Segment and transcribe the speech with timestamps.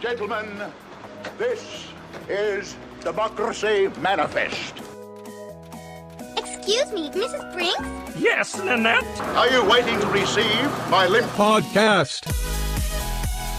[0.00, 0.48] Gentlemen,
[1.36, 1.88] this
[2.26, 4.72] is Democracy Manifest.
[6.38, 7.52] Excuse me, Mrs.
[7.52, 8.18] Brinks?
[8.18, 9.04] Yes, Nanette.
[9.36, 12.24] Are you waiting to receive my limp Podcast.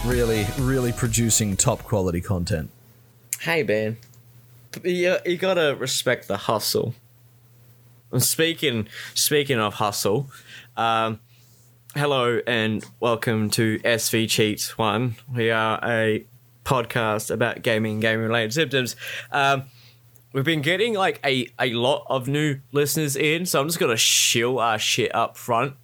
[0.04, 2.72] Really, really producing top quality content.
[3.42, 3.98] Hey, Ben.
[4.84, 6.96] You, you gotta respect the hustle.
[8.12, 10.32] And speaking speaking of hustle,
[10.76, 11.20] um,
[11.96, 15.18] hello and welcome to SV Cheats One.
[15.32, 16.26] We are a
[16.66, 18.96] podcast about gaming, and gaming related symptoms.
[19.32, 19.64] Um,
[20.34, 23.98] we've been getting like a, a lot of new listeners in, so I'm just gonna
[23.98, 25.76] shill our shit up front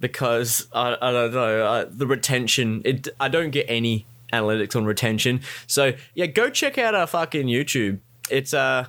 [0.00, 2.82] because I, I don't know uh, the retention.
[2.84, 5.40] It I don't get any analytics on retention.
[5.66, 8.00] So yeah, go check out our fucking YouTube.
[8.30, 8.86] It's uh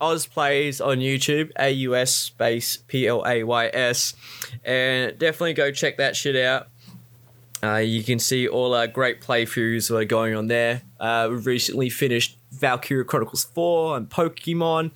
[0.00, 4.14] Aus plays on YouTube, A U S space P L A Y S,
[4.64, 6.68] and definitely go check that shit out.
[7.62, 10.82] Uh, you can see all our great playthroughs that are going on there.
[10.98, 14.92] Uh, we've recently finished Valkyria Chronicles 4 and Pokemon.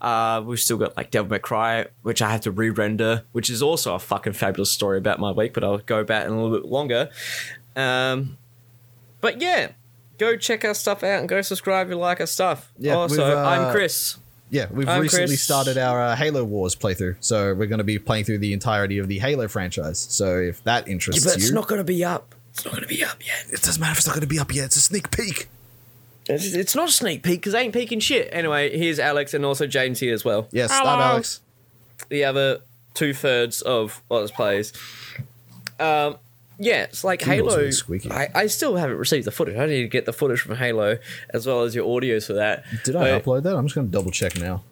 [0.00, 3.62] Uh, we've still got like Devil May Cry, which I have to re-render, which is
[3.62, 6.58] also a fucking fabulous story about my week, but I'll go about in a little
[6.58, 7.08] bit longer.
[7.74, 8.36] Um,
[9.20, 9.72] but yeah,
[10.18, 12.72] go check our stuff out and go subscribe if you like our stuff.
[12.78, 14.18] Yeah, also, uh, I'm Chris.
[14.50, 15.42] Yeah, we've I'm recently Chris.
[15.42, 18.98] started our uh, Halo Wars playthrough, so we're going to be playing through the entirety
[18.98, 19.98] of the Halo franchise.
[19.98, 22.34] So if that interests you but it's you, not going to be up.
[22.50, 23.46] It's not going to be up yet.
[23.52, 24.66] it doesn't matter if it's not going to be up yet.
[24.66, 25.48] It's a sneak peek.
[26.28, 28.28] It's, it's not a sneak peek because ain't peeking shit.
[28.32, 30.48] Anyway, here's Alex and also James here as well.
[30.50, 30.90] Yes, Hello.
[30.90, 31.40] I'm Alex.
[32.08, 32.60] The other
[32.94, 34.72] two thirds of Aus plays.
[35.78, 36.16] Um,
[36.58, 37.70] yeah, it's like Halo.
[37.70, 38.10] squeaky.
[38.10, 39.56] I, I still haven't received the footage.
[39.56, 40.98] I need to get the footage from Halo
[41.30, 42.64] as well as your audios for that.
[42.84, 43.56] Did I But upload that?
[43.56, 44.62] I'm just going to double check now.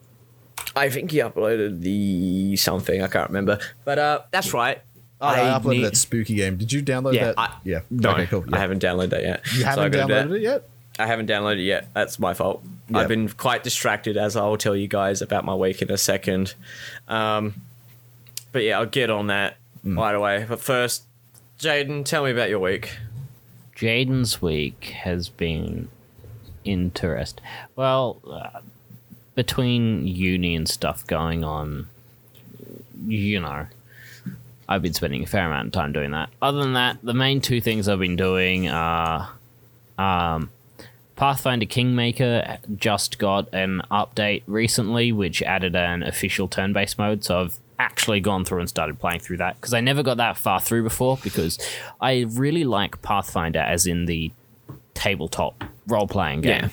[0.75, 3.01] I think you uploaded the something.
[3.01, 3.59] I can't remember.
[3.85, 4.81] But uh, that's right.
[5.19, 6.57] Oh, I, uploaded need- that spooky game.
[6.57, 7.39] Did you download Yeah, that?
[7.39, 7.79] I- yeah.
[7.89, 8.45] No, okay, cool.
[8.53, 9.41] I haven't downloaded that yet.
[9.55, 10.69] You I haven't do downloaded it yet?
[10.99, 11.87] I haven't downloaded it yet.
[11.93, 12.63] That's my fault.
[12.89, 12.99] Yeah.
[12.99, 16.53] I've been quite distracted, as I'll tell you guys about my week in a second.
[17.07, 17.55] Um,
[18.51, 19.97] but yeah, I'll get on that Mm.
[19.97, 20.45] right away.
[20.47, 21.03] But first,
[21.59, 22.97] Jaden, tell me about your week.
[23.75, 25.89] Jaden's week has been
[26.63, 27.41] interest.
[27.75, 28.59] Well, uh,
[29.33, 31.87] between uni and stuff going on,
[33.07, 33.65] you know,
[34.69, 36.29] I've been spending a fair amount of time doing that.
[36.41, 39.29] Other than that, the main two things I've been doing are
[39.97, 40.51] um,
[41.15, 47.23] Pathfinder Kingmaker just got an update recently, which added an official turn based mode.
[47.23, 50.37] So I've actually gone through and started playing through that because I never got that
[50.37, 51.59] far through before because
[52.01, 54.31] I really like Pathfinder as in the
[54.93, 56.69] tabletop role playing game.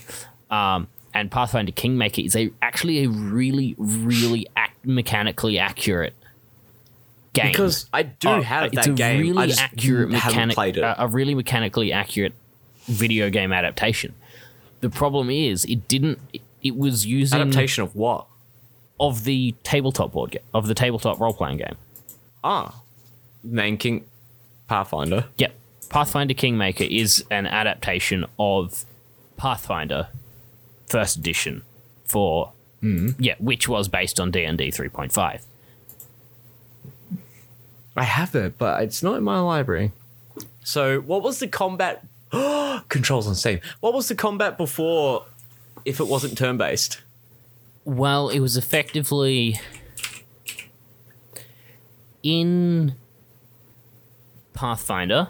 [0.50, 6.14] Um, and Pathfinder Kingmaker is a actually a really, really ac- mechanically accurate
[7.32, 7.48] game.
[7.52, 9.20] Because I do Oh, have it's that a game.
[9.20, 10.82] really I just accurate haven't mechanic, played it.
[10.84, 12.32] uh, a really mechanically accurate
[12.86, 14.14] video game adaptation.
[14.80, 16.18] The problem is, it didn't.
[16.32, 18.26] It, it was using Adaptation of what?
[19.00, 21.76] Of the tabletop board game of the tabletop role playing game.
[22.42, 22.80] Ah,
[23.42, 24.04] Main King
[24.68, 25.26] Pathfinder.
[25.38, 25.54] Yep,
[25.88, 28.84] Pathfinder Kingmaker is an adaptation of
[29.36, 30.08] Pathfinder
[30.86, 31.62] First Edition
[32.04, 32.52] for
[33.18, 35.42] yeah, which was based on D and D three point five.
[37.96, 39.92] I have it, but it's not in my library.
[40.64, 42.04] So, what was the combat?
[42.88, 43.60] Controls on Steam.
[43.80, 45.26] What was the combat before?
[45.84, 47.00] If it wasn't turn based,
[47.84, 49.60] Well, it was effectively
[52.22, 52.94] in
[54.54, 55.28] Pathfinder.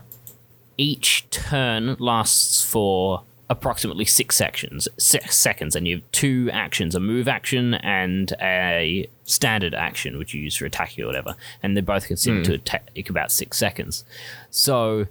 [0.77, 7.01] Each turn lasts for approximately six sections, six seconds, and you have two actions: a
[7.01, 11.35] move action and a standard action, which you use for attacking or whatever.
[11.63, 12.53] And they're both considered hmm.
[12.53, 14.05] to take about six seconds.
[14.51, 15.07] So,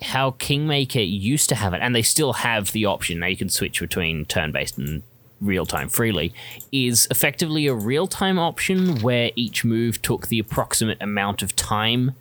[0.00, 3.20] how Kingmaker used to have it, and they still have the option.
[3.20, 5.02] Now you can switch between turn-based and
[5.40, 6.32] real-time freely.
[6.72, 12.12] Is effectively a real-time option where each move took the approximate amount of time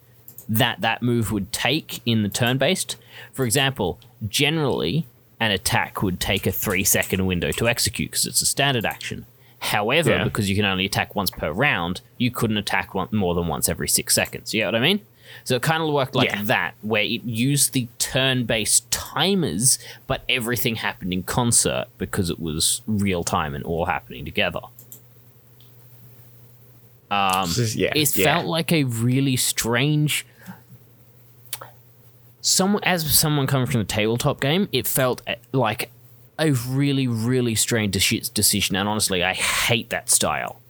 [0.48, 2.98] that that move would take in the turn based.
[3.34, 5.06] For example, generally,
[5.40, 9.26] an attack would take a three second window to execute because it's a standard action.
[9.60, 10.24] However, Yeah.
[10.24, 13.68] because you can only attack once per round, you couldn't attack one, more than once
[13.68, 14.54] every six seconds.
[14.54, 15.02] You know what I mean?
[15.44, 16.44] So it kind of worked like Yeah.
[16.44, 19.78] that, where it used the turn based timers,
[20.08, 24.62] but everything happened in concert because it was real time and all happening together.
[27.12, 28.26] Um, yeah, it yeah.
[28.26, 30.26] felt like a really strange
[32.42, 35.90] some as someone coming from the tabletop game it felt eh, like
[36.38, 40.62] a really really strange deci- decision and honestly i hate that style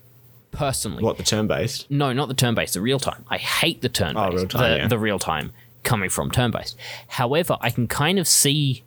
[0.55, 1.89] personally what the turn based?
[1.91, 4.47] no not the turn based the real time i hate the turn based Oh, real
[4.47, 4.87] time, the, yeah.
[4.87, 5.51] the real time
[5.83, 8.83] coming from turn based however i can kind of see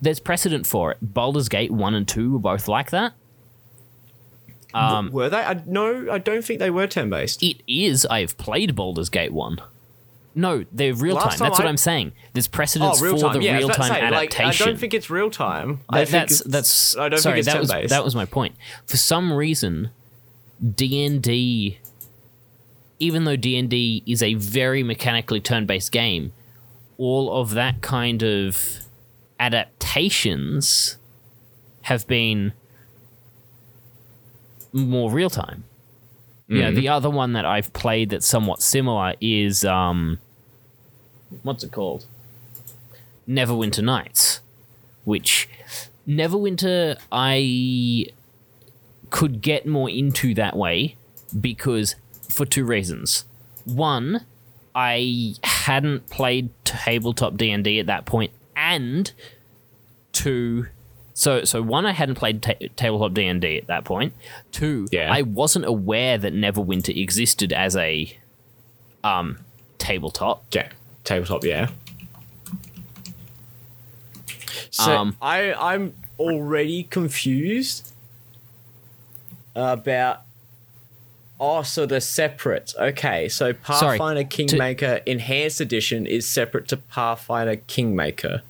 [0.00, 0.98] there's precedent for it.
[1.02, 3.12] Baldur's Gate one and two were both like that.
[4.72, 5.36] Um, were they?
[5.38, 7.42] I, no, I don't think they were turn based.
[7.42, 8.06] It is.
[8.06, 9.60] I've played Baldur's Gate one.
[10.34, 11.26] No, they're real time.
[11.26, 12.12] Last time That's what I- I'm saying.
[12.32, 14.66] There's precedence Oh, for the yeah, real time say, like, adaptation.
[14.66, 15.80] I don't think it's real time.
[15.88, 16.96] I That- think that's that's.
[16.96, 17.90] I don't sorry, think it's that was based.
[17.90, 18.56] that was my point.
[18.86, 19.90] For some reason,
[20.68, 21.78] D and D,
[22.98, 26.32] even though D and D is a very mechanically turn-based game,
[26.96, 28.80] all of that kind of
[29.40, 30.96] adaptations
[31.82, 32.52] have been
[34.72, 35.64] more real time.
[36.46, 36.76] Yeah, Mm-hmm.
[36.76, 40.18] the other one that I've played that's somewhat similar is um,
[41.42, 42.06] what's it called?
[43.28, 44.40] Neverwinter Nights,
[45.04, 45.48] which
[46.06, 48.06] Neverwinter I
[49.14, 50.96] could get more into that way
[51.40, 51.94] because
[52.28, 53.24] for two reasons.
[53.64, 54.26] One,
[54.74, 59.12] I hadn't played tabletop D and D at that point, and
[60.10, 60.66] two,
[61.14, 64.14] so so one, I hadn't played ta- tabletop D and D at that point.
[64.50, 65.12] Two, Yeah.
[65.12, 68.18] I wasn't aware that Neverwinter existed as a
[69.04, 69.38] um
[69.78, 70.44] tabletop.
[70.52, 70.70] Yeah,
[71.04, 71.44] tabletop.
[71.44, 71.70] Yeah.
[74.70, 77.93] So Um, I I'm already confused
[79.54, 80.22] about.
[81.40, 82.74] Oh, so they're separate.
[82.78, 88.42] Okay, so Sorry, Pathfinder to- Kingmaker Enhanced Edition is separate to Pathfinder Kingmaker.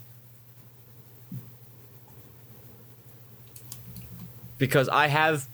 [4.57, 5.47] Because I have.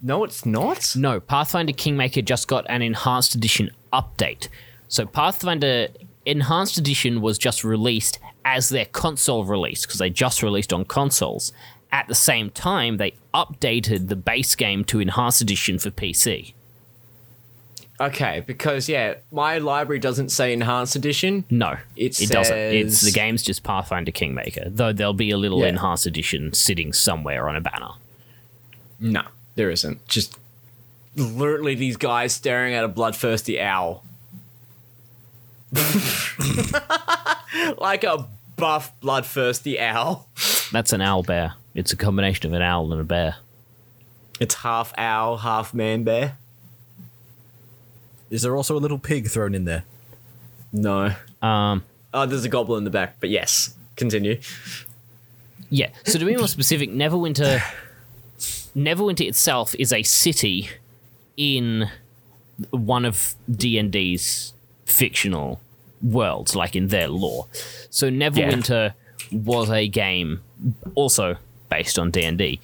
[0.00, 0.94] No, it's not.
[0.96, 4.48] No, Pathfinder Kingmaker just got an enhanced edition update.
[4.88, 5.88] So Pathfinder
[6.24, 11.52] Enhanced Edition was just released as their console release because they just released on consoles.
[11.92, 16.52] At the same time, they updated the base game to Enhanced Edition for PC.
[17.98, 21.44] Okay, because yeah, my library doesn't say Enhanced Edition.
[21.48, 22.56] No, It it doesn't.
[22.56, 25.68] It's the game's just Pathfinder Kingmaker, though there'll be a little Yeah.
[25.68, 27.92] Enhanced Edition sitting somewhere on a banner.
[29.00, 29.22] No,
[29.54, 30.06] there isn't.
[30.08, 30.38] Just
[31.14, 34.04] literally these guys staring at a bloodthirsty owl.
[37.78, 40.28] like a buff bloodthirsty owl.
[40.72, 41.54] That's an owl bear.
[41.76, 43.36] It's a combination of an owl and a bear.
[44.40, 46.38] It's half owl, half man bear.
[48.30, 49.84] Is there also a little pig thrown in there?
[50.72, 51.14] No.
[51.42, 51.84] Um,
[52.14, 53.76] Oh, there's a goblin in the back, but yes.
[53.96, 54.40] Continue.
[55.68, 55.90] Yeah.
[56.04, 57.60] So to be more specific, Neverwinter
[58.74, 60.70] Neverwinter itself is a city
[61.36, 61.90] in
[62.70, 64.54] one of D&D's
[64.86, 65.60] fictional
[66.02, 67.48] worlds, like in their lore.
[67.90, 68.94] So Neverwinter
[69.30, 70.40] was a game
[70.94, 71.36] also
[71.76, 72.60] based on D&D.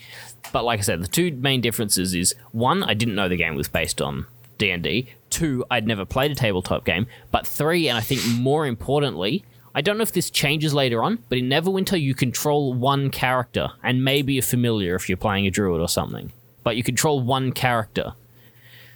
[0.53, 3.55] But like I said, the two main differences is one, I didn't know the game
[3.55, 4.27] was based on
[4.59, 5.09] D&D.
[5.31, 7.07] Two, I'd never played a tabletop game.
[7.31, 9.45] But three, and I think more importantly,
[9.75, 13.69] I don't know if this changes later on, but in Neverwinter you control one character,
[13.83, 16.33] and maybe a familiar if you're playing a druid or something.
[16.65, 18.13] But you control one character,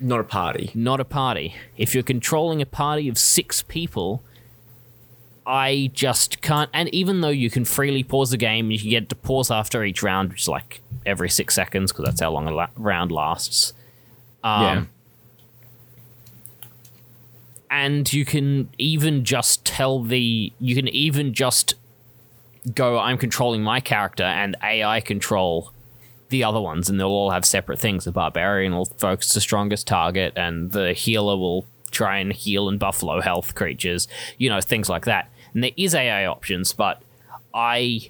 [0.00, 0.70] Not a party.
[0.74, 1.54] not a party.
[1.78, 4.22] If you're controlling a party of six people,
[5.46, 6.68] I just can't.
[6.74, 9.84] And even though you can freely pause the game, you can get to pause after
[9.84, 13.12] each round, which is like every six seconds because that's how long a la- round
[13.12, 13.72] lasts.
[14.42, 14.84] Um, yeah.
[17.70, 21.74] and you can even just tell the you can even just
[22.74, 25.72] go i'm controlling my character and ai control
[26.28, 29.86] the other ones and they'll all have separate things the barbarian will focus the strongest
[29.86, 34.06] target and the healer will try and heal and buffalo health creatures
[34.38, 37.02] you know things like that and there is ai options but
[37.52, 38.08] i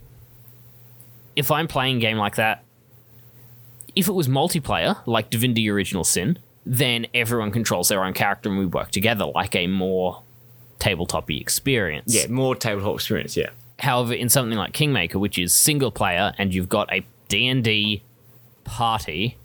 [1.34, 2.62] if i'm playing a game like that
[3.94, 8.58] if it was multiplayer like divinity original sin then everyone controls their own character and
[8.58, 10.22] we work together like a more
[10.78, 13.50] tabletop-y experience Yeah, more tabletop experience, yeah.
[13.78, 18.02] However, in something like Kingmaker, which is single player, and you've got a D&D
[18.64, 19.36] party,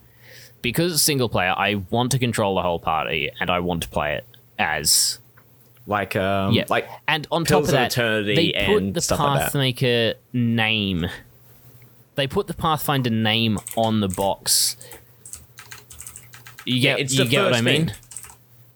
[0.62, 3.90] because it's single player, I want to control the whole party, and I want to
[3.90, 4.26] play it
[4.58, 5.20] as
[5.88, 6.66] Like um yeah.
[6.70, 9.52] like and on top of that, Eternity they put and the stuff like.
[9.52, 11.06] Pathmaker name.
[12.16, 14.78] They put the Pathfinder name on the box.
[16.66, 17.88] You Yeah, get, it's you get what I mean?
[17.88, 17.96] thing.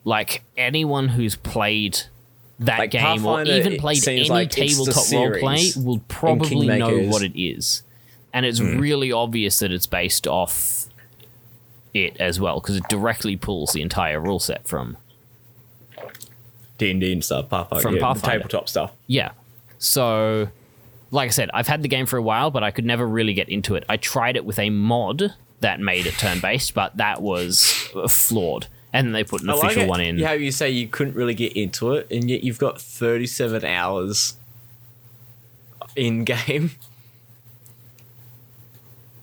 [0.04, 2.00] Like anyone who's played
[2.60, 7.40] that Like, game or even played any like tabletop roleplay will probably know what it
[7.40, 7.84] is,
[8.34, 8.78] and it's Hmm.
[8.80, 10.86] really obvious that it's based off
[11.94, 14.98] it as well because it directly pulls the entire rule set from
[16.78, 18.38] D and D and stuff, Pathfinder, From yeah, Pathfinder.
[18.40, 18.92] tabletop stuff.
[19.08, 19.32] Yeah.
[19.78, 20.50] So,
[21.12, 23.34] like I said, I've had the game for a while, but I could never really
[23.34, 23.84] get into it.
[23.88, 27.72] I tried it with a mod that made it turn based, but that was
[28.10, 28.68] flawed.
[28.94, 30.20] And then they put an I like official it one in.
[30.20, 34.36] How you say you couldn't really get into it, and yet you've got thirty-seven hours
[35.96, 36.72] in game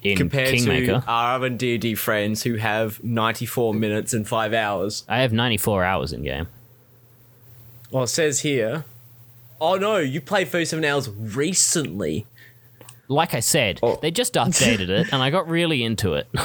[0.02, 1.00] in compared Kingmaker.
[1.00, 5.04] to our other D&D friends who have 94 minutes and 5 hours.
[5.08, 6.48] I have 94 hours in game.
[7.92, 8.84] Well, it says here.
[9.60, 12.26] Oh no, you played 37 hours recently.
[13.08, 13.98] Like I said, Oh.
[14.02, 16.28] they just updated it, and I got really into it.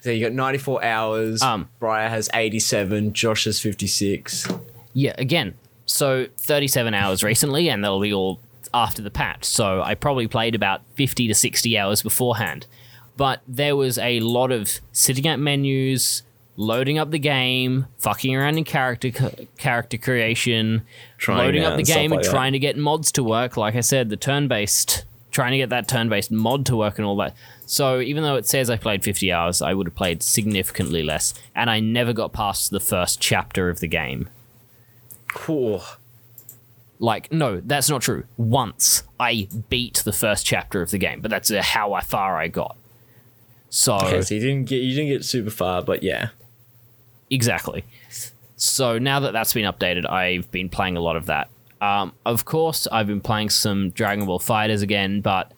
[0.00, 1.42] So you got 94 hours.
[1.42, 3.12] Um, Briar has 87.
[3.12, 4.46] Josh has 56.
[4.92, 8.38] yeah, again, so 37 hours recently, and that'll be all
[8.72, 9.44] after the patch.
[9.44, 12.68] So I probably played about 50 to 60 hours beforehand.
[13.16, 16.22] But there was a lot of sitting at menus,
[16.56, 19.10] loading up the game, fucking around in character
[19.58, 20.82] character creation,
[21.18, 22.30] Trying loading up the and game like and that.
[22.30, 23.56] trying to get mods to work.
[23.56, 26.98] Like I said, the turn based, trying to get that turn based mod to work
[26.98, 27.34] and all that.
[27.66, 31.34] So even though it says I played 50 hours, I would have played significantly less,
[31.54, 34.28] and I never got past the first chapter of the game.
[35.28, 35.82] Cool.
[36.98, 38.24] Like, no, that's not true.
[38.38, 42.48] Once I beat the first chapter of the game, but that's uh, how far I
[42.48, 42.76] got.
[43.68, 46.28] So Okay, so you didn't get you didn't get super far, but yeah.
[47.30, 47.84] Exactly.
[48.56, 51.48] So now that that's been updated, I've been playing a lot of that.
[51.80, 55.52] Um, of course, I've been playing some Dragon Ball FighterZ again, but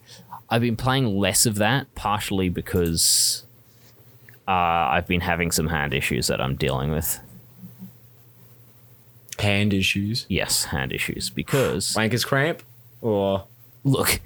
[0.49, 3.43] I've been playing less of that, partially because
[4.47, 7.19] uh, I've been having some hand issues that I'm dealing with.
[9.39, 10.25] Hand issues.
[10.27, 11.29] Yes, hand issues.
[11.29, 12.63] Because, Wanker's cramp?
[13.01, 13.45] Or
[13.85, 14.19] look,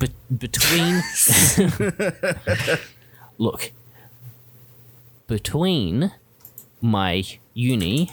[0.00, 1.00] be- between.
[3.38, 3.70] look,
[5.28, 6.12] between
[6.80, 8.12] my uni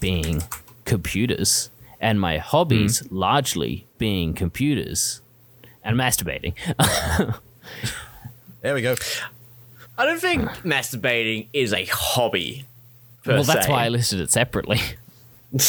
[0.00, 0.42] being
[0.84, 5.20] computers and my hobbies largely being computers
[5.84, 6.54] and masturbating.
[8.62, 8.96] There we go.
[9.96, 12.64] I don't think masturbating is a hobby.
[13.22, 13.72] Per well, that's se.
[13.72, 14.80] why I listed it separately.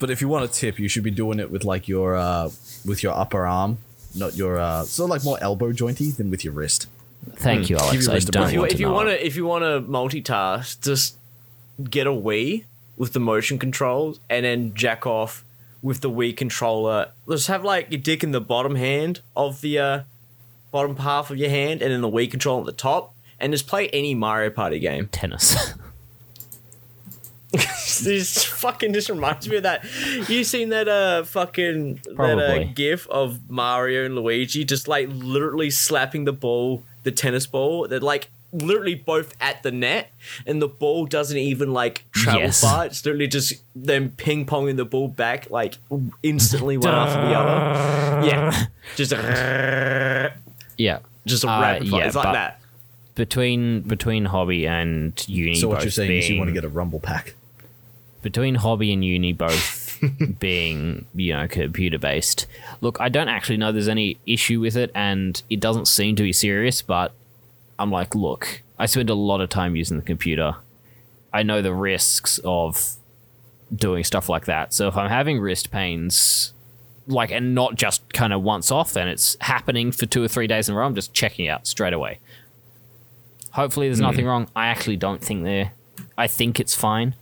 [0.00, 2.50] But if you want a tip, you should be doing it with like your uh
[2.84, 3.78] with your upper arm,
[4.14, 6.86] not your uh sort of like more elbow jointy than with your wrist.
[7.36, 8.06] Thank you, Alex.
[8.06, 9.90] your I don't if you, want if to you want to if you want to
[9.90, 11.16] multitask, just
[11.90, 12.64] get a Wii
[12.96, 15.44] with the motion controls and then jack off
[15.82, 17.12] with the Wii controller.
[17.28, 20.02] Just have like your dick in the bottom hand of the uh,
[20.70, 23.66] bottom half of your hand, and then the Wii controller at the top, and just
[23.66, 25.08] play any Mario Party game.
[25.08, 25.74] tennis.
[28.02, 29.82] this fucking just reminds me of that.
[30.28, 35.70] You seen that uh fucking that uh, gif of Mario and Luigi just like literally
[35.70, 37.88] slapping the ball, the tennis ball.
[37.88, 40.10] They're like literally both at the net,
[40.46, 42.60] and the ball doesn't even like travel Yes.
[42.60, 42.86] far.
[42.86, 45.78] It's literally just them ping ponging the ball back like
[46.22, 48.26] instantly one after the other.
[48.26, 50.32] Yeah, just a,
[50.78, 50.98] yeah.
[51.26, 52.00] just a Uh, rapid fire.
[52.00, 52.60] yeah, It's like that.
[53.14, 56.64] Between between hobby and uni, So what both you're saying is you want to get
[56.64, 57.34] a rumble pack.
[58.22, 59.77] between hobby and uni both
[60.38, 62.46] being you know computer based
[62.80, 66.22] look i don't actually know there's any issue with it and it doesn't seem to
[66.22, 67.12] be serious but
[67.78, 70.54] i'm like look i spend a lot of time using the computer.
[71.32, 72.94] I know the risks of
[73.74, 74.72] doing stuff like that.
[74.72, 76.52] So if i'm having wrist pains
[77.06, 80.46] like and not just kind of once off and it's happening for two or three
[80.46, 82.18] days in a row i'm just checking out straight away.
[83.52, 84.48] Hopefully there's nothing wrong.
[84.54, 85.72] I actually don't think there
[86.16, 87.14] i think it's fine.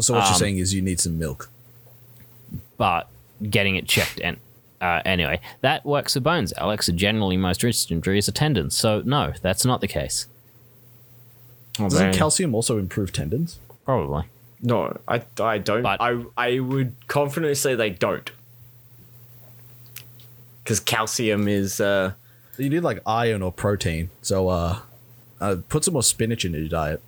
[0.00, 1.50] So what Um, you're saying is you need some milk.
[2.78, 3.08] But
[3.50, 4.38] getting it checked and
[4.80, 6.52] uh, anyway, that works for bones.
[6.56, 10.26] Alex are generally most wrist injuries are tendons, so no, that's not the case.
[11.74, 13.58] Doesn't calcium also improve tendons?
[13.84, 14.24] Probably.
[14.60, 15.82] No, I, I don't.
[15.82, 18.30] But- I I would confidently say they don't.
[20.62, 21.80] Because calcium is.
[21.80, 22.12] Uh,
[22.56, 24.10] So you need like iron or protein.
[24.22, 24.80] So uh,
[25.40, 27.00] uh put some more spinach in your diet.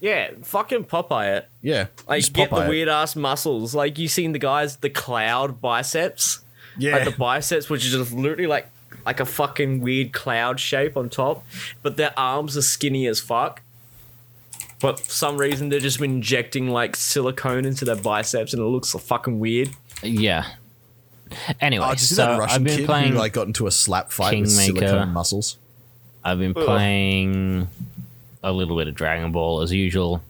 [0.00, 1.48] Yeah, fucking Popeye it.
[1.62, 2.68] Yeah, Like just get the Popeye it.
[2.70, 3.74] weird ass muscles.
[3.74, 6.40] Like you seen the guys, the cloud biceps.
[6.78, 6.92] Yeah.
[6.96, 8.68] Like the biceps, which is just literally like
[9.06, 11.44] like a fucking weird cloud shape on top,
[11.82, 13.62] but their arms are skinny as fuck.
[14.80, 18.66] But for some reason they're just been injecting like silicone into their biceps, and it
[18.66, 19.70] looks fucking weird.
[20.02, 20.46] Yeah.
[21.60, 23.12] Anyway, Oh, did you so that Russian I've been kid playing.
[23.12, 25.58] who like got into a slap fight with silicone muscles?
[26.24, 27.68] I've been playing
[28.42, 30.22] a little bit of Dragon Ball as usual.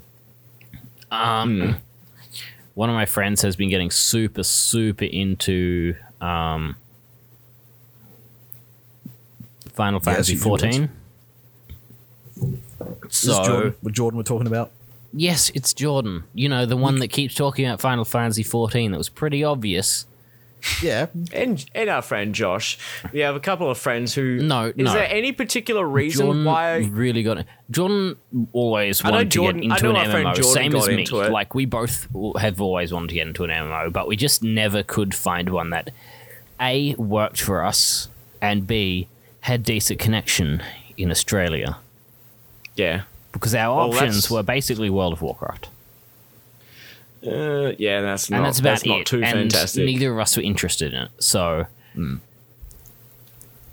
[1.11, 1.76] Um,
[2.75, 6.76] one of my friends has been getting super, super into um,
[9.73, 10.43] Final Fantasy Alex.
[10.43, 10.90] fourteen.
[13.09, 14.71] So Jordan, what Jordan we're talking about.
[15.12, 16.25] yes, it's Jordan.
[16.35, 18.93] You know the one that keeps talking about Final Fantasy fourteen.
[18.93, 20.07] That was pretty obvious.
[20.83, 21.07] Yeah.
[21.33, 22.79] and and our friend Josh.
[23.12, 24.38] We have a couple of friends who.
[24.40, 24.93] No, Is no.
[24.93, 26.33] there any particular reason why.
[26.33, 26.76] Jordan why?
[26.99, 27.47] really got it.
[27.71, 28.17] Jordan
[28.52, 30.52] always I know wanted Jordan- to get I into know an our friend MMO, Jordan
[30.52, 31.00] same got as me.
[31.00, 31.31] into it.
[31.33, 34.83] Like we both have always wanted to get into an MMO, but we just never
[34.83, 35.90] could find one that
[36.61, 38.09] a worked for us
[38.43, 39.09] and b
[39.43, 40.62] had decent connection
[40.99, 41.79] in Australia
[42.76, 43.02] yeah.
[43.33, 45.69] because our Well, options that's- were basically World of Warcraft,
[47.27, 48.39] Uh, yeah, that's not.
[48.39, 49.07] and that's about that's not it.
[49.07, 49.85] too and fantastic.
[49.85, 51.67] neither of us were interested in it, so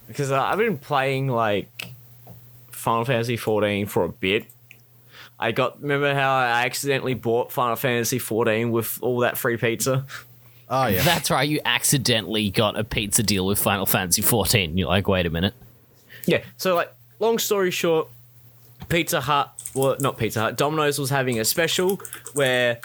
[0.08, 1.94] because uh, I've been playing like
[2.72, 4.46] Final Fantasy 14 for a bit.
[5.40, 10.06] I got remember how I accidentally bought Final Fantasy 14 with all that free pizza.
[10.70, 11.02] Oh yeah.
[11.04, 11.48] that's right.
[11.48, 14.78] You accidentally got a pizza deal with Final Fantasy 14.
[14.78, 15.54] You're like, wait a minute.
[16.26, 16.44] Yeah.
[16.58, 18.08] So like, long story short,
[18.90, 22.02] Pizza Hut, well, not Pizza Hut, Domino's was having a special
[22.34, 22.80] where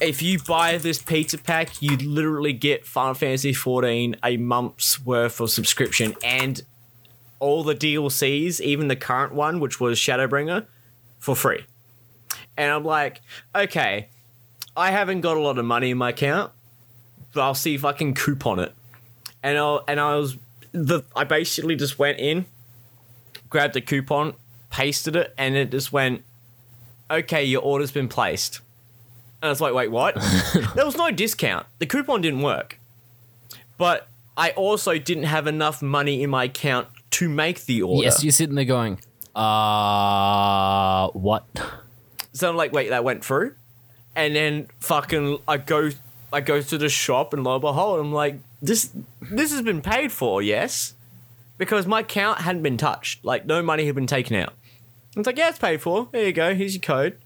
[0.00, 5.40] if you buy this pizza pack, you literally get Final Fantasy 14 a month's worth
[5.40, 6.62] of subscription and
[7.38, 10.66] all the DLCs, even the current one, which was Shadowbringer,
[11.18, 11.64] for free.
[12.56, 13.20] And I'm like,
[13.54, 14.08] okay,
[14.76, 16.52] I haven't got a lot of money in my account,
[17.32, 18.74] but I'll see if I can coupon it.
[19.42, 20.38] And I and I was
[20.72, 22.46] the I basically just went in,
[23.50, 24.34] grabbed the coupon,
[24.70, 26.24] pasted it, and it just went,
[27.10, 28.60] okay, your order's been placed.
[29.42, 30.14] And I was like, wait, what?
[30.74, 31.66] there was no discount.
[31.78, 32.78] The coupon didn't work.
[33.78, 38.04] But I also didn't have enough money in my account to make the order.
[38.04, 39.00] Yes, you're sitting there going,
[39.34, 41.44] uh, what?
[42.32, 43.54] So I'm like, wait, that went through?
[44.14, 45.90] And then fucking I go
[46.32, 48.90] I go to the shop and lo and behold, I'm like, this
[49.20, 50.94] this has been paid for, yes?
[51.58, 53.24] Because my account hadn't been touched.
[53.24, 54.54] Like no money had been taken out.
[55.16, 56.08] It's like, yeah, it's paid for.
[56.12, 57.18] There you go, here's your code.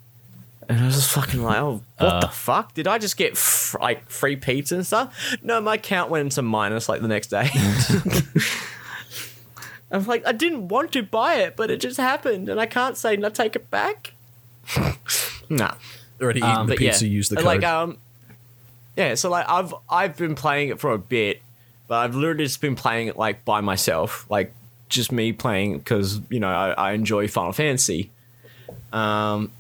[0.70, 2.74] And I was just fucking like, oh, what the fuck?
[2.74, 5.36] Did I just get f- like free pizza and stuff?
[5.42, 7.48] No, my account went into minus like the next day.
[9.90, 12.96] I'm like, I didn't want to buy it, but it just happened, and I can't
[12.96, 14.12] say no, take it back.
[15.48, 15.74] nah,
[16.22, 17.04] Already eaten the pizza.
[17.04, 17.44] yeah, Use the code.
[17.44, 17.98] like um,
[18.96, 19.16] yeah.
[19.16, 21.42] So like I've I've been playing it for a bit,
[21.88, 24.54] but I've literally just been playing it like by myself, like
[24.88, 28.12] just me playing because you know I, I enjoy Final Fantasy.
[28.92, 29.50] Um,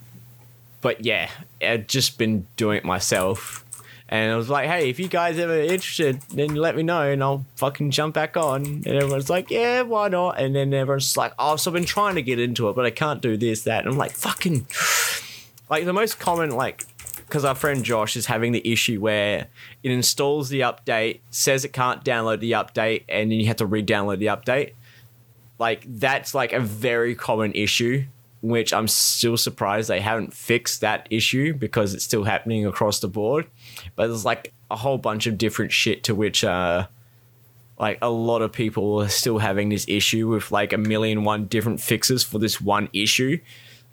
[0.80, 3.64] but yeah, I'd just been doing it myself.
[4.08, 7.22] And I was like, hey, if you guys ever interested, then let me know and
[7.22, 8.66] I'll fucking jump back on.
[8.66, 10.40] And everyone's like, yeah, why not?
[10.40, 12.90] And then everyone's like, oh, so I've been trying to get into it, but I
[12.90, 13.84] can't do this, that.
[13.84, 14.66] And I'm like, fucking.
[15.70, 19.46] Like, the most common, like, because our friend Josh is having the issue where
[19.84, 23.66] it installs the update, says it can't download the update, and then you have to
[23.66, 24.72] re download the update.
[25.60, 28.04] Like, that's like a very common issue,
[28.42, 33.08] which I'm still surprised they haven't fixed that issue because it's still happening across the
[33.08, 33.46] board.
[33.96, 36.86] But there's like a whole bunch of different shit to which, uh,
[37.78, 41.46] like a lot of people are still having this issue with like a million one
[41.46, 43.38] different fixes for this one issue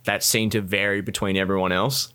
[0.06, 2.14] that seem to vary between everyone else.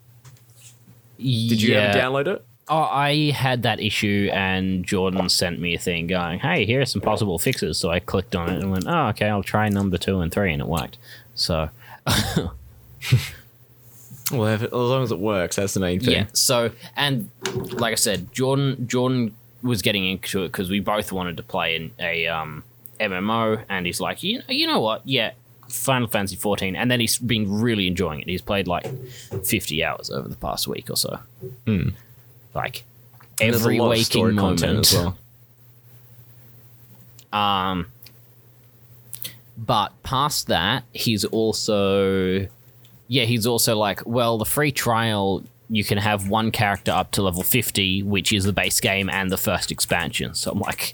[1.17, 2.45] Did you ever download it?
[2.69, 6.85] Oh, I had that issue, and Jordan sent me a thing going, "Hey, here are
[6.85, 9.97] some possible fixes." So I clicked on it and went, "Oh, okay, I'll try number
[9.97, 10.97] two and three," and it worked.
[11.35, 11.69] So
[14.31, 16.13] Well, if, as long as it works, that's the main thing.
[16.13, 17.29] yeah, so and
[17.73, 21.75] like I said, Jordan Jordan was getting into it because we both wanted to play
[21.75, 22.63] in a um,
[22.99, 25.01] MMO, and he's like, you you know what?
[25.05, 25.33] Yeah,
[25.67, 28.27] Final Fantasy 14, and then he's been really enjoying it.
[28.29, 28.85] He's played like
[29.45, 31.19] 50 hours over the past week or so.
[32.55, 32.83] Like
[33.39, 33.41] Hmm.
[33.41, 34.93] A every waking moment.
[34.93, 35.17] well.
[37.39, 37.87] Um,
[39.57, 42.47] but past that, he's also,
[43.07, 47.21] yeah, he's also like, well, the free trial, you can have one character up to
[47.21, 50.33] level 50, which is the base game and the first expansion.
[50.33, 50.93] So I'm like,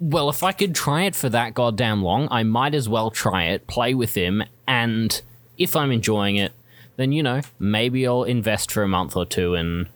[0.00, 3.44] well, if I could try it for that goddamn long, I might as well try
[3.44, 5.22] it, play with him, and
[5.58, 6.52] if I'm enjoying it,
[6.96, 9.88] then, you know, maybe I'll invest for a month or two and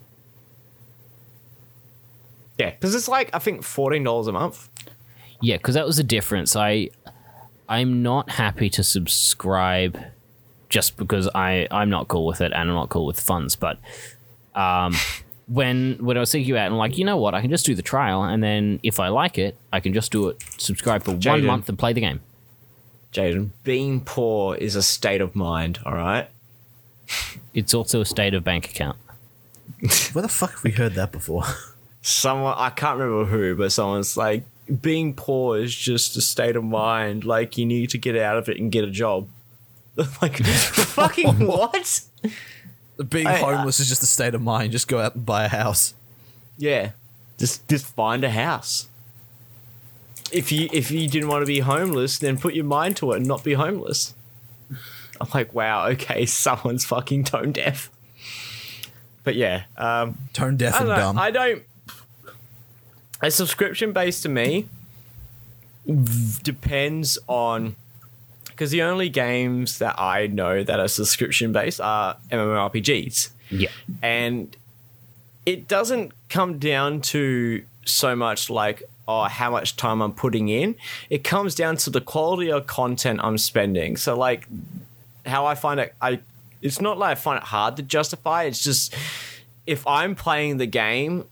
[2.58, 4.68] Yeah, because it's like I think fourteen dollars a month.
[5.42, 6.56] Yeah, because that was the difference.
[6.56, 6.90] I
[7.68, 9.98] I'm not happy to subscribe
[10.68, 13.56] just because I I'm not cool with it and I'm not cool with funds.
[13.56, 13.78] But
[14.54, 14.94] um,
[15.48, 17.34] when when I was thinking about it, I'm like, you know what?
[17.34, 20.12] I can just do the trial, and then if I like it, I can just
[20.12, 20.42] do it.
[20.58, 22.20] Subscribe for one month and play the game.
[23.12, 25.78] Jaden, being poor is a state of mind.
[25.86, 26.28] All right.
[27.54, 28.98] It's also a state of bank account.
[30.12, 31.44] Where the fuck have we heard that before?
[32.02, 34.44] Someone I can't remember who, but someone's like,
[34.80, 37.24] being poor is just a state of mind.
[37.24, 39.28] Like you need to get out of it and get a job.
[40.22, 42.00] like fucking what?
[43.08, 44.72] Being I- homeless is just a state of mind.
[44.72, 45.94] Just go out and buy a house.
[46.58, 46.90] Yeah.
[47.38, 48.88] Just just find a house.
[50.32, 53.18] If you if you didn't want to be homeless, then put your mind to it
[53.18, 54.14] and not be homeless.
[55.20, 57.90] I'm like, wow, okay, someone's fucking tone deaf.
[59.24, 60.96] But yeah, um, Tone deaf and know.
[60.96, 61.18] dumb.
[61.18, 61.62] I don't.
[63.22, 64.68] A subscription base to me
[66.42, 67.76] depends on
[68.48, 73.68] because the only games that I know that are subscription based are MMORPGs, Yeah.
[74.02, 74.56] and
[75.44, 80.74] it doesn't come down to so much like oh how much time I'm putting in.
[81.10, 83.96] It comes down to the quality of content I'm spending.
[83.96, 84.46] So like
[85.24, 86.20] how I find it, I
[86.62, 88.44] it's not like I find it hard to justify.
[88.44, 88.94] It's just
[89.66, 91.24] if I'm playing the game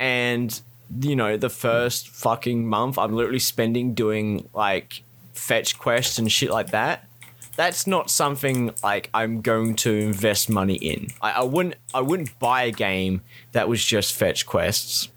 [0.00, 0.60] and
[1.00, 5.02] you know the first fucking month I'm literally spending doing like
[5.32, 7.08] fetch quests and shit like that.
[7.54, 11.08] That's not something like I'm going to invest money in.
[11.20, 11.74] I, I wouldn't.
[11.92, 15.08] I wouldn't buy a game that was just fetch quests.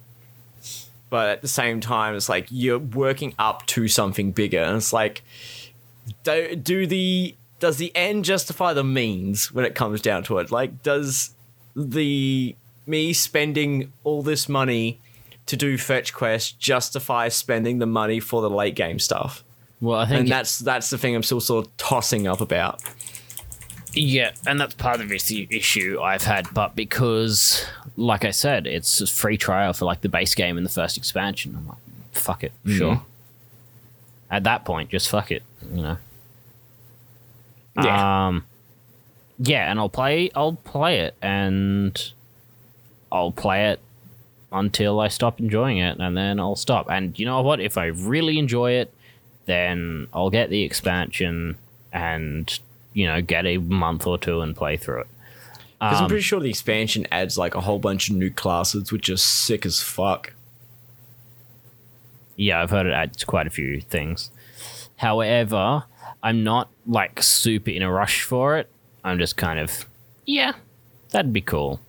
[1.09, 4.91] But at the same time, it's like you're working up to something bigger, and it's
[4.91, 5.23] like,
[6.23, 10.51] do, do the does the end justify the means when it comes down to it?
[10.51, 11.31] Like, does
[11.75, 14.99] the me spending all this money
[15.45, 19.43] to do fetch quests justify spending the money for the late game stuff?
[19.81, 22.81] Well, I think And that's that's the thing I'm still sort of tossing up about.
[23.93, 26.53] Yeah, and that's part of the issue I've had.
[26.53, 30.65] But because, like I said, it's a free trial for like the base game and
[30.65, 31.55] the first expansion.
[31.55, 31.77] I'm like,
[32.11, 33.01] fuck it, sure.
[34.29, 35.97] At that point, just fuck it, you know.
[37.81, 38.27] Yeah.
[38.27, 38.45] Um,
[39.39, 40.29] yeah, and I'll play.
[40.35, 42.11] I'll play it, and
[43.11, 43.79] I'll play it
[44.55, 46.87] until I stop enjoying it, and then I'll stop.
[46.89, 47.59] And you know what?
[47.59, 48.91] If I really enjoy it,
[49.45, 51.57] then I'll get the expansion
[51.93, 52.59] and
[52.93, 55.07] you know get a month or two and play through it.
[55.79, 58.91] Because Um, I'm pretty sure the expansion adds like a whole bunch of new classes,
[58.91, 60.33] which are sick as fuck.
[62.37, 64.31] Yeah, I've heard it adds quite a few things.
[64.97, 65.83] However,
[66.23, 68.69] I'm not like super in a rush for it.
[69.03, 69.85] I'm just kind of,
[70.25, 70.53] yeah,
[71.11, 71.79] that'd be cool.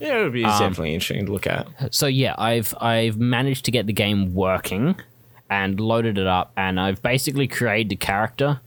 [0.00, 1.68] Yeah, it would be Um, definitely interesting to look at.
[1.94, 4.96] So yeah, I've I've managed to get the game working
[5.50, 8.60] and loaded it up, and I've basically created a character.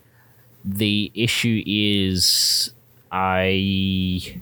[0.63, 2.72] The issue is
[3.12, 4.39] I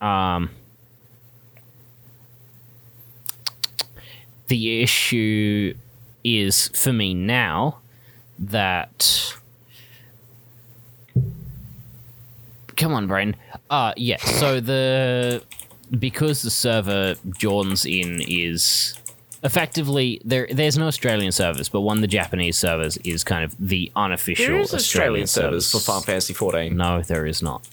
[0.00, 0.50] um
[4.48, 5.74] the issue
[6.22, 7.78] is for me now
[8.38, 9.34] that
[12.76, 13.34] come on brain
[13.70, 15.42] uh yeah so the
[15.98, 18.94] because the server jordan's in is
[19.42, 23.54] effectively there there's no australian servers but one of the japanese servers is kind of
[23.58, 25.86] the unofficial There is Australian servers for service.
[25.86, 26.76] Final Fantasy 14.
[26.76, 27.66] no there is not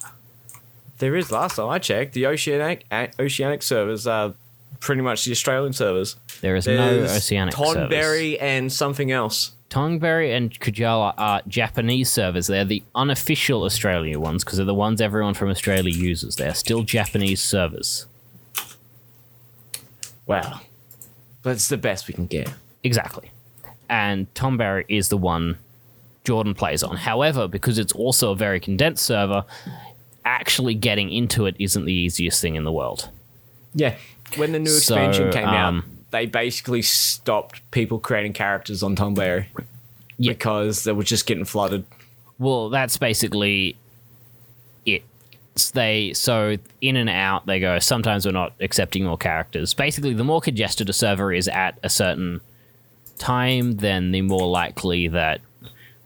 [0.99, 1.31] There is.
[1.31, 2.85] Last time I checked, the Oceanic
[3.19, 4.33] Oceanic servers are
[4.79, 6.15] pretty much the Australian servers.
[6.41, 7.75] there is no There's oceanic servers.
[7.75, 9.51] Tonberry and something else.
[9.73, 12.45] Tonberry and Kujata are Japanese servers.
[12.45, 16.35] They're the unofficial Australia ones because they're the ones everyone from Australia uses.
[16.35, 18.05] They're still Japanese servers.
[20.27, 20.61] Wow,
[21.41, 22.53] but it's the best we can get.
[22.83, 23.31] Exactly.
[23.89, 25.57] And Tonberry is the one
[26.23, 26.95] Jordan plays on.
[26.95, 29.43] However, because it's also a very condensed server,
[30.23, 33.09] actually getting into it isn't the easiest thing in the world.
[33.73, 33.97] Yeah,
[34.35, 38.95] when the new So, expansion came out, um, they basically stopped people creating characters on
[38.95, 39.47] Tonberry
[40.17, 40.31] Yeah.
[40.33, 41.83] because they were just getting flooded.
[42.39, 43.75] Well, that's basically
[44.85, 45.03] it.
[45.73, 47.79] They so in and out they go.
[47.79, 49.73] Sometimes we're not accepting more characters.
[49.73, 52.39] Basically, the more congested a server is at a certain
[53.17, 55.41] time, then the more likely that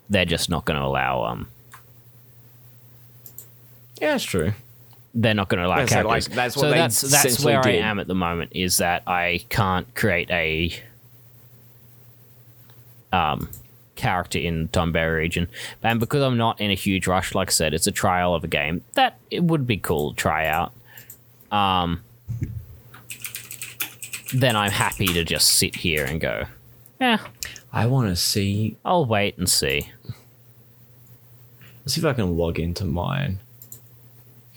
[0.10, 1.48] they're just not going to allow um
[4.02, 4.54] Yeah, that's true.
[5.14, 6.28] They're not going to allow Yeah, so, like, characters.
[6.36, 7.84] that's what so that's that's where did.
[7.84, 8.52] I am at the moment.
[8.54, 10.72] Is that I can't create a
[13.12, 13.50] um
[13.96, 15.48] character in Tonberry region,
[15.82, 18.44] and because I'm not in a huge rush, like I said, it's a trial of
[18.44, 20.72] a game that it would be cool to try out.
[21.52, 22.04] Um,
[24.34, 26.46] then I'm happy to just sit here and go,
[27.00, 27.20] yeah,
[27.74, 28.78] I want to see.
[28.86, 29.90] I'll wait and see.
[31.80, 33.40] Let's see if I can log into mine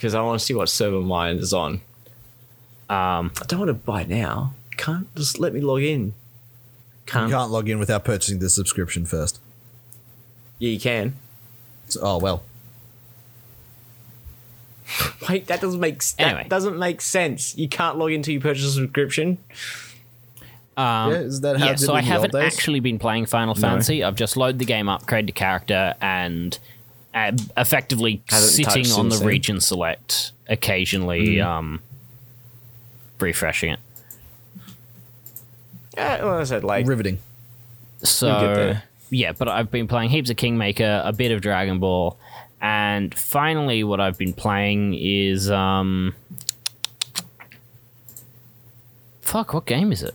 [0.00, 1.82] because I want to see what server mine is on.
[2.88, 4.54] Um, I don't want to buy now.
[4.78, 6.14] Can't just let me log in.
[7.04, 7.30] Can't.
[7.30, 9.40] can't log in without purchasing the subscription first.
[10.58, 11.16] Yeah, you can.
[11.88, 12.42] So- oh well.
[15.28, 16.46] Wait, that doesn't make that Anyway.
[16.48, 17.56] doesn't make sense.
[17.58, 19.36] You can't log into your purchase a subscription.
[20.78, 22.54] Um, Yeah, is that how yeah, did so I in the old haven't days?
[22.54, 24.02] actually been playing Final Fantasy.
[24.02, 26.58] I've just loaded the game up, created a character, and
[27.14, 29.26] uh, effectively Hasn't sitting on the then.
[29.26, 31.44] region select, occasionally Mm.
[31.46, 31.82] um,
[33.18, 33.80] refreshing it.
[35.96, 37.18] Yeah, well, I said like Riveting.
[38.02, 38.76] So
[39.10, 42.16] yeah, but I've been playing heaps of Kingmaker, a bit of Dragon Ball,
[42.60, 46.14] and finally, what I've been playing is um,
[49.20, 50.14] fuck, what game is it?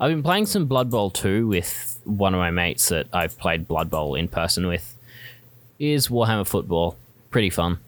[0.00, 3.66] I've been playing some Blood Bowl 2 with one of my mates that I've played
[3.66, 4.94] Blood Bowl in person with.
[5.82, 6.96] Is Warhammer Football
[7.32, 7.80] pretty fun?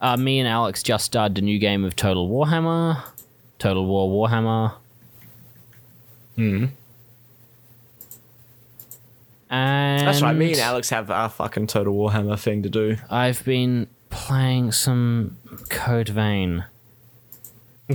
[0.00, 3.04] Uh, me and Alex just started a new game of Total Warhammer,
[3.60, 4.74] Total War Warhammer.
[6.34, 6.64] Hmm.
[9.48, 10.34] And that's right.
[10.34, 12.96] Me and Alex have our fucking Total Warhammer thing to do.
[13.08, 15.36] I've been playing some
[15.68, 16.64] Code Vein.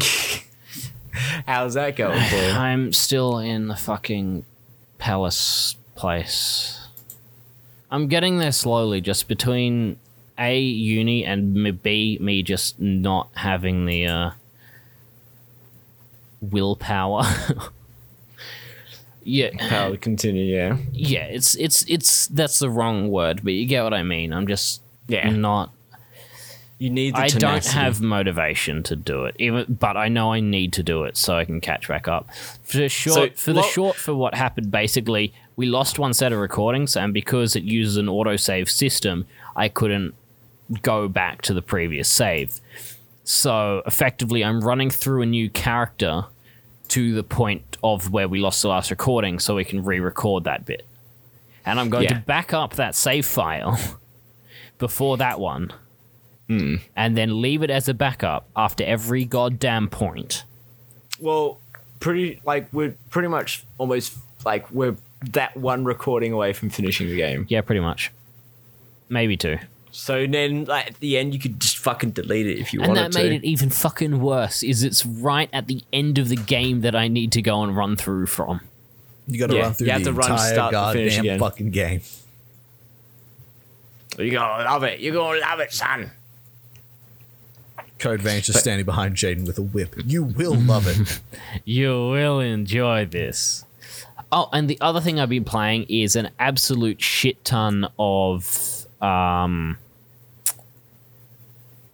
[1.46, 2.52] How's that going, boy?
[2.54, 4.46] I'm still in the fucking
[4.98, 6.85] palace place.
[7.92, 9.98] I'm getting there slowly, just between
[10.38, 14.32] A, uni, and B, me just not having the uh,
[16.42, 17.24] willpower.
[19.24, 20.44] yeah, power to continue?
[20.56, 20.78] Yeah.
[20.92, 24.34] yeah, it's it's it's that's the wrong word, but you get what I mean.
[24.34, 25.30] I'm just Yeah.
[25.30, 25.72] not
[26.78, 27.16] You need.
[27.16, 30.84] The I don't have motivation to do it, even but I know I need to
[30.84, 32.30] do it so I can catch back up.
[32.64, 36.40] For the short, for the short, for what happened, basically, we lost one set of
[36.40, 40.14] recordings, and because it uses an autosave system, I couldn't
[40.82, 42.60] go back to the previous save.
[43.24, 46.26] So effectively, I'm running through a new character
[46.90, 50.66] to the point of where we lost the last recording, so we can re-record that
[50.66, 50.86] bit.
[51.66, 52.20] And I'm going to Yeah.
[52.22, 53.80] back up that save file
[54.78, 55.74] before that one
[56.48, 56.76] hmm.
[56.96, 60.44] and then leave it as a backup after every goddamn point.
[61.20, 61.60] Well,
[62.00, 64.16] pretty like we're pretty much almost
[64.46, 64.96] like we're
[65.32, 67.46] that one recording away from finishing the game.
[67.50, 68.12] Yeah, pretty much.
[69.10, 69.58] Maybe two.
[69.92, 72.90] So then, like at the end, you could just fucking delete it if you And
[72.90, 73.06] wanted to.
[73.06, 73.30] And that to.
[73.30, 74.62] made it even fucking worse.
[74.62, 77.76] Is it's right at the end of the game that I need to go and
[77.76, 78.60] run through from.
[79.28, 81.20] You got to Yeah, run through you have the to run, entire start to goddamn
[81.22, 81.40] again.
[81.40, 82.02] fucking game.
[84.18, 85.00] You're gonna love it.
[85.00, 86.12] You're gonna love it, son.
[88.00, 89.96] Code Vein just standing behind Jaden with a whip.
[90.06, 91.22] You will love it.
[91.66, 93.64] You will enjoy this.
[94.32, 98.86] Oh, and the other thing I've been playing is an absolute shit ton of.
[99.02, 99.78] Um,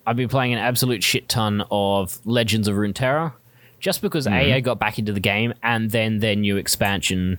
[0.07, 3.33] I've been playing an absolute shit ton of Legends of Runeterra,
[3.79, 7.37] just because AA got back into the game, and then their new expansion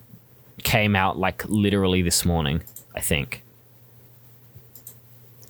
[0.63, 2.63] came out like literally this morning,
[2.95, 3.43] I think,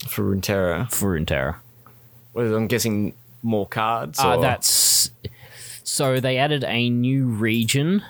[0.09, 1.57] For Runeterra, for Runeterra.
[2.33, 4.19] well, I'm guessing more cards.
[4.19, 5.11] Uh, or- that's
[5.85, 8.03] so they added a new region,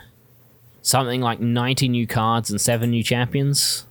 [0.82, 3.86] something like ninety new cards and seven new champions.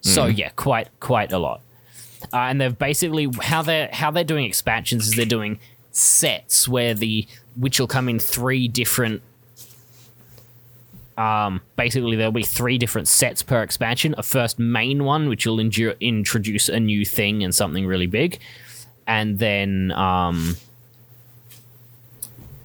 [0.00, 1.60] So yeah, quite quite a lot.
[2.32, 5.60] Uh, and they've basically how they're how they're doing expansions is they're doing
[5.92, 7.26] sets where the
[7.56, 9.22] which will come in three different.
[11.16, 14.14] Um, basically, there'll be three different sets per expansion.
[14.16, 18.38] A first main one, which will endure, introduce a new thing and something really big,
[19.06, 20.56] and then um,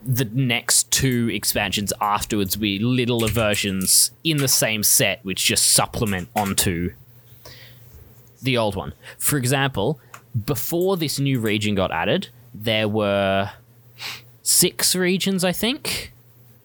[0.06, 5.72] the next two expansions afterwards will be littler versions in the same set, which just
[5.72, 6.92] supplement onto
[8.42, 8.94] the old one.
[9.18, 10.00] For example,
[10.46, 13.52] before this new region got added, there were
[14.42, 16.14] six regions, I think,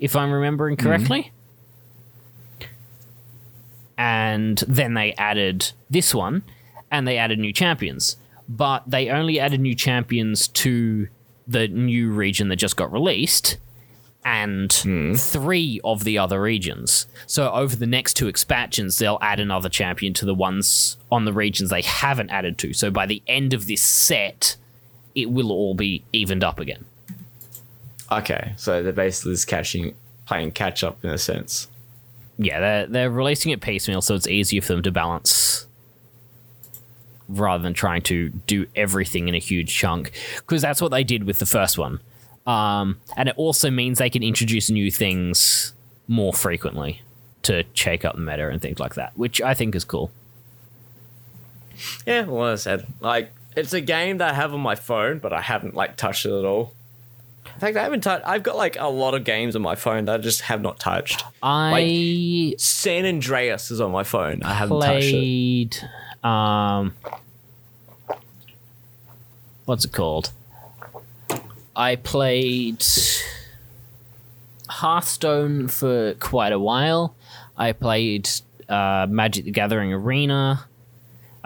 [0.00, 0.86] if I'm remembering mm-hmm.
[0.86, 1.32] correctly.
[3.96, 6.44] And then they added this one,
[6.90, 8.16] and they added new champions.
[8.48, 11.08] But they only added new champions to
[11.48, 13.56] the new region that just got released
[14.24, 15.14] and hmm.
[15.14, 17.06] three of the other regions.
[17.26, 21.32] So over the next two expansions, they'll add another champion to the ones on the
[21.32, 22.74] regions they haven't added to.
[22.74, 24.56] So by the end of this set,
[25.14, 26.84] it will all be evened up again.
[28.12, 28.52] okay.
[28.58, 29.94] So they're basically just catching,
[30.26, 31.68] playing catch up in a sense.
[32.40, 35.66] Yeah, they're they're releasing it piecemeal, so it's easier for them to balance
[37.28, 40.12] rather than trying to do everything in a huge chunk.
[40.36, 42.00] Because that's what they did with the first one.
[42.46, 45.74] Um, and it also means they can introduce new things
[46.08, 47.02] more frequently
[47.42, 50.10] to shake up the meta and things like that, which I think is cool.
[52.06, 55.18] Yeah, well, as I said, like it's a game that I have on my phone,
[55.18, 56.72] but I haven't like touched it at all.
[57.54, 58.26] In fact, I haven't touched.
[58.26, 60.78] I've got like a lot of games on my phone that I just have not
[60.78, 61.24] touched.
[61.42, 64.42] I San Andreas is on my phone.
[64.42, 65.84] I haven't touched it.
[66.22, 66.94] Um
[69.64, 70.32] what's it called
[71.76, 72.82] i played
[74.70, 77.14] hearthstone for quite a while
[77.58, 78.26] i played
[78.70, 80.66] uh, magic the gathering arena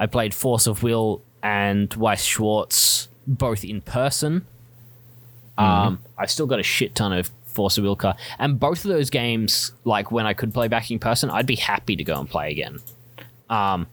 [0.02, 4.46] I played Force of Will and Weiss Schwarz both in person.
[5.56, 8.88] Um, I've still got a shit ton of Force of Will car, and both of
[8.90, 12.18] those games, like when I could play back in person, I'd be happy to go
[12.18, 12.80] and play again.
[13.48, 13.86] Um,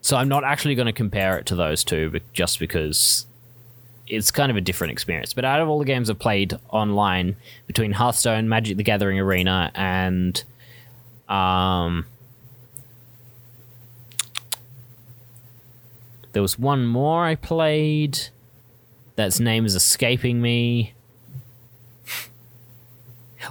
[0.00, 3.26] so I'm not actually going to compare it to those two, but just because
[4.06, 5.32] it's kind of a different experience.
[5.32, 7.36] But out of all the games I've played online
[7.66, 10.42] between Hearthstone, Magic the Gathering Arena, and
[11.28, 12.06] um,
[16.32, 18.18] there was one more I played.
[19.16, 20.94] That's name is escaping me.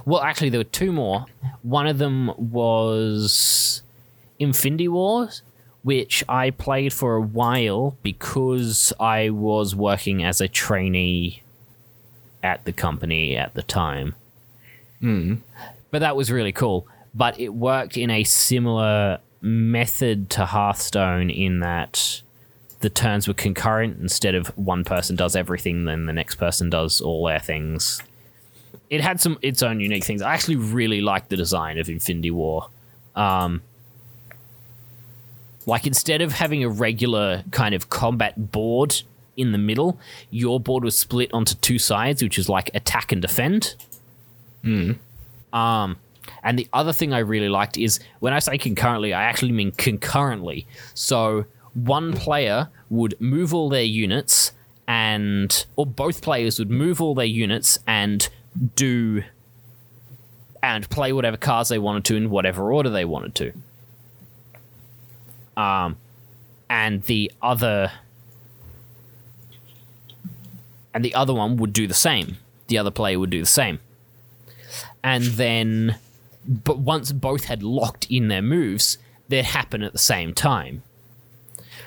[0.04, 1.26] Well, actually, there were two more.
[1.62, 3.82] One of them was
[4.38, 5.42] Infinity Wars,
[5.82, 11.42] which I played for a while because I was working as a trainee
[12.42, 14.14] at the company at the time.
[15.90, 16.86] But that was really cool.
[17.14, 22.22] But it worked in a similar method to Hearthstone in that
[22.80, 27.00] the turns were concurrent instead of one person does everything, then the next person does
[27.00, 28.02] all their things.
[28.88, 30.22] It had some its own unique things.
[30.22, 32.68] I actually really liked the design of Infinity War.
[33.14, 33.62] Um,
[35.70, 39.02] like instead of having a regular kind of combat board
[39.36, 39.98] in the middle,
[40.30, 43.76] your board was split onto two sides, which is like attack and defend.
[45.52, 45.96] Um,
[46.42, 49.70] and the other thing I really liked is when I say concurrently, I actually mean
[49.72, 50.66] concurrently.
[50.94, 54.52] So one player would move all their units,
[54.88, 58.28] and or both players would move all their units and
[58.74, 59.22] do
[60.62, 63.52] and play whatever cards they wanted to in whatever order they wanted to.
[65.56, 65.96] Um,
[66.68, 67.90] and the other
[70.94, 72.36] and the other one would do the same.
[72.68, 73.80] The other player would do the same.
[75.02, 75.96] And then
[76.46, 80.82] but once both had locked in their moves, they'd happen at the same time.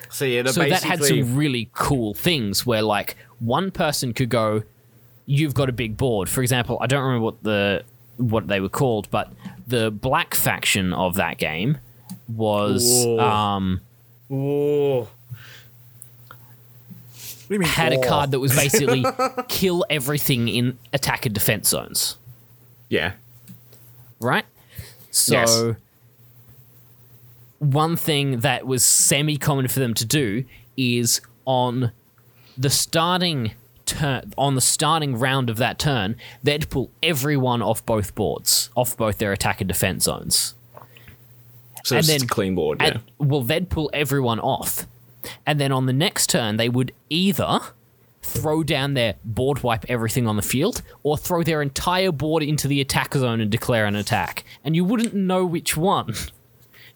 [0.10, 4.63] So yeah, So that had some really cool things where like one person could go,
[5.26, 7.84] "You've got a big board." For example, I don't remember what the
[8.17, 9.32] what they were called, but
[9.65, 11.80] the black faction of that game
[12.27, 13.19] was Whoa.
[13.19, 13.81] um,
[14.27, 14.99] Whoa.
[15.01, 15.09] What
[17.49, 17.67] do you mean?
[17.69, 19.05] had a card that was basically
[19.47, 22.17] kill everything in attack and defense zones.
[22.89, 23.13] Yeah.
[24.19, 24.45] right?
[25.12, 25.75] So, Yes.
[27.59, 30.45] one thing that was semi common for them to do
[30.77, 31.91] is on
[32.57, 33.51] the starting
[33.86, 38.95] turn, on the starting round of that turn, they'd pull everyone off both boards, off
[38.97, 40.55] both their attack and defense zones.
[41.84, 42.82] So And it's then- just a clean board.
[42.82, 42.88] Yeah.
[43.19, 44.88] And, well, they'd pull everyone off.
[45.46, 47.60] And then on the next turn, they would either
[48.22, 52.67] throw down their board wipe everything on the field or throw their entire board into
[52.69, 54.43] the attack zone and declare an attack.
[54.63, 56.13] And you wouldn't know which one.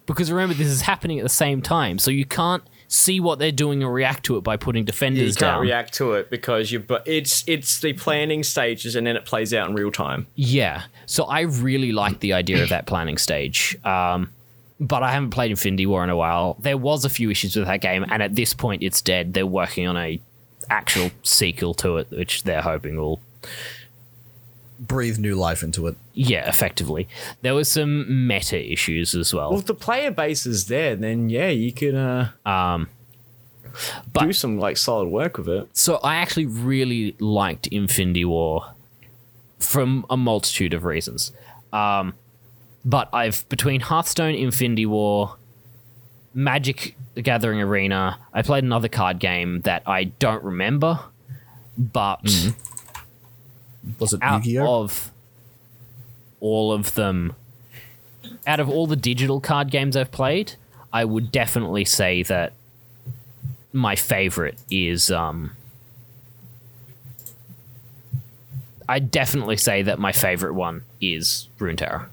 [0.05, 1.99] Because remember, this is happening at the same time.
[1.99, 5.49] So you can't see what they're doing and react to it by putting defenders down.
[5.49, 5.61] you can't down.
[5.63, 6.79] react to it because you.
[6.79, 10.25] But it's it's the planning stages and then it plays out in real time.
[10.35, 10.83] Yeah.
[11.07, 13.77] So I really like the idea of that planning stage.
[13.83, 14.29] Um,
[14.79, 16.55] but I haven't played Infinity War in a while.
[16.59, 19.33] There was a few issues with that game, and at this point, it's dead.
[19.33, 20.19] They're working on a
[20.69, 23.19] actual sequel to it, which they're hoping will,
[24.79, 25.95] breathe new life into it.
[26.13, 27.07] yeah, effectively.
[27.41, 29.49] There was some meta issues as well.
[29.51, 32.29] Well, if the player base is there, then yeah, you could uh,
[34.13, 35.67] but- do some like solid work with it.
[35.75, 38.73] So I actually really liked Infinity War
[39.59, 41.31] from a multitude of reasons.
[41.73, 42.13] Um,
[42.87, 45.35] but I've between Hearthstone, Infinity War,
[46.33, 50.99] Magic: The Gathering Arena, I played another card game that I don't remember,
[51.77, 52.21] but
[53.99, 54.83] Was it out Yu-Gi-Oh?
[54.83, 55.11] of
[56.39, 57.35] all of them,
[58.45, 60.53] out of all the digital card games I've played,
[60.93, 62.53] I would definitely say that
[63.73, 65.51] my favorite is um
[68.87, 72.07] I definitely say that my favorite one is Runeterra.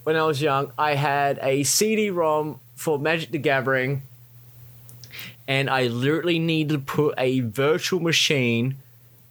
[0.03, 4.03] when I was young, I had a CD-ROM for Magic the Gathering,
[5.47, 8.77] and I literally needed to put a virtual machine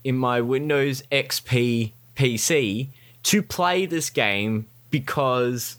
[0.02, 2.88] in my Windows XP PC
[3.24, 5.76] to play this game because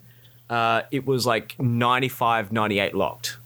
[0.49, 3.37] uh, it was like 95, 98 locked.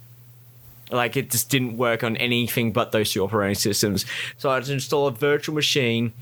[0.90, 4.06] Like it just didn't work on anything but those two operating systems.
[4.38, 6.14] So I had to install a virtual machine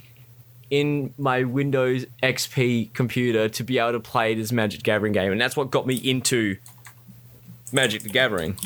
[0.69, 5.31] in my Windows XP computer to be able to play this Magic the Gathering game,
[5.31, 6.57] and that's what got me into
[7.71, 8.57] Magic the Gathering.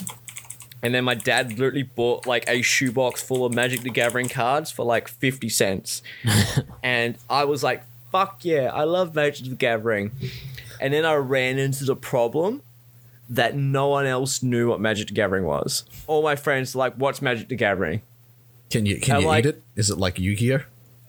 [0.84, 4.72] And then my dad literally bought like a shoebox full of Magic the Gathering cards
[4.72, 6.02] for like 50 cents.
[6.84, 10.12] and I was like, fuck yeah, I love Magic the Gathering.
[10.80, 12.64] And then I ran into the problem
[13.32, 15.86] that no one else knew what Magic the Gathering was.
[16.08, 18.02] All my friends like, what's Magic the Gathering?
[18.70, 19.64] Can you can I'm you like- eat it?
[19.76, 20.60] Is it like Yu-Gi-Oh?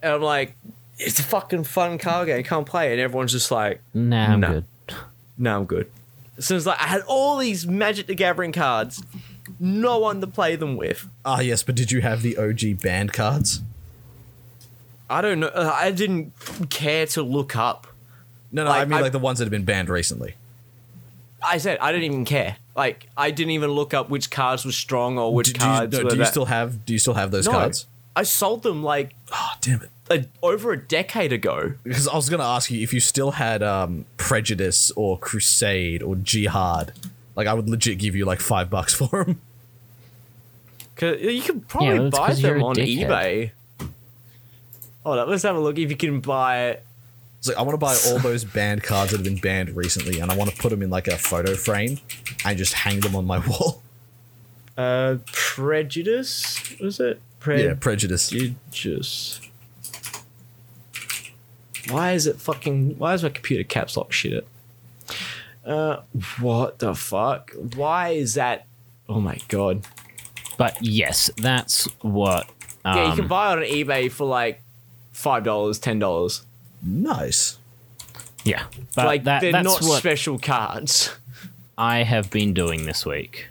[0.03, 0.57] And I'm like,
[0.99, 2.93] it's a fucking fun card game, can't play it.
[2.93, 4.49] And everyone's just like, Nah, I'm No.
[4.53, 4.65] good.
[5.39, 5.91] no, I'm good.
[6.39, 9.03] So it's like I had all these Magic the Gathering cards,
[9.61, 11.09] no one to play them with.
[11.25, 13.61] Ah, yes, but did you have the OG band cards?
[15.11, 15.51] I don't know.
[15.55, 16.33] I didn't
[16.71, 17.87] care to look up.
[18.51, 20.35] No, no, I mean I- like the ones that have been banned recently.
[21.45, 22.57] I said I didn't even care.
[22.77, 25.65] Like I didn't even look up which cards were strong or which Do, do you,
[25.73, 27.53] cards no, were do you still have do you still have those No.
[27.53, 27.87] cards?
[28.15, 29.91] I sold them like Oh, damn it.
[30.11, 31.75] a, over a decade ago.
[31.83, 36.17] Because I was gonna ask you if you still had um, Prejudice or Crusade or
[36.17, 36.93] Jihad.
[37.37, 39.41] Like I would legit give you like five bucks for them.
[40.97, 43.09] Cause you could probably well, it's buy 'cause you're them on dickhead.
[43.09, 43.51] eBay.
[45.05, 46.79] Hold up, let's have a look if you can buy.
[47.43, 50.21] It's like I want to buy all those banned cards that have been banned recently,
[50.21, 51.99] and I want to put them in like a photo frame
[52.45, 53.83] and just hang them on my wall.
[54.79, 57.21] Uh, prejudice was it?
[57.41, 58.31] Pre- yeah, Prejudice.
[58.31, 59.41] Prejudice.
[61.91, 62.97] Why is it fucking?
[62.97, 64.47] Why is my computer caps lock shit it?
[65.67, 66.03] Uh,
[66.41, 67.51] what the fuck?
[67.75, 68.67] Why is that?
[69.09, 69.85] Oh my god!
[70.59, 72.49] But yes, that's what.
[72.85, 74.63] Um, Yeah, you can buy it on eBay for like
[75.11, 76.47] five dollars, ten dollars.
[76.83, 77.59] Nice.
[78.45, 78.65] yeah,
[78.97, 81.11] but Like that, they're that's not what special cards.
[81.79, 83.47] I have been doing this week.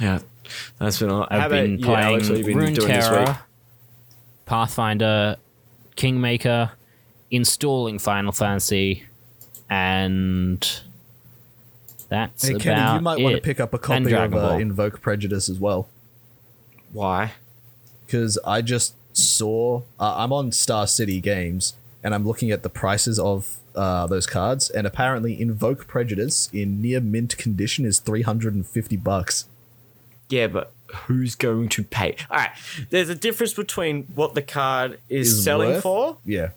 [0.00, 0.20] Yeah,
[0.78, 1.10] that's been.
[1.10, 2.28] How I've about been you, playing Alex?
[2.28, 3.18] What have you been doing this week?
[3.20, 3.38] Runeterra,
[4.46, 5.36] Pathfinder,
[5.96, 6.72] Kingmaker,
[7.30, 9.04] installing Final Fantasy,
[9.70, 10.60] and
[12.08, 13.42] that's Hey, about Kenny, you might want to it.
[13.42, 14.58] pick up a And copy of Dragon uh, Ball.
[14.58, 15.88] Invoke Prejudice as well.
[16.92, 17.32] Why?
[18.06, 21.72] because I just saw uh, I'm on Star City Games
[22.04, 26.80] and I'm looking at the prices of uh, those cards, and apparently Invoke Prejudice in
[26.80, 29.46] near mint condition is three hundred and fifty bucks.
[30.28, 30.72] Yeah, but
[31.06, 32.14] who's going to pay?
[32.30, 32.50] All right,
[32.90, 36.50] there's a difference between what the card is, Is selling worth- for Yeah,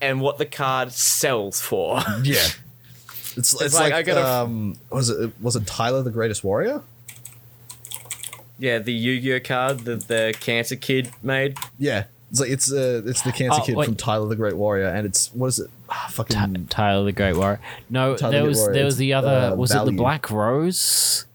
[0.00, 2.00] and what the card sells for.
[2.22, 2.46] yeah.
[3.36, 6.82] It's, it's, like, like, I gotta- um was it was it Tyler the Greatest Warrior?
[8.58, 11.58] yeah, the Yu-Gi-Oh card that the Cancer Kid made.
[11.78, 12.04] Yeah,
[12.34, 13.84] it's like it's uh it's the cancer Oh, kid wait.
[13.86, 15.70] from Tyler the Great Warrior, and it's what is it?
[15.88, 17.60] Ah, fucking Ty- Tyler the Great Warrior.
[17.88, 19.28] No, Tyler there was Warrior, there was the other.
[19.52, 21.26] uh, was it the Black Rose?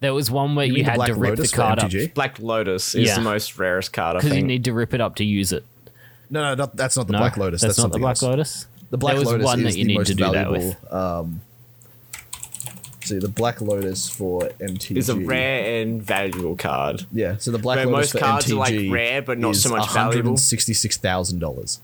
[0.00, 2.14] There was one where You you, had to rip Lotus the card up MTG?
[2.14, 3.14] Black Lotus is Yeah.
[3.16, 5.64] the most rarest card, because you need to rip it up to use it.
[6.30, 7.60] no, no, not, that's not the No, Black Lotus.
[7.62, 8.22] That's, That's, not the Black else.
[8.22, 8.66] Lotus.
[8.90, 10.32] The Black there was Lotus one is that you the need most to do that
[10.32, 10.68] valuable.
[10.68, 10.92] with.
[10.92, 11.40] Um,
[13.04, 17.06] see, the Black Lotus for MTG is a rare and valuable card.
[17.12, 19.50] Yeah, so the Black Where Lotus most for cards MTG are, like, rare, but not
[19.50, 20.36] is so much valuable.
[20.36, 21.80] Sixty-six thousand dollars.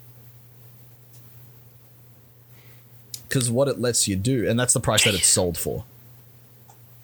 [3.28, 5.84] Because what it lets you do, and that's the price that it's sold for.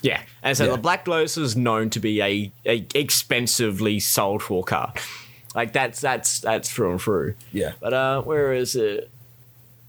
[0.03, 0.73] Yeah, and so Yeah.
[0.73, 4.91] the Black Lotus is known to be a, a expensively sold for card.
[5.55, 7.35] Like that's that's that's through and through.
[7.53, 9.09] Yeah, But uh, where is it?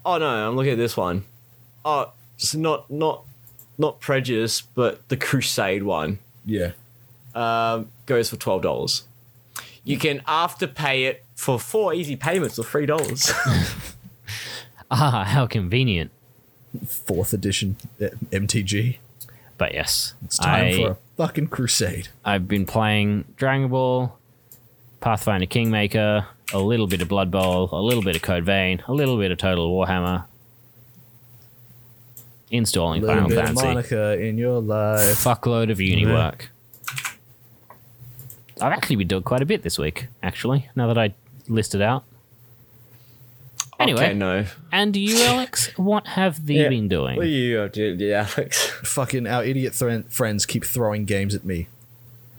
[0.05, 1.25] Oh no, I'm looking at this one.
[1.83, 3.25] Oh, it's not not
[3.77, 6.71] not Prejudice, but the Crusade one yeah.
[7.35, 9.03] um, goes for twelve dollars.
[9.83, 13.31] You can after pay it for four easy payments of three dollars.
[14.89, 16.11] Ah, how convenient.
[16.85, 18.97] Fourth edition uh, MTG.
[19.57, 22.09] But yes, It's time I, for a fucking crusade.
[22.23, 24.17] I've been playing Dragon Ball,
[24.99, 28.93] Pathfinder Kingmaker, a little bit of Blood Bowl, a little bit of Code Vein, a
[28.93, 30.25] little bit of Total Warhammer,
[32.51, 35.01] installing Little Final bit of Fantasy, Monica in your life.
[35.23, 36.49] fuckload of uni work.
[38.59, 41.13] I've actually been doing quite a bit this week, actually, now that I
[41.47, 42.03] listed out.
[43.79, 44.45] Anyway, okay, no.
[44.71, 46.69] and you, Alex, what have you Yeah.
[46.69, 47.15] been doing?
[47.17, 48.65] What are you up to, yeah, Alex?
[48.83, 51.67] Fucking our idiot thre- friends keep throwing games at me.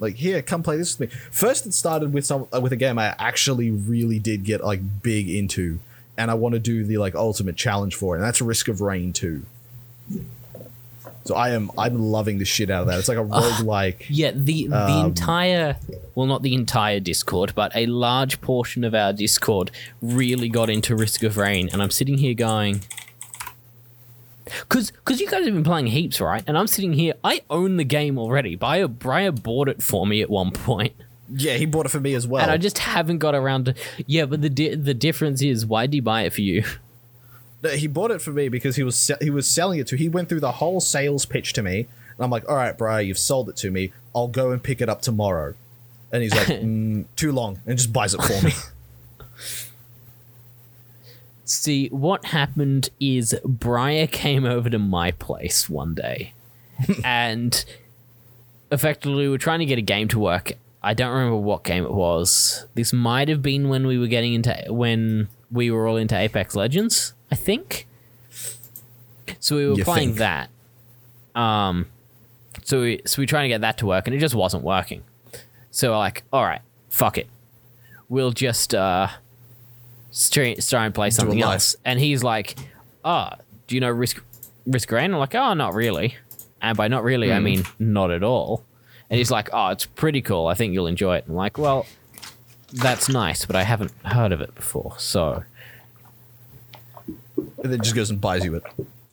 [0.01, 1.17] Like, here, come play this with me.
[1.31, 4.81] First, it started with some uh, with a game I actually really did get like
[5.03, 5.79] big into,
[6.17, 8.81] and I want to do the like ultimate challenge for it, and that's Risk of
[8.81, 9.45] Rain 2.
[11.25, 12.99] So I am I'm loving the shit out of that.
[12.99, 14.07] It's like a roguelike.
[14.09, 15.77] Yeah, the the Um, entire
[16.15, 20.97] well, not the entire Discord, but a large portion of our Discord really got into
[20.97, 22.81] Risk of Rain, and I'm sitting here going,
[24.45, 26.43] because because you guys have been playing heaps, right?
[26.47, 27.13] And I'm sitting here.
[27.23, 28.57] I own the game already.
[28.57, 30.95] Briar Briar bought it for me at one point,
[31.29, 32.43] Yeah, he bought it for me as well.
[32.43, 33.75] and I just haven't got around to.
[34.07, 36.65] Yeah, but the di- the difference is, why did he buy it for you?
[37.63, 39.97] No, he bought it for me because he was se- he was selling it to.
[39.97, 43.01] He went through the whole sales pitch to me, and I'm like, "All right, Briar,
[43.01, 43.93] you've sold it to me.
[44.15, 45.55] I'll go and pick it up tomorrow."
[46.13, 48.53] And he's like, mm, "Too long," and just buys it for me.
[51.45, 56.35] See, what happened is Briar came over to my place one day,
[57.05, 57.65] and
[58.71, 60.53] effectively we were trying to get a game to work.
[60.83, 62.67] I don't remember what game it was.
[62.75, 66.55] This might have been when we were getting into when we were all into Apex
[66.55, 67.87] Legends, I think.
[69.41, 70.19] So we were You playing think.
[70.19, 70.51] that.
[71.41, 71.87] Um,
[72.65, 74.63] so we so we were trying to get that to work, and it just wasn't
[74.65, 75.03] working.
[75.71, 77.29] So we're like, all right, fuck it,
[78.09, 79.09] we'll just uh,
[80.11, 81.77] stra- try and play something else.
[81.85, 82.57] And he's like,
[83.05, 83.31] oh,
[83.67, 84.23] do you know Risk
[84.67, 85.13] Risk Rain?
[85.13, 86.17] I'm like, oh, not really.
[86.61, 88.65] And by not really, I mean not at all.
[89.11, 90.49] And he's like, oh, it's pretty cool.
[90.49, 91.25] I think you'll enjoy it.
[91.29, 91.87] I'm like, well,
[92.73, 94.95] that's nice, but I haven't heard of it before.
[94.99, 95.45] So,
[97.63, 98.63] and then just goes and buys you it.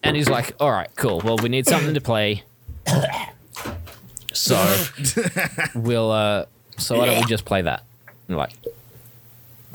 [0.04, 1.22] and he's like, all right, cool.
[1.24, 2.44] Well, we need something to play.
[4.34, 4.56] So
[5.76, 6.12] we'll.
[6.12, 6.46] uh
[6.78, 7.84] So why don't we just play that?
[8.28, 8.52] And I'm like,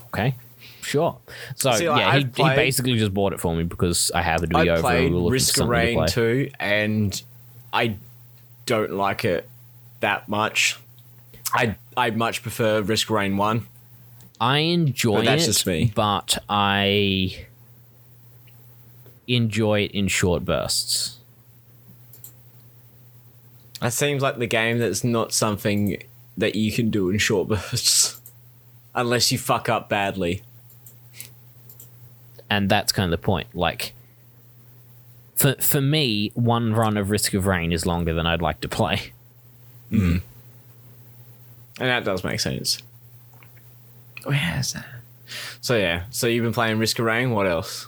[0.09, 0.35] okay,
[0.83, 1.17] sure.
[1.57, 4.11] So See, like, yeah, he, I've he played- basically just bought it for me because
[4.15, 4.83] I happened to I be over.
[4.83, 6.07] played we were looking for Risk of something to Rain play.
[6.09, 7.23] 2 and
[7.73, 7.97] I
[8.67, 9.49] don't like it
[10.01, 10.79] that much.
[11.55, 13.67] I I much prefer Risk of Rain 1.
[14.43, 15.91] I enjoy But that's it, just me.
[15.95, 17.47] but I
[19.35, 21.19] enjoy it in short bursts.
[23.81, 26.03] That seems like the game that's not something
[26.37, 28.21] that you can do in short bursts.
[28.95, 30.43] Unless you fuck up badly.
[32.51, 33.55] and that's kind of the point.
[33.55, 33.95] Like,
[35.37, 38.69] for for me, one run of Risk of Rain is longer than I'd like to
[38.69, 39.13] play.
[39.91, 40.19] Hmm.
[41.79, 42.79] And that does make sense.
[44.25, 44.85] Where's that?
[45.61, 47.87] So yeah, so you've been playing Risk of Rain, what else?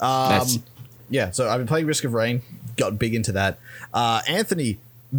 [0.00, 0.46] Um,
[1.08, 2.42] yeah, so I've been playing Risk of Rain,
[2.76, 3.58] got big into that.
[3.92, 4.78] Uh, Anthony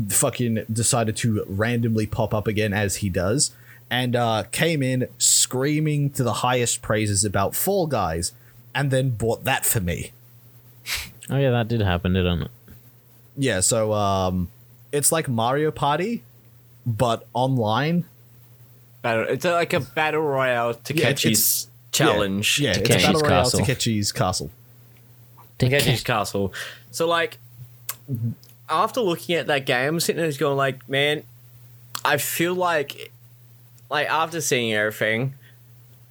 [0.10, 3.52] fucking decided to randomly pop up again as he does,
[3.90, 8.32] and uh, came in screaming to the highest praises about Fall Guys,
[8.74, 10.12] and then bought that for me.
[11.30, 12.52] Oh yeah, that did happen, didn't it?
[13.38, 14.50] Yeah, so um,
[14.92, 16.24] it's like Mario Party,
[16.86, 18.06] but online.
[19.02, 22.60] Battle, it's like a battle royale to Yeah, catch it's- his challenge.
[22.60, 23.60] Yeah, it's a Takeshi's battle royale Castle.
[23.62, 24.52] Takeshi's Castle.
[25.60, 26.54] Takeshi's Castle.
[26.92, 27.38] So like,
[28.70, 31.24] after looking at that game, I'm sitting there just going like, man,
[32.04, 33.12] I feel like,
[33.90, 35.36] like after seeing everything,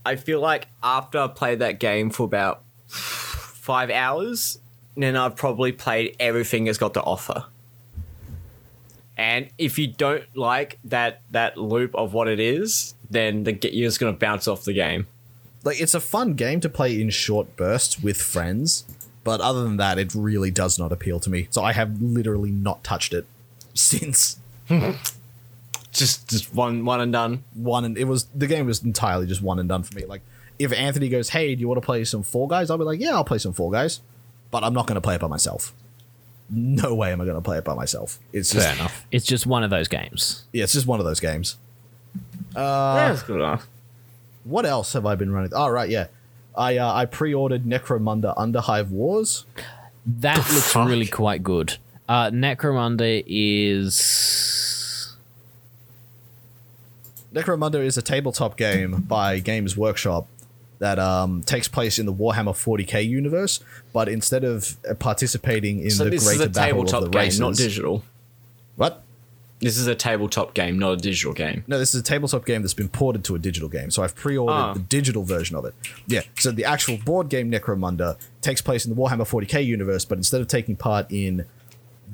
[0.05, 4.59] I feel like after I played that game for about five hours,
[4.97, 7.45] then I've probably played everything it's got to offer.
[9.17, 13.89] And if you don't like that that loop of what it is, then the, you're
[13.89, 15.07] just gonna bounce off the game.
[15.65, 18.85] Like it's a fun game to play in short bursts with friends
[19.23, 22.51] but other than that it really does not appeal to me so i have literally
[22.51, 23.27] not touched it
[23.75, 24.39] since
[25.93, 27.43] Just just one one and done.
[27.55, 30.23] one and it was the game was entirely just one and done for me like
[30.59, 33.01] if anthony goes hey do you want to play some Fall Guys i'll be like
[33.01, 34.01] yeah i'll play some Fall Guys
[34.53, 35.75] but i'm not going to play it by myself
[36.49, 39.05] no way am i going to play it by myself it's just Fair enough.
[39.11, 40.45] It's just one of those games.
[40.53, 41.57] yeah it's just one of those games
[42.55, 43.69] yeah, that's uh, good enough.
[44.45, 46.07] What else have i been running oh right yeah
[46.57, 49.45] i uh, i pre-ordered necromunda underhive wars
[50.07, 50.89] That looks fuck?
[50.89, 51.77] really quite good.
[52.09, 55.15] Uh, Necromunda is
[57.33, 60.27] Necromunda is a tabletop game by Games Workshop
[60.81, 63.61] that um, takes place in the Warhammer 40k universe,
[63.93, 67.03] but instead of uh, participating in So the this is greater a battle of tabletop
[67.05, 68.03] the game, races, not digital.
[68.77, 69.03] what?
[69.61, 71.65] This is a tabletop game, not a digital game.
[71.67, 73.91] No, this is a tabletop game that's been ported to a digital game.
[73.91, 74.73] So I've pre-ordered Ah.
[74.73, 75.75] the digital version of it.
[76.07, 76.23] Yeah.
[76.39, 80.41] So the actual board game Necromunda takes place in the Warhammer 40k universe, but instead
[80.41, 81.45] of taking part in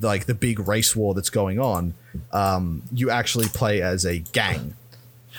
[0.01, 1.95] like the big race war that's going on,
[2.33, 4.75] um, you actually play as a gang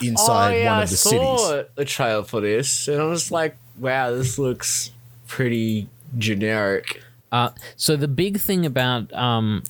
[0.01, 1.66] inside one of the cities.
[1.76, 4.91] the trailer for this, and I was like, "Wow, this looks
[5.28, 9.64] pretty generic." Uh, so the big thing about um,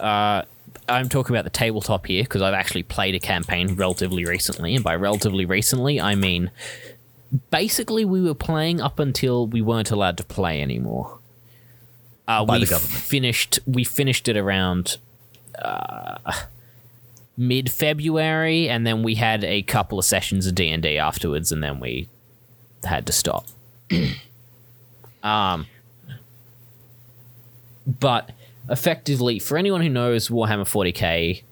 [0.00, 0.42] uh,
[0.88, 4.84] I'm talking about the tabletop here because I've actually played a campaign relatively recently, and
[4.84, 6.50] by relatively recently I mean
[7.50, 11.18] basically we were playing up until we weren't allowed to play anymore.
[12.28, 12.94] Uh, By we the government.
[13.02, 14.98] finished we finished it around
[15.60, 16.18] uh,
[17.36, 21.50] mid February, and then we had a couple of sessions of D and D afterwards,
[21.52, 22.08] and then we
[22.84, 23.46] had to stop.
[25.24, 25.68] Um,
[27.86, 28.30] but
[28.68, 31.42] effectively, for anyone who knows Warhammer 40k,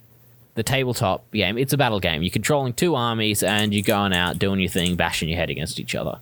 [0.55, 2.23] the tabletop game, it's a battle game.
[2.23, 5.79] You're controlling two armies and you're going out doing your thing, bashing your head against
[5.79, 6.19] each other.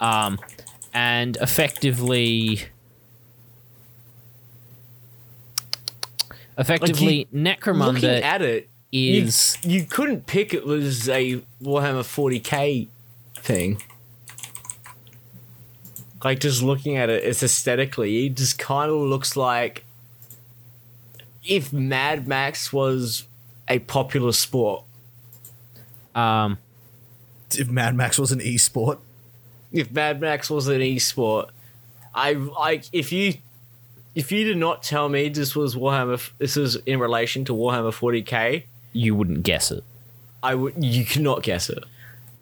[0.00, 0.38] Um,
[0.94, 2.60] and effectively,
[6.58, 12.88] effectively, Necromunda Looking at it, is you, you couldn't pick it was a Warhammer 40k
[13.38, 13.82] thing.
[16.22, 19.84] Like just looking at it, it's aesthetically, it just kind of looks like
[21.44, 23.26] if Mad Max was
[23.68, 24.84] a popular sport.
[26.14, 26.58] um,
[27.56, 28.98] If Mad Max was an e-sport.
[29.72, 31.48] If Mad Max was an esport,
[32.14, 33.34] I like if you
[34.14, 37.92] if you did not tell me this was Warhammer, this is in relation to Warhammer
[37.92, 39.82] 40k, you wouldn't guess it.
[40.42, 41.84] I would you cannot guess it.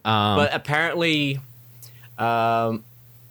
[0.05, 1.39] Um, but apparently,
[2.19, 2.83] um,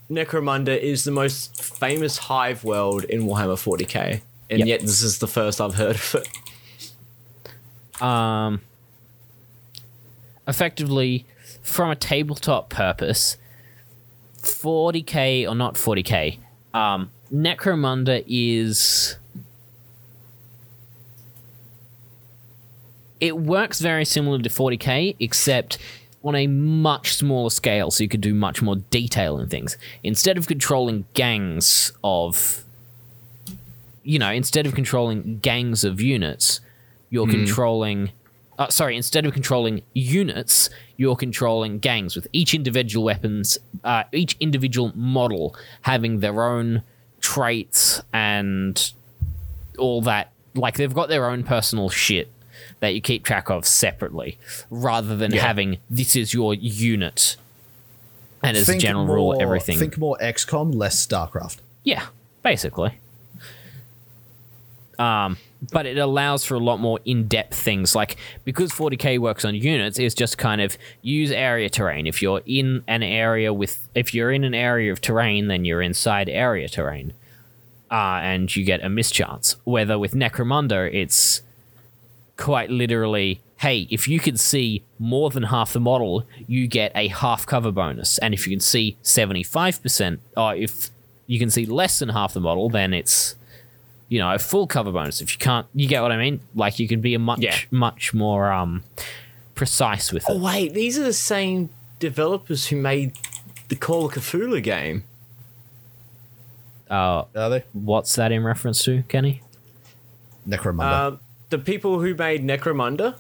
[0.10, 4.68] Necromunda is the most famous hive world in Warhammer 40k, and Yep.
[4.68, 8.02] yet this is the first I've heard of it.
[8.02, 8.62] um,
[10.48, 11.26] effectively,
[11.62, 13.38] from a tabletop purpose,
[14.42, 16.40] 40k or not 40k,
[16.74, 19.18] um, Necromunda is.
[23.20, 25.78] It works very similar to 40k, except
[26.24, 29.78] on a much smaller scale, so you could do much more detail in things.
[30.04, 32.64] Instead of controlling gangs of.
[34.10, 36.62] You know, instead of controlling gangs of units,
[37.12, 38.12] you're controlling
[38.58, 44.36] uh, sorry instead of controlling units you're controlling gangs with each individual weapons uh, each
[44.40, 46.82] individual model having their own
[47.22, 48.92] traits and
[49.78, 52.28] all that like they've got their own personal shit
[52.82, 54.38] that you keep track of separately
[54.70, 55.42] rather than Yeah.
[55.48, 57.38] having this is your unit
[58.44, 61.58] and as a general more, rule everything Think more XCOM, less StarCraft.
[61.84, 62.08] yeah,
[62.44, 63.00] basically.
[65.00, 65.38] Um,
[65.72, 69.98] but it allows for a lot more in-depth things, like because 40k works on units,
[69.98, 72.06] it's just kind of use area terrain.
[72.06, 75.82] If you're in an area with, if you're in an area of terrain, then you're
[75.82, 77.14] inside area terrain,
[77.90, 79.56] uh, and you get a mischance.
[79.64, 81.44] Whether with Necromunda, it's
[82.36, 87.08] quite literally, hey, if you can see more than half the model, you get a
[87.10, 88.18] half cover bonus.
[88.18, 90.90] And if you can see 75%, or if
[91.28, 93.36] you can see less than half the model, then it's,
[94.10, 95.22] you know, a full cover bonus.
[95.22, 96.40] If you can't, you get what I mean?
[96.56, 97.56] Like you can be a much, Yeah.
[97.72, 98.84] much more um,
[99.56, 100.30] precise with it.
[100.34, 103.14] Oh wait, these are the same developers who made
[103.70, 105.04] the Call of Cthulhu game.
[106.90, 107.64] Uh, Are they?
[107.74, 109.44] what's that in reference to, Kenny?
[110.48, 110.92] Necromunda.
[110.92, 113.16] Um, the people who made Necromunda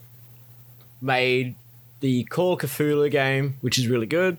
[1.02, 1.56] made
[2.00, 4.38] the Call of Cthulhu game, which is really good.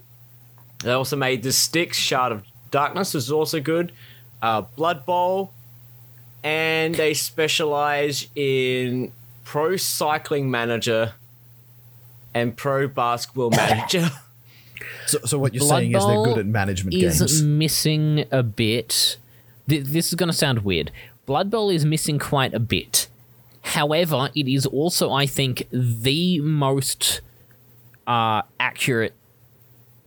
[0.82, 3.92] They also made the Styx Shard of Darkness, which is also good.
[4.42, 5.52] Uh, Blood Bowl,
[6.42, 9.12] and they specialize in
[9.44, 11.14] Pro Cycling Manager
[12.34, 14.10] and Pro Basketball Manager.
[15.06, 17.20] so, so what you're Blood saying is they're good at management games.
[17.20, 17.42] is games.
[17.42, 19.16] missing a bit.
[19.68, 20.90] Th- this is going to sound weird.
[21.26, 23.08] Blood Bowl is missing quite a bit.
[23.62, 27.20] However, it is also, I think, the most
[28.06, 29.14] uh, accurate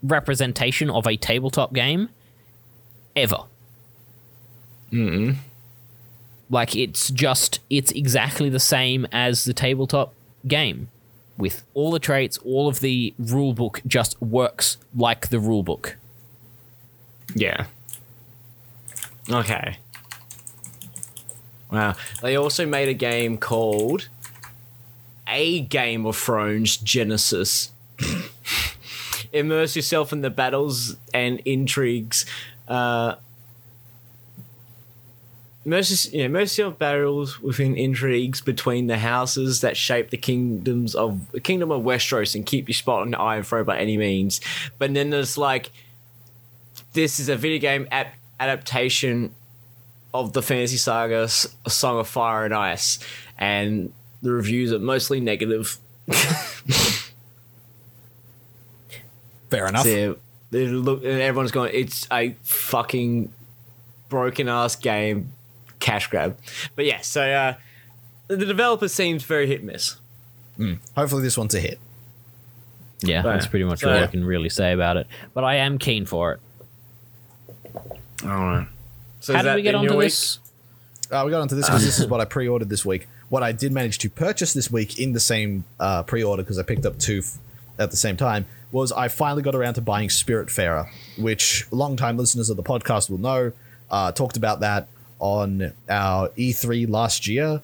[0.01, 2.09] representation of a tabletop game
[3.15, 3.43] ever.
[4.91, 5.35] Mm.
[6.53, 10.13] Like it's just it's exactly the same as the tabletop
[10.47, 10.89] game
[11.35, 15.97] with all the traits, all of the rule book just works like the rule book.
[17.33, 17.65] Yeah.
[19.27, 19.77] Okay.
[21.71, 21.95] Wow.
[22.21, 24.09] They also made a game called
[25.27, 27.71] A Game of Thrones Genesis.
[29.33, 32.27] Immerse yourself in the battles and intrigues.
[32.67, 33.15] Uh,
[35.65, 41.31] immerse, yeah, immerse your battles within intrigues between the houses that shape the kingdoms of
[41.31, 44.41] the kingdom of Westeros and keep your spot on the Iron Throne by any means.
[44.77, 45.71] But then there's like
[46.93, 49.33] this is a video game ap- adaptation
[50.13, 52.99] of the fantasy saga S- Song of Fire and Ice,
[53.37, 53.91] and
[54.21, 55.77] the reviews are mostly negative.
[59.49, 59.83] Fair enough.
[60.51, 63.33] They're, look, everyone's going, it's a fucking
[64.09, 65.33] broken ass game,
[65.83, 66.37] cash grab.
[66.75, 67.53] But yeah, so uh,
[68.27, 69.97] the developer seems very hit and miss.
[70.95, 71.79] Hopefully this one's a hit.
[73.01, 73.33] Yeah, Right.
[73.33, 75.07] that's pretty much So- all I can really say about it.
[75.33, 76.39] But I am keen for it.
[78.23, 78.67] All right.
[79.19, 80.39] So How is did that we get in your onto this?
[81.11, 83.07] Uh, we got onto this because this is what I pre-ordered this week.
[83.29, 86.63] What I did manage to purchase this week in the same uh, pre-order because I
[86.63, 87.37] picked up two f-
[87.77, 92.49] at the same time was I finally got around to buying Spiritfarer, which long-time listeners
[92.49, 93.51] of the podcast will know.
[93.91, 94.87] Uh, talked about that
[95.23, 97.61] on our E3 last year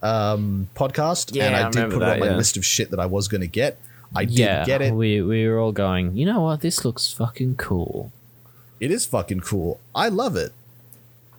[0.00, 2.36] um, podcast, Yeah, and I, I did put it on that, my yeah.
[2.36, 3.78] list of shit that I was going to get.
[4.14, 4.94] I did yeah, get it.
[4.94, 6.16] We we were all going.
[6.16, 6.60] You know what?
[6.60, 8.12] This looks fucking cool.
[8.78, 9.80] It is fucking cool.
[9.94, 10.52] I love it.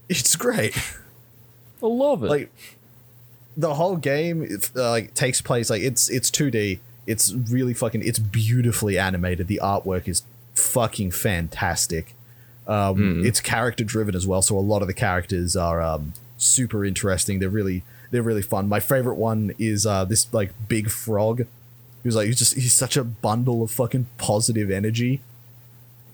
[0.10, 0.76] It's great.
[1.82, 2.28] I love it.
[2.28, 2.52] like
[3.56, 6.80] the whole game it, uh, like takes place like it's it's 2D.
[7.08, 9.48] It's really fucking it's beautifully animated.
[9.48, 12.14] The artwork is fucking fantastic.
[12.72, 16.86] Um, It's character driven as well, so a lot of the characters are um, super
[16.86, 17.40] interesting.
[17.40, 18.68] They're really they're really fun.
[18.68, 21.46] My favorite one is uh, this like big frog.
[22.04, 25.22] Who's like he's just he's such a bundle of fucking positive energy.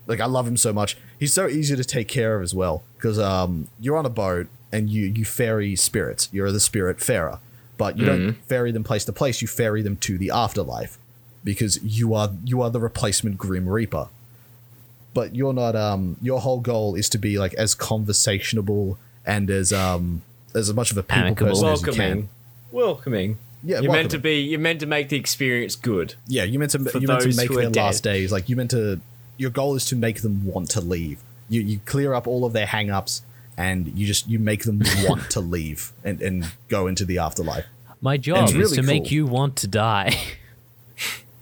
[0.08, 0.98] Like I love him so much.
[1.20, 4.48] He's so easy to take care of as well because um, you're on a boat
[4.72, 6.30] and you you ferry spirits.
[6.32, 7.40] You're the spirit farer,
[7.78, 9.42] but you don't ferry them place to place.
[9.42, 10.98] You ferry them to the afterlife
[11.44, 14.10] because you are you are the replacement Grim Reaper.
[15.18, 15.76] But you're not.
[15.76, 20.22] Um, your whole goal is to be like as conversationable and as um
[20.54, 21.50] as much of a people Amicable.
[21.54, 21.98] person as you can.
[21.98, 22.30] welcoming,
[22.72, 23.38] welcoming.
[23.64, 24.42] Yeah, you're meant to be.
[24.42, 26.14] You're meant to make the experience good.
[26.28, 27.82] Yeah, you meant to For you meant to those make who are their dead.
[27.84, 29.02] last days like you meant to.
[29.38, 31.20] Your goal is to make them want to leave.
[31.50, 33.24] You you clear up all of their hang-ups
[33.58, 37.66] and you just you make them want to leave and and go into the afterlife.
[38.02, 40.16] My job it's is really to make you want to die.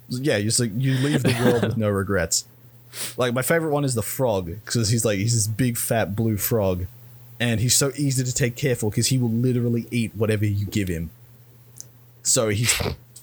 [0.08, 2.46] Yeah, you just like you leave the world with no regrets.
[3.18, 6.38] Like my favorite one is the frog because he's like he's this big fat blue
[6.38, 6.88] frog,
[7.40, 10.66] and he's so easy to take care for because he will literally eat whatever you
[10.66, 11.10] give him.
[12.24, 12.74] So he's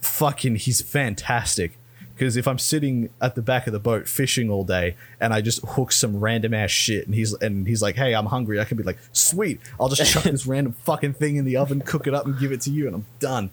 [0.00, 1.78] fucking he's fantastic.
[2.14, 5.40] Because if I'm sitting at the back of the boat fishing all day and I
[5.40, 8.64] just hook some random ass shit and he's and he's like, "Hey, I'm hungry," I
[8.64, 12.06] can be like, "Sweet, I'll just chuck this random fucking thing in the oven, cook
[12.06, 13.50] it up, and give it to you, and I'm done."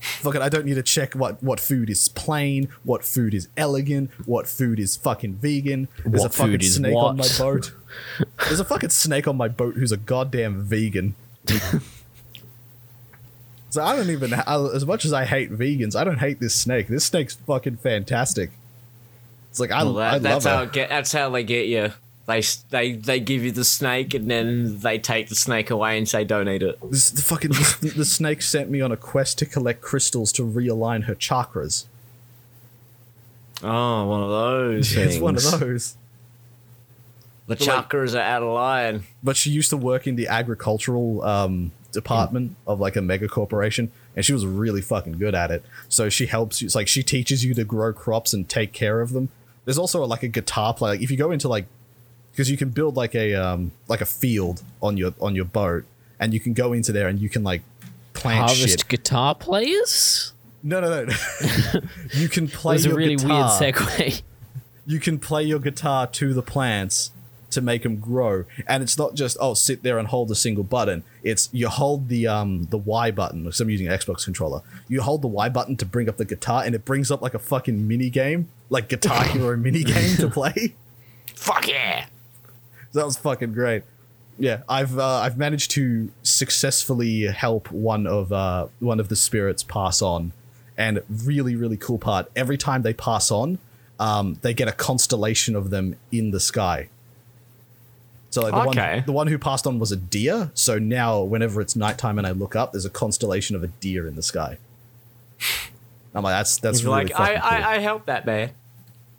[0.00, 4.10] Fucking, I don't need to check what what food is plain, what food is elegant,
[4.26, 5.88] what food is fucking vegan.
[6.04, 7.72] There's What a fucking snake on my boat.
[8.46, 11.14] There's a fucking snake on my boat who's a goddamn vegan.
[13.70, 16.54] so I don't even, I, as much as I hate vegans, I don't hate this
[16.54, 16.88] snake.
[16.88, 18.50] This snake's fucking fantastic.
[19.50, 20.88] It's like I, Well, I that, that's love how it get.
[20.90, 21.92] That's how they get you.
[22.28, 26.06] They they they give you the snake and then they take the snake away and
[26.06, 26.78] say don't eat it.
[26.90, 30.42] This the fucking the, the snake sent me on a quest to collect crystals to
[30.42, 31.86] realign her chakras.
[33.62, 34.96] Oh, one of those.
[34.96, 35.96] It's one of those.
[37.46, 39.04] The But, like- chakras are out of line.
[39.22, 43.90] but she used to work in the agricultural um, department of like a mega corporation
[44.14, 47.02] and she was really fucking good at it so she helps you it's like she
[47.02, 49.30] teaches you to grow crops and take care of them
[49.64, 51.64] there's also like a guitar player like if you go into like
[52.38, 55.84] because you can build like a um like a field on your on your boat
[56.20, 57.62] and you can go into there and you can like
[58.12, 58.88] plant Harvest shit.
[58.88, 60.32] guitar players.
[60.62, 61.12] no no no.
[62.12, 63.60] You can play That was a your really guitar.
[63.60, 64.22] weird segue.
[64.86, 67.10] you can play your guitar to the plants
[67.50, 68.44] to make them grow.
[68.68, 71.02] And it's not just oh sit there and hold a single button.
[71.24, 74.62] It's you hold the um the y button because i'm using an xbox controller.
[74.86, 77.34] You hold the y button to bring up the guitar and it brings up like
[77.34, 80.74] a fucking mini game like guitar hero mini game to play.
[81.34, 82.06] Fuck yeah!
[82.92, 83.82] That was fucking great
[84.38, 89.62] yeah i've uh, i've managed to successfully help one of uh one of the spirits
[89.62, 90.32] pass on
[90.76, 93.58] and really really cool part every time they pass on
[93.98, 96.88] um they get a constellation of them in the sky
[98.30, 98.94] so like the Okay.
[98.96, 102.26] one the one who passed on was a deer so now whenever it's nighttime and
[102.26, 104.56] i look up there's a constellation of a deer in the sky
[106.14, 107.42] i'm like that's that's He's really like, I, cool.
[107.44, 108.50] I I helped that man.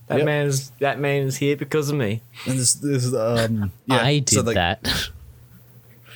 [0.09, 0.25] That Yep.
[0.25, 2.21] man is that man is here because of me.
[2.45, 5.09] and this, this um yeah, I did so, like, that.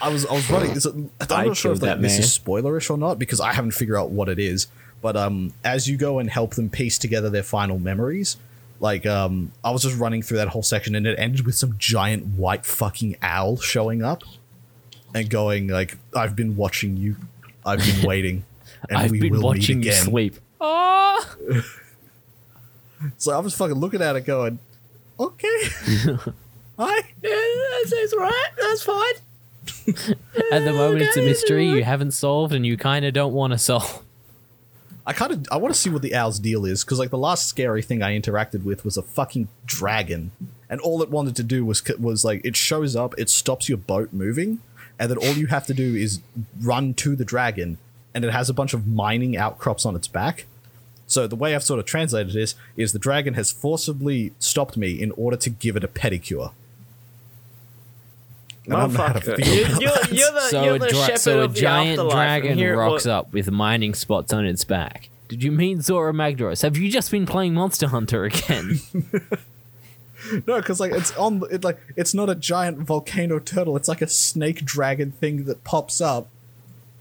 [0.01, 0.73] I was I was running.
[0.73, 3.39] This, I'm I not sure if killed like, that this is spoilerish or not because
[3.39, 4.67] I haven't figured out what it is.
[5.01, 8.37] But um, as you go and help them piece together their final memories,
[8.79, 11.77] like um, I was just running through that whole section and it ended with some
[11.77, 14.23] giant white fucking owl showing up
[15.13, 17.15] and going like, "I've been watching you.
[17.65, 18.43] I've been waiting,
[18.89, 20.35] and I've we been will watching meet you sleep.
[20.59, 21.35] Oh,
[23.17, 24.59] So I was fucking looking at it, going,
[25.19, 25.47] "Okay,
[26.77, 28.49] hi." Yeah, that sounds right.
[28.57, 30.15] That's fine.
[30.51, 33.53] at the moment, it's a mystery you haven't solved and you kind of don't want
[33.53, 34.03] to solve.
[35.05, 37.17] I kind of I want to see what the owl's deal is because like the
[37.17, 40.31] last scary thing I interacted with was a fucking dragon,
[40.69, 43.77] and all it wanted to do was was like it shows up, it stops your
[43.77, 44.59] boat moving,
[44.97, 46.21] and then all you have to do is
[46.61, 47.77] run to the dragon,
[48.13, 50.45] and it has a bunch of mining outcrops on its back.
[51.13, 54.99] So the way I've sort of translated this is the dragon has forcibly stopped me
[54.99, 56.51] in order to give it a pedicure.
[58.65, 59.45] And I don't know how to Motherfucker.
[59.45, 61.59] You- about You're, you're the, So you're a, the dra- shepherd so a of the
[61.61, 65.09] giant afterlife, dragon here rocks wa- up with mining spots on its back.
[65.27, 66.61] Did you mean Zora Magdaros?
[66.63, 68.79] Have you just been playing Monster Hunter again?
[70.47, 73.75] No, because like it's on it like it's not a giant volcano turtle.
[73.75, 76.29] It's like a snake dragon thing that pops up,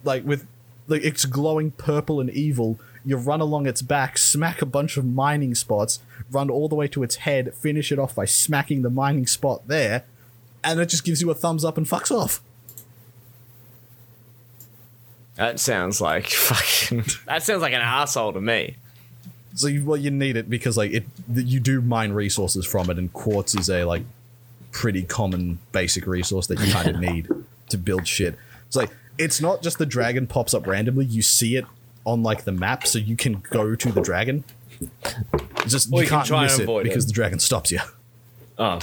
[0.03, 0.45] like with
[0.89, 2.81] like it's glowing purple and evil.
[3.05, 6.01] You run along its back, smack a bunch of mining spots,
[6.31, 9.67] run all the way to its head, finish it off by smacking the mining spot
[9.67, 10.05] there,
[10.63, 12.41] and it just gives you a thumbs up and fucks off.
[15.35, 17.05] That sounds like fucking.
[17.27, 18.77] That sounds like an asshole to me.
[19.55, 22.99] So you, well, you need it because like it you do mine resources from it,
[22.99, 24.05] and quartz is a like
[24.71, 27.29] pretty common basic resource that you kind of need
[27.69, 28.37] to build shit.
[28.67, 31.67] It's like it's not just the dragon pops up randomly; you see it
[32.05, 34.45] on like the map, so you can go to the dragon.
[34.81, 37.09] It's just Or you, you can can't try and miss it avoid because it.
[37.09, 37.81] the dragon stops you.
[38.59, 38.79] Oh,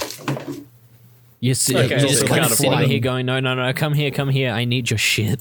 [1.40, 3.02] You see, Okay, you're so just you kind of can't sitting avoid here them.
[3.02, 4.50] going, no, no, no, come here, come here.
[4.50, 5.40] I need your shit.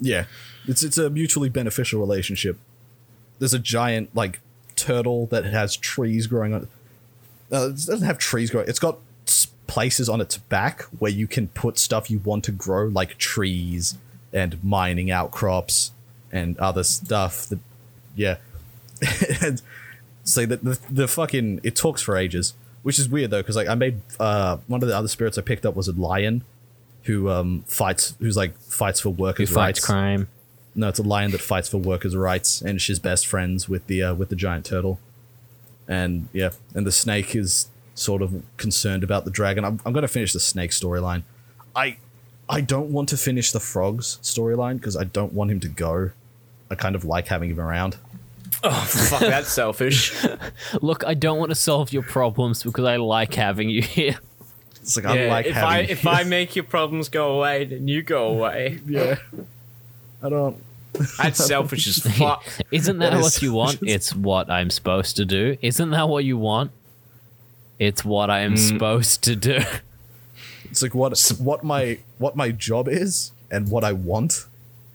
[0.00, 0.24] Yeah,
[0.66, 2.58] it's it's a mutually beneficial relationship.
[3.38, 4.40] There's a giant like
[4.76, 6.68] turtle that has trees growing on.
[7.52, 8.68] Uh, it doesn't have trees growing.
[8.68, 12.52] It's got s- places on its back where you can put stuff you want to
[12.52, 13.96] grow, like trees
[14.32, 15.92] and mining outcrops
[16.34, 17.46] and other stuff.
[17.46, 17.60] That
[18.14, 18.36] yeah,
[19.42, 19.62] and
[20.24, 23.68] say that the, the fucking it talks for ages, which is weird though because like
[23.68, 26.42] I made uh one of the other spirits I picked up was a lion
[27.04, 29.86] who um fights who's like fights for workers' Who workers' fights rights.
[29.86, 30.28] crime?
[30.74, 34.02] No, it's a lion that fights for workers' rights, and she's best friends with the
[34.02, 34.98] uh, with the giant turtle.
[35.86, 39.64] And yeah, and the snake is sort of concerned about the dragon.
[39.64, 41.22] I'm, I'm going to finish the snake storyline.
[41.76, 41.98] I
[42.48, 46.10] I don't want to finish the frogs storyline because I don't want him to go.
[46.74, 47.96] I kind of like having him around.
[48.64, 50.12] Oh, fuck, that's selfish.
[50.82, 54.18] Look, I don't want to solve your problems because I like having you here.
[54.80, 55.70] It's like I like if having.
[55.70, 58.80] I if I make your problems go away, then you go away.
[58.86, 59.16] yeah,
[60.20, 60.62] I don't.
[61.18, 62.44] That's selfish as fuck.
[62.70, 63.78] Isn't that That is what you want?
[63.82, 65.56] It's what I'm supposed to do.
[65.62, 66.70] Isn't that what you want?
[67.78, 68.58] It's what I am mm.
[68.58, 69.60] supposed to do.
[70.64, 74.46] It's like what what my what my job is and what I want.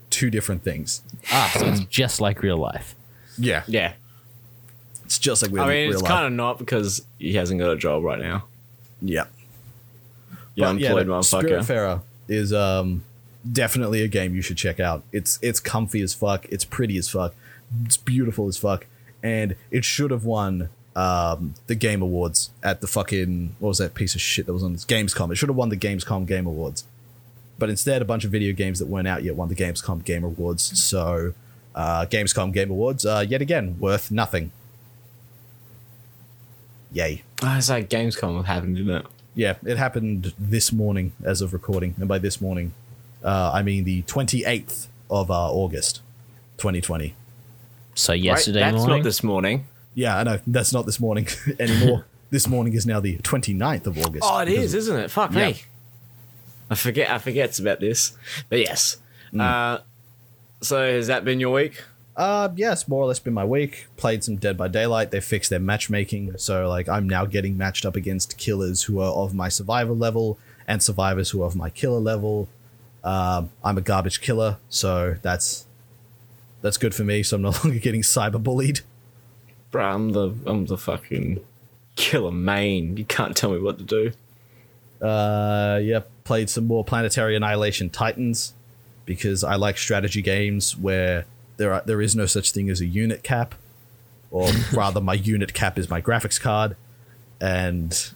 [0.09, 1.01] Two different things.
[1.31, 2.95] ah, so it's just like real life.
[3.37, 3.93] Yeah, Yeah,
[5.05, 5.69] it's just like real, life.
[5.69, 6.11] I mean real it's life.
[6.11, 8.45] kind of not because he hasn't got a job right now.
[9.01, 9.25] yeah.
[10.55, 11.59] You But, unemployed no, motherfucker.
[11.61, 13.03] Spiritfarer is um
[13.49, 15.03] definitely a game you should check out.
[15.11, 16.45] It's it's comfy as fuck.
[16.49, 17.33] It's pretty as fuck.
[17.85, 18.87] It's beautiful as fuck,
[19.23, 23.93] and it should have won um the Game Awards at the fucking what was that
[23.93, 25.31] piece of shit that was on this Gamescom.
[25.31, 26.83] It should have won the Gamescom Game Awards,
[27.59, 30.23] but instead a bunch of video games that weren't out yet won the Gamescom Game
[30.23, 30.63] Awards.
[30.79, 31.33] So.
[31.75, 34.51] Uh, Gamescom Game Awards, uh, yet again, worth nothing.
[36.91, 37.21] Yay.
[37.43, 39.05] Oh, it's like Gamescom happened, didn't it?
[39.35, 41.95] Yeah, it happened this morning as of recording.
[41.99, 42.73] And by this morning,
[43.23, 46.01] uh, I mean the 28th of uh, August,
[46.57, 47.15] 2020.
[47.95, 48.19] So Right?
[48.21, 48.97] yesterday That's morning.
[48.97, 49.67] not this morning.
[49.93, 50.39] Yeah, I know.
[50.47, 51.27] That's not this morning
[51.59, 52.05] anymore.
[52.31, 54.27] this morning is now the 29th of August.
[54.29, 55.11] Oh, it is, because- is, isn't it?
[55.11, 55.49] Fuck Yeah.
[55.49, 55.61] me.
[56.69, 57.09] I forget.
[57.09, 58.17] I forgets about this.
[58.49, 58.97] But yes.
[59.37, 59.79] Uh,
[60.61, 61.83] so has that been your week?
[62.15, 63.87] Uh, yes, more or less been my week.
[63.95, 65.11] Played some Dead by Daylight.
[65.11, 69.11] They fixed their matchmaking, so like I'm now getting matched up against killers who are
[69.13, 72.49] of my survivor level and survivors who are of my killer level.
[73.05, 75.65] Um, I'm a garbage killer, so that's
[76.61, 77.23] that's good for me.
[77.23, 78.81] So I'm no longer getting cyber bullied.
[79.71, 81.39] Bro, I'm the I'm the fucking
[81.95, 82.97] killer main.
[82.97, 84.11] You can't tell me what to do.
[85.01, 88.53] Uh, yeah, played some more Planetary Annihilation Titans
[89.03, 91.25] because I like strategy games where
[91.57, 93.55] there are, there is no such thing as a unit cap,
[94.29, 96.75] or rather, my unit cap is my graphics card,
[97.41, 98.11] and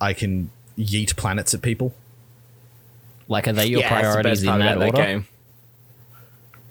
[0.00, 1.94] I can yeet planets at people.
[3.28, 4.90] like, are they your Yeah, that's the priorities in part that order?
[4.90, 5.26] that game.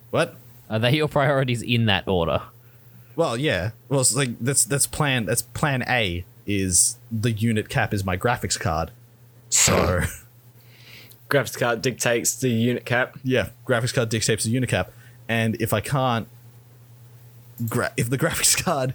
[0.09, 0.35] What?
[0.69, 2.41] Are they your priorities in that order?
[3.15, 3.71] Well, yeah.
[3.87, 8.17] Well, it's like that's that's plan that's plan A is the unit cap is my
[8.17, 8.91] graphics card.
[9.47, 10.01] So
[11.31, 13.17] Graphics card dictates the unit cap.
[13.23, 14.91] yeah, graphics card dictates the unit cap,
[15.29, 16.27] and if I can't,
[17.69, 18.93] gra- if the graphics card,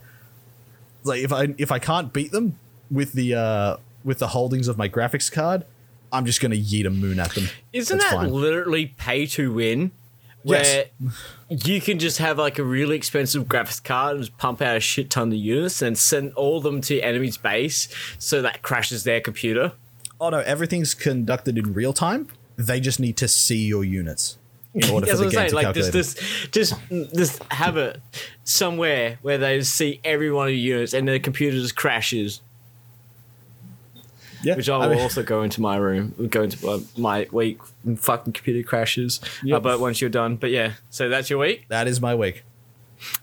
[1.03, 2.59] like if I if I can't beat them
[2.91, 5.65] with the uh with the holdings of my graphics card,
[6.13, 7.49] I'm just gonna yeet a moon at them.
[7.73, 8.33] Isn't That's that fine.
[8.33, 9.91] literally pay to win?
[10.45, 10.85] Yes.
[11.01, 11.11] Where
[11.65, 14.81] you can just have like a really expensive graphics card and just pump out a
[14.81, 19.03] shit ton of units and send all of them to enemy's base so that crashes
[19.05, 19.73] their computer.
[20.21, 22.29] Oh no, everything's conducted in real time.
[22.57, 24.39] They just need to see your units
[24.73, 25.63] in order That's for what the I'm game saying.
[25.63, 25.93] to Like just,
[26.53, 28.01] just, just, just have it
[28.45, 32.41] somewhere where they see every one of your units and the computer just crashes.
[34.43, 37.27] yeah, Which I will I mean- also go into my room, go into uh, my
[37.33, 37.59] week.
[37.97, 39.21] Fucking computer crashes.
[39.51, 40.73] Uh, but once you're done, but yeah.
[40.91, 41.67] So that's your week.
[41.69, 42.43] that is my week.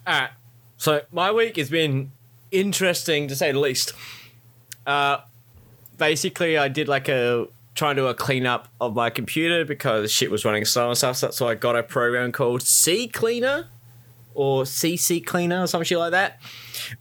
[0.08, 0.30] All right.
[0.78, 2.12] So my week has been
[2.52, 3.94] interesting to say the least.
[4.86, 5.18] Uh,
[6.04, 10.30] basically, I did like a trying to do a cleanup of my computer because shit
[10.30, 11.16] was running slow and stuff.
[11.16, 13.68] So that's why I got a program called C Cleaner
[14.36, 16.42] or CC Cleaner or some shit like that,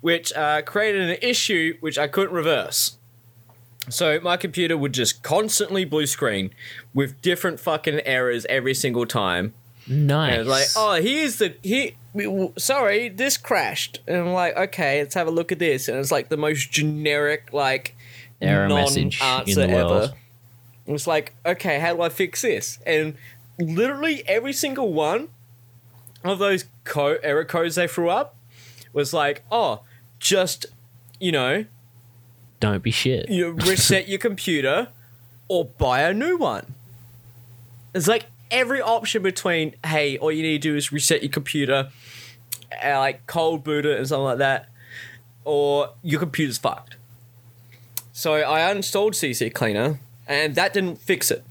[0.01, 2.97] which uh, created an issue which I couldn't reverse.
[3.91, 6.55] So my computer would just constantly blue screen
[6.95, 9.53] with different fucking errors every single time.
[9.89, 10.47] Nice.
[10.47, 11.97] Like, oh, here's the he.
[12.57, 13.99] Sorry, this crashed.
[14.07, 15.89] And I'm like, okay, let's have a look at this.
[15.89, 17.97] And it's like the most generic, like
[18.43, 19.93] Error message in the world.
[20.05, 20.15] ever.
[20.87, 22.79] It was like, okay, how do I fix this?
[22.87, 23.15] And
[23.59, 25.29] literally every single one
[26.25, 28.35] of those co- error codes they threw up
[28.93, 29.83] was like, oh,
[30.19, 30.67] just
[31.21, 31.65] you know,
[32.61, 33.29] Don't be shit.
[33.31, 34.89] you reset your computer
[35.49, 36.75] or buy a new one.
[37.95, 41.91] It's like every option between, hey, all you need to do is reset your computer,
[42.85, 44.69] uh, like cold boot it and something like that,
[45.45, 46.97] or your computer's fucked.
[48.23, 49.99] So I uninstalled CC Cleaner,
[50.29, 51.43] and that didn't fix it.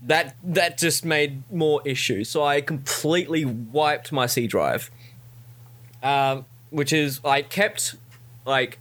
[0.00, 2.28] That that just made more issues.
[2.28, 4.92] So I completely wiped my C drive,
[6.04, 7.96] um, which is I kept
[8.46, 8.78] like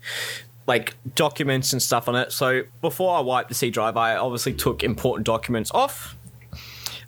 [0.68, 2.32] like documents and stuff on it.
[2.32, 6.16] So before I wiped the C drive, I obviously took important documents off.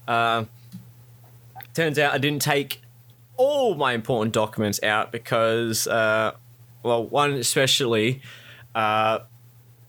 [0.08, 0.46] Uh,
[1.76, 2.82] turns out I didn't take
[3.38, 6.32] all my important documents out because, uh,
[6.82, 8.24] well, one especially,
[8.74, 9.20] uh,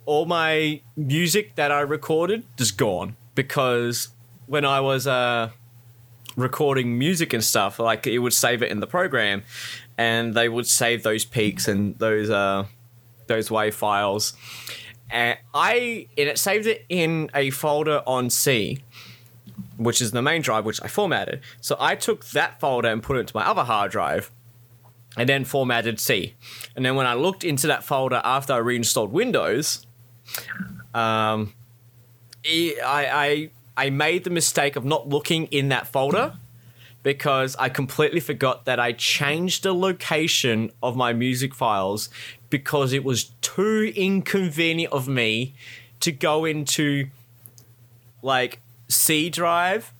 [0.04, 4.08] all my music that I recorded is gone because
[4.46, 5.50] when I was uh,
[6.36, 9.42] recording music and stuff, like it would save it in the program,
[9.96, 12.66] and they would save those peaks and those uh,
[13.26, 14.34] those WAV files.
[15.10, 18.82] And I and it saved it in a folder on C,
[19.76, 21.40] which is the main drive, which I formatted.
[21.60, 24.30] So I took that folder and put it into my other hard drive,
[25.16, 26.34] and then formatted C.
[26.74, 29.86] And then when I looked into that folder after I reinstalled Windows,
[30.94, 31.52] um,
[32.44, 36.34] I I I made the mistake of not looking in that folder
[37.02, 42.08] because I completely forgot that I changed the location of my music files
[42.50, 45.54] because it was too inconvenient of me
[46.00, 47.08] to go into
[48.22, 49.92] like C drive,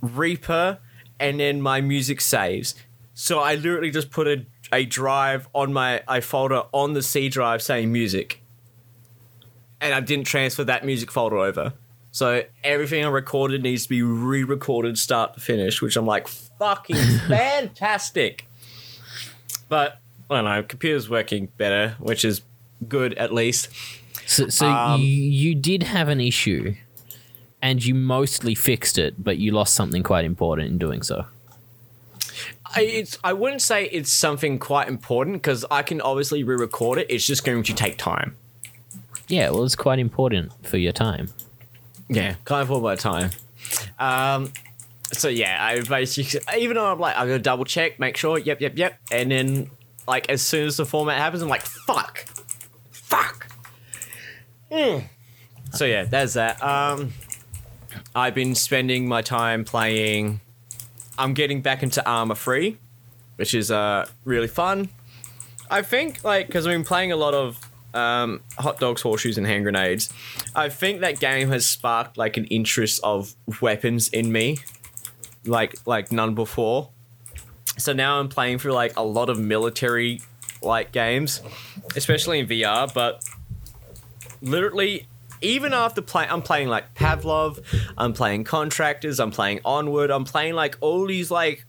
[0.00, 0.78] Reaper,
[1.20, 2.74] and then my music saves.
[3.14, 7.28] So I literally just put a, a drive on my a folder on the C
[7.28, 8.40] drive saying music.
[9.80, 11.72] And I didn't transfer that music folder over.
[12.10, 16.96] So everything I recorded needs to be re-recorded start to finish, which I'm like, fucking
[17.28, 18.46] fantastic.
[19.68, 20.00] But
[20.30, 22.42] I don't know, computer's working better, which is
[22.88, 23.68] good at least.
[24.26, 26.74] So, so Um, you, you did have an issue,
[27.62, 31.26] and you mostly fixed it, but you lost something quite important in doing so.
[32.74, 37.06] I, it's I wouldn't say it's something quite important because I can obviously re-record it.
[37.08, 38.36] It's just going to take time.
[39.28, 41.28] Yeah, well, it's quite important for your time.
[42.08, 43.30] Yeah, kind of all my time.
[43.98, 44.52] Um,
[45.12, 48.60] so yeah, I basically even though I'm like I'm gonna double check, make sure, yep,
[48.60, 49.70] yep, yep, and then
[50.06, 52.26] like as soon as the format happens, I'm like fuck,
[52.90, 53.50] fuck.
[54.72, 55.00] Hmm.
[55.72, 56.62] So yeah, there's that.
[56.62, 57.12] Um,
[58.14, 60.40] I've been spending my time playing.
[61.18, 62.78] I'm getting back into Arma 3,
[63.36, 64.88] which is uh really fun.
[65.70, 67.67] I think like because I've been playing a lot of
[67.98, 70.10] um, hot dogs, horseshoes, and hand grenades.
[70.54, 74.58] I think that game has sparked like an interest of weapons in me,
[75.44, 76.90] like like none before.
[77.76, 80.20] So now I'm playing through like a lot of military
[80.62, 81.42] like games,
[81.96, 82.92] especially in VR.
[82.92, 83.24] But
[84.42, 85.06] literally,
[85.40, 87.62] even after play, I'm playing like Pavlov,
[87.96, 91.64] I'm playing Contractors, I'm playing Onward, I'm playing like all these like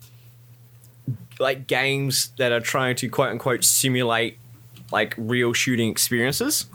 [1.40, 4.39] like games that are trying to quote unquote simulate
[4.92, 6.66] like real shooting experiences.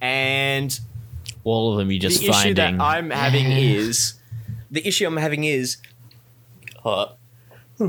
[0.00, 0.78] And
[1.44, 2.78] All of them you just the issue finding.
[2.78, 4.14] that I'm having is
[4.70, 5.76] the issue I'm having is
[6.84, 7.06] uh,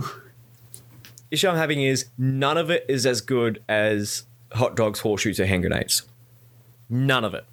[1.31, 5.45] issue I'm having is none of it is as good as hot dogs, horseshoes, or
[5.45, 6.03] hand grenades.
[6.89, 7.45] None of it.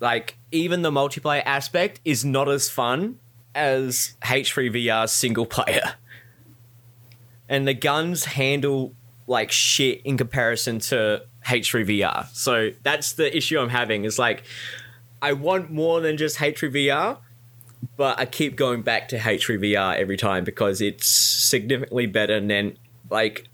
[0.00, 3.18] Like even the multiplayer aspect is not as fun
[3.54, 5.94] as H3VR's single player.
[7.48, 8.94] And the guns handle
[9.26, 12.28] like shit in comparison to H3VR.
[12.32, 14.44] So that's the issue I'm having is like
[15.20, 17.18] I want more than just H3VR,
[17.96, 22.76] but I keep going back to H3VR every time because it's significantly better than
[23.10, 23.48] like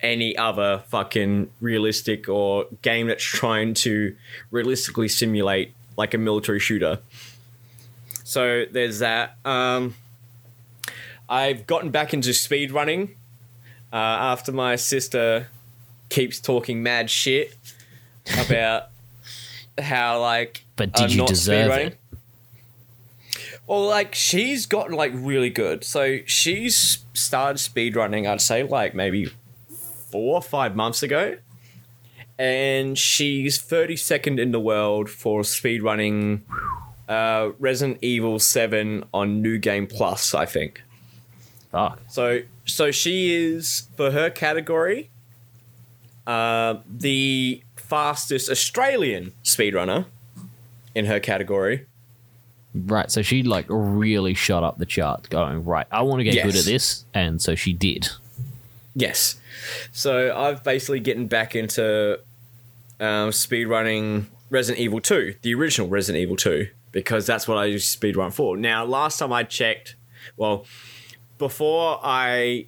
[0.00, 4.16] any other fucking realistic or game that's trying to
[4.50, 7.00] realistically simulate like a military shooter.
[8.24, 9.36] So there's that.
[9.44, 9.94] Um,
[11.28, 13.16] I've gotten back into speed running.
[13.92, 15.48] Uh, after my sister
[16.08, 17.54] keeps talking mad shit
[18.44, 18.88] about
[19.78, 21.98] how like But did I'm you deserve it?
[23.66, 25.84] Well, like she's gotten like really good.
[25.84, 28.28] So she's started speedrunning.
[28.28, 29.30] I'd say like maybe
[30.10, 31.36] four or five months ago,
[32.38, 36.40] and she's thirty second in the world for speedrunning
[37.08, 40.34] uh, Resident Evil Seven on New Game Plus.
[40.34, 40.82] I think.
[41.70, 42.00] Fuck.
[42.08, 45.10] So so she is for her category
[46.26, 50.06] uh, the fastest Australian speedrunner
[50.94, 51.86] in her category.
[52.72, 55.86] Right, so she like really shot up the chart, going right.
[55.90, 58.10] I want to get good at this, and so she did.
[58.94, 59.40] Yes.
[59.90, 62.20] So I've basically getting back into
[63.00, 67.98] um, speedrunning Resident Evil 2, the original Resident Evil 2, because that's what I used
[67.98, 68.56] to speedrun for.
[68.56, 69.96] Now, last time I checked,
[70.36, 70.64] well,
[71.40, 72.66] before I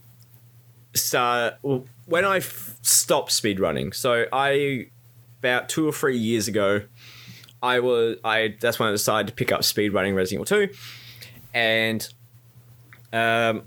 [0.94, 4.86] start, well, when I f- stopped speedrunning, so I,
[5.38, 6.82] about two or three years ago,
[7.62, 10.74] I was, I, that's when I decided to pick up speedrunning Resident Evil 2,
[11.54, 12.08] and
[13.12, 13.62] um,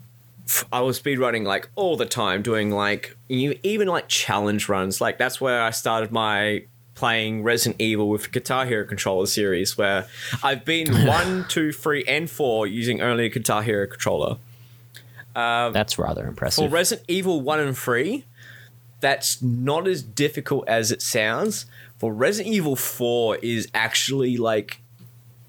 [0.73, 4.99] I was speedrunning like all the time, doing like you even like challenge runs.
[4.99, 10.07] Like that's where I started my playing Resident Evil with Guitar Hero controller series, where
[10.43, 14.37] I've been one, two, three, and four using only a Guitar Hero controller.
[15.36, 16.69] Uh, that's rather impressive.
[16.69, 16.73] For.
[16.73, 18.25] Resident Evil one and three,
[19.01, 21.65] that's not as difficult as it sounds.
[21.97, 24.79] For Resident Evil four is actually like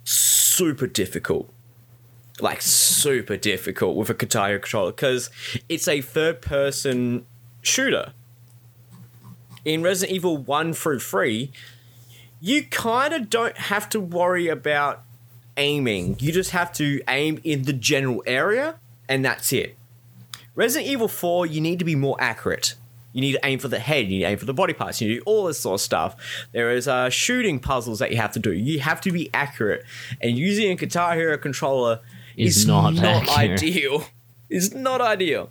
[0.04, 1.52] super difficult.
[2.40, 5.30] Like super difficult with a Hero controller because
[5.68, 7.24] it's a third person
[7.62, 8.12] shooter.
[9.64, 11.50] In Resident Evil 1 through 3,
[12.40, 15.02] you kind of don't have to worry about
[15.56, 16.16] aiming.
[16.20, 18.78] You just have to aim in the general area,
[19.08, 19.76] and that's it.
[20.54, 22.74] Resident Evil 4, you need to be more accurate.
[23.12, 25.00] You need to aim for the head, you need to aim for the body parts,
[25.00, 26.16] you need to do all this sort of stuff.
[26.52, 28.52] There is uh, shooting puzzles that you have to do.
[28.52, 29.84] You have to be accurate.
[30.20, 32.00] And using a Guitar Hero controller
[32.36, 34.04] Is is, not not, ideal.
[34.50, 35.50] It's not ideal.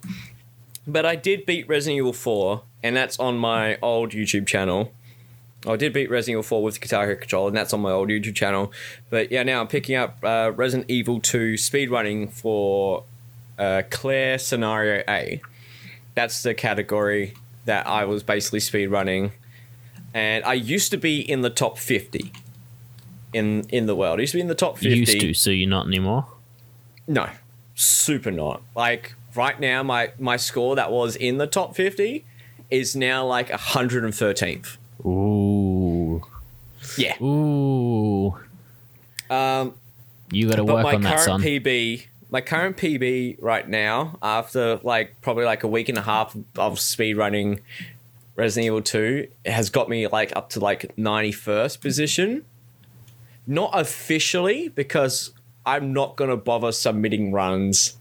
[0.86, 4.92] But I did beat Resident Evil 4, and that's on my old YouTube channel.
[5.66, 7.90] I did beat Resident Evil 4 with the Guitar Hero controller, and that's on my
[7.90, 8.72] old YouTube channel.
[9.10, 13.02] But yeah, now I'm picking up uh, Resident Evil 2 speedrunning for
[13.58, 15.40] uh, Claire Scenario A.
[16.14, 17.34] That's the category
[17.66, 19.32] that I was basically speed running,
[20.14, 22.32] And I used to be in the top 50
[23.32, 24.18] in in the world.
[24.18, 24.96] I used to be in the top 50.
[24.96, 26.26] Used to, so you're not anymore.
[27.06, 27.28] No,
[27.74, 28.62] super not.
[28.74, 32.24] Like right now, my my score that was in the top fifty
[32.70, 34.76] is now like 113th.
[35.04, 36.22] Ooh,
[36.96, 38.36] Yeah, ooh.
[39.30, 39.74] Um,
[40.30, 41.40] you got to work on that, son.
[41.40, 41.64] My current.
[41.64, 42.06] PB,
[42.36, 46.78] my current PB right now, after like probably like a week and a half of
[46.78, 47.60] speed running
[48.34, 52.44] Resident Evil Two, has got me like up to like 91st position.
[53.46, 55.32] Not officially because
[55.64, 57.96] I'm not gonna bother submitting runs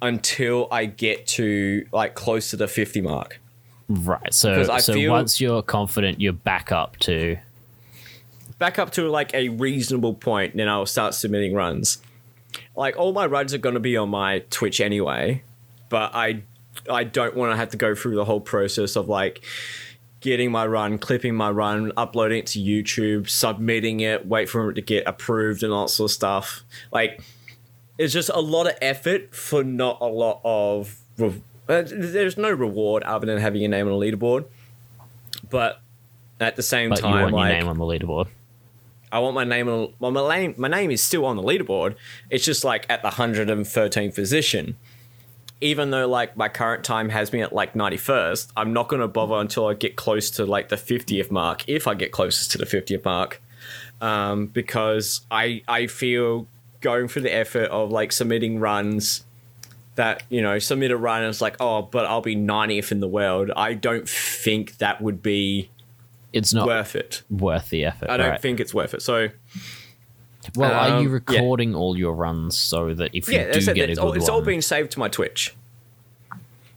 [0.00, 3.40] until I get to like close to the 50 mark.
[3.90, 4.32] right.
[4.32, 7.36] So, so feel- once you're confident, you're back up to.
[8.58, 11.98] back up to like a reasonable point, then I'll start submitting runs.
[12.76, 15.42] Like all my runs are going to be on my Twitch anyway,
[15.88, 16.42] but I
[16.90, 19.44] I don't want to have to go through the whole process of like
[20.20, 24.74] getting my run, clipping my run, uploading it to YouTube, submitting it, wait for it
[24.74, 26.62] to get approved and all that sort of stuff.
[26.92, 27.22] Like
[27.98, 32.50] it's just a lot of effort for not a lot of re- uh, there's no
[32.50, 34.46] reward other than having your name on a leaderboard.
[35.48, 35.80] But
[36.40, 38.28] at the same But you time, want like your name on the leaderboard.
[39.12, 39.66] I want my name
[39.98, 41.96] well, my name my name is still on the leaderboard.
[42.28, 44.76] It's just like at the 113th position.
[45.60, 49.34] Even though like my current time has me at like 91st, I'm not gonna bother
[49.34, 52.66] until I get close to like the 50th mark, if I get closest to the
[52.66, 53.42] 50th mark.
[54.00, 56.46] Um, because I I feel
[56.80, 59.24] going through the effort of like submitting runs
[59.96, 63.00] that, you know, submit a run and it's like, oh, but I'll be 90th in
[63.00, 63.50] the world.
[63.54, 65.68] I don't think that would be
[66.32, 67.22] It's not worth it.
[67.28, 68.08] worth the effort.
[68.10, 68.40] I don't right.
[68.42, 69.02] think it's worth it.
[69.02, 69.28] So
[70.56, 71.10] Well, are you Um, yeah.
[71.12, 73.74] recording all your runs so that if you yeah, do that's it.
[73.74, 75.54] get a good all, it's one, all being saved to my Twitch.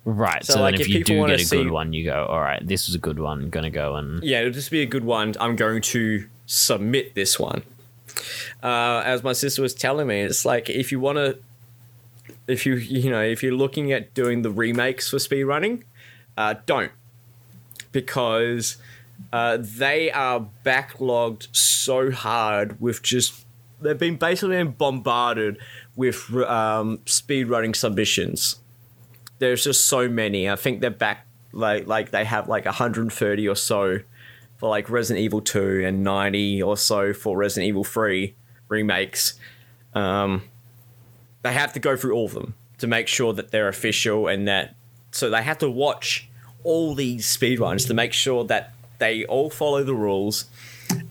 [0.06, 0.44] right?
[0.46, 2.26] so, So, like, then if, if you do get a good see- one, you go,
[2.26, 3.50] all right, this was a good one.
[3.50, 5.34] Gonna go and Yeah, it'll just be a good one.
[5.40, 7.64] I'm going to submit this one.
[8.62, 11.38] Uh, as my sister was telling me, it's like if you want to,
[12.48, 15.84] if you you know if you're looking at doing the remakes for speedrunning,
[16.38, 16.92] uh, don't
[17.92, 18.78] because
[19.32, 23.46] uh, they are backlogged so hard with just
[23.82, 25.58] they've been basically bombarded
[25.96, 28.60] with um, speedrunning submissions.
[29.40, 30.50] there's just so many.
[30.50, 34.00] I think they're back like like they have like 130 or so
[34.58, 38.36] for like Resident Evil 2 and 90 or so for Resident Evil 3
[38.70, 39.34] remakes.
[39.94, 40.44] Um,
[41.44, 44.48] they have to go through all of them to make sure that they're official and
[44.48, 44.76] that
[45.12, 46.30] so they have to watch
[46.64, 48.73] all these speedruns to make sure that
[49.04, 50.46] they all follow the rules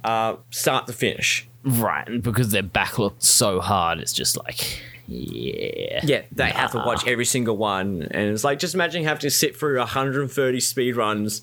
[0.02, 1.46] uh, start to finish.
[1.62, 6.00] Right, and because they're backlooked so hard, it's just like, yeah.
[6.02, 9.30] Yeah, they have to watch every single one, and it's like just imagine having to
[9.30, 11.42] sit through 130 speedruns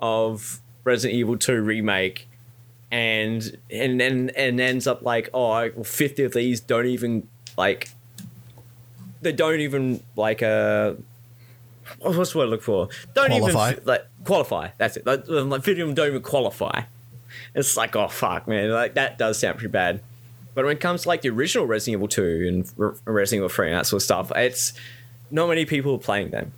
[0.00, 2.28] of Resident Evil 2 remake,
[2.90, 7.90] and and and and ends up like oh, 50 of these don't even like
[9.20, 10.94] they don't even like uh
[11.98, 12.88] what's the word I look for?
[13.14, 13.72] Don't Qualify.
[13.72, 14.68] even like qualify.
[14.78, 15.06] That's it.
[15.06, 16.82] Like, like 50 of them don't even qualify.
[17.54, 20.00] It's like oh fuck, man, like that does sound pretty bad.
[20.54, 23.48] But when it comes to like the original Resident Evil 2 and Re- Resident Evil
[23.48, 24.72] 3 and that sort of stuff, it's
[25.30, 26.52] not many people are playing them.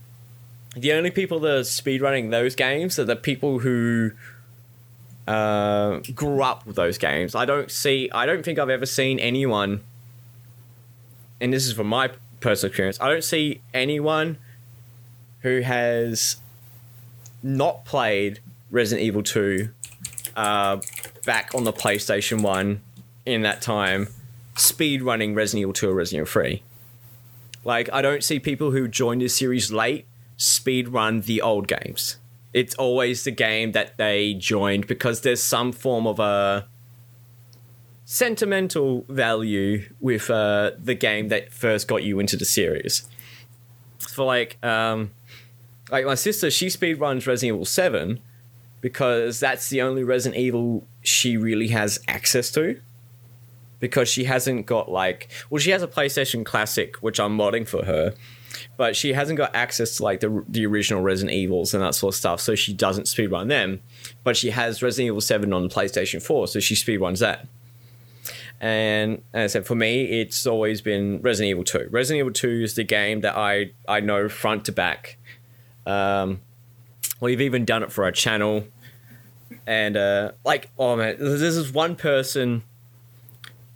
[0.75, 4.13] The only people that are speedrunning those games are the people who
[5.29, 7.35] uh, grew up with those games.
[7.35, 9.83] I don't see, I don't think I've ever seen anyone,
[11.41, 12.11] and this is from my
[12.41, 14.39] personal experience, I don't see anyone
[15.43, 16.37] who has
[17.43, 18.41] not played
[18.71, 19.69] Resident Evil 2
[20.37, 20.81] uh,
[21.27, 22.81] back on the PlayStation 1
[23.27, 24.09] in that time
[24.57, 26.63] speed running Resident Evil 2 or Resident Evil 3.
[27.65, 30.07] Like, I don't see people who joined this series late
[30.37, 32.17] speed run the old games.
[32.53, 36.67] It's always the game that they joined because there's some form of a
[38.05, 43.09] sentimental value with uh, the game that first got you into the series.
[44.01, 45.13] For like, um,
[45.93, 48.19] like my sister, she speed runs Resident Evil 7
[48.81, 52.81] because that's the only Resident Evil she really has access to.
[53.79, 57.85] Because she hasn't got like, well, she has a PlayStation Classic, which I'm modding for
[57.85, 58.15] her,
[58.77, 62.15] but she hasn't got access to like the the original Resident Evils and that sort
[62.15, 63.81] of stuff, so she doesn't speedrun them.
[64.23, 67.49] But she has Resident Evil Seven on the PlayStation Four, so she speedruns that.
[68.61, 71.89] And as I said, for me, it's always been Resident Evil 2.
[71.91, 75.19] Resident Evil 2 is the game that I, I know front to back.
[75.87, 76.41] Um,
[77.21, 78.65] we've even done it for our channel.
[79.67, 82.63] And, uh, like, oh man, this is one person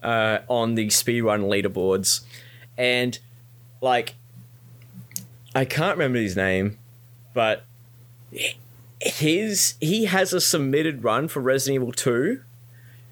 [0.03, 2.23] uh, on the speedrun leaderboards.
[2.77, 3.19] And,
[3.81, 4.15] like,
[5.55, 6.79] I can't remember his name,
[7.35, 7.65] but
[9.01, 12.41] his he has a submitted run for Resident Evil 2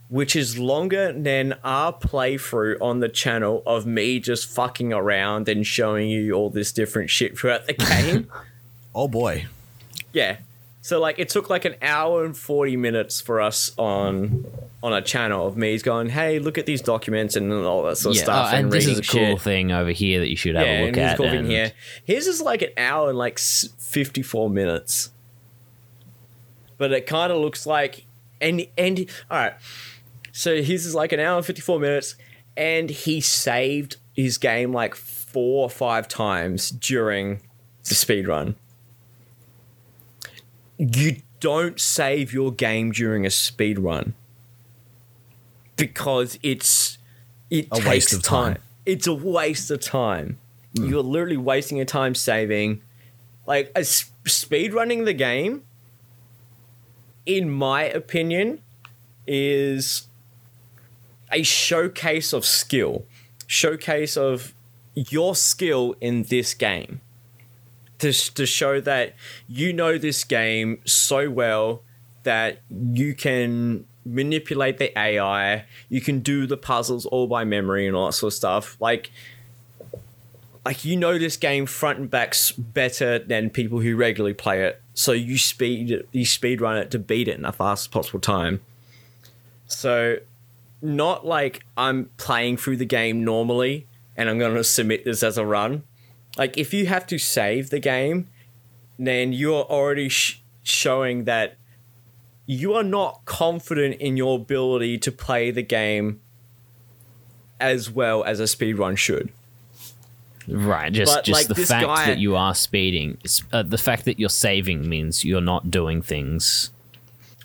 [0.08, 5.66] which is longer than our playthrough on the channel of me just fucking around and
[5.66, 8.30] showing you all this different shit throughout the game.
[8.94, 9.46] Oh boy.
[10.12, 10.36] yeah.
[10.82, 14.44] So like it took like an hour and 40 minutes for us on
[14.82, 18.14] on a channel of me going, "Hey, look at these documents and all that sort
[18.14, 20.28] of Yeah, stuff oh, and, and this is a cool shit." thing over here that
[20.28, 21.16] you should have yeah, a look at.
[21.16, 21.72] cool thing and- here.
[22.04, 25.10] His is like an hour and like 54 minutes.
[26.76, 28.04] But it kind of looks like
[28.42, 29.54] and and all right.
[30.32, 32.16] So his is like an hour and 54 minutes
[32.56, 37.40] and he saved his game like four or five times during
[37.88, 38.56] the speed run.
[40.78, 44.14] You don't save your game during a speed run
[45.76, 46.98] because it's
[47.50, 48.58] it A takes waste of time.
[48.86, 50.38] It's a waste of time.
[50.76, 50.88] Hmm.
[50.88, 52.82] You're literally wasting your time saving.
[53.46, 55.62] Like a s- speed running the game,
[57.26, 58.60] in my opinion,
[59.26, 60.08] is
[61.30, 63.04] a showcase of skill,
[63.46, 64.54] showcase of
[64.94, 67.00] your skill in this game.
[68.04, 69.14] To, to show that
[69.48, 71.82] you know this game so well
[72.24, 77.96] that you can manipulate the AI, you can do the puzzles all by memory and
[77.96, 78.76] all that sort of stuff.
[78.78, 79.10] Like,
[80.64, 84.82] like you know this game front and backs better than people who regularly play it.
[84.94, 88.60] So you speed you speed run it to beat it in the fastest possible time.
[89.66, 90.18] So
[90.80, 93.86] not like I'm playing through the game normally
[94.16, 95.82] and I'm going to submit this as a run.
[96.36, 98.28] Like if you have to save the game,
[98.98, 101.56] then you're already sh- showing that
[102.46, 106.20] you are not confident in your ability to play the game
[107.60, 109.32] as well as a speedrun should.
[110.46, 113.16] Right, just But, just like, the fact guy- that you are speeding,
[113.52, 116.70] uh, the fact that you're saving means you're not doing things.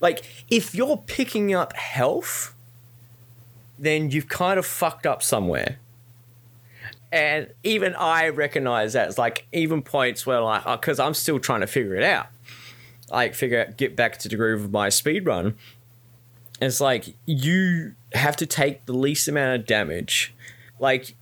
[0.01, 2.53] Like, if you're picking up health,
[3.77, 5.79] then you've kind of fucked up somewhere.
[7.11, 9.09] And even I recognize that.
[9.09, 12.27] It's like, even points where, like, because I'm still trying to figure it out.
[13.09, 15.55] Like, figure out, get back to the groove of my speed run.
[16.61, 20.33] It's like, you have to take the least amount of damage.
[20.79, 21.15] Like,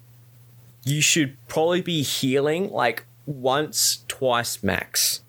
[0.84, 5.22] you should probably be healing, like, once, twice max.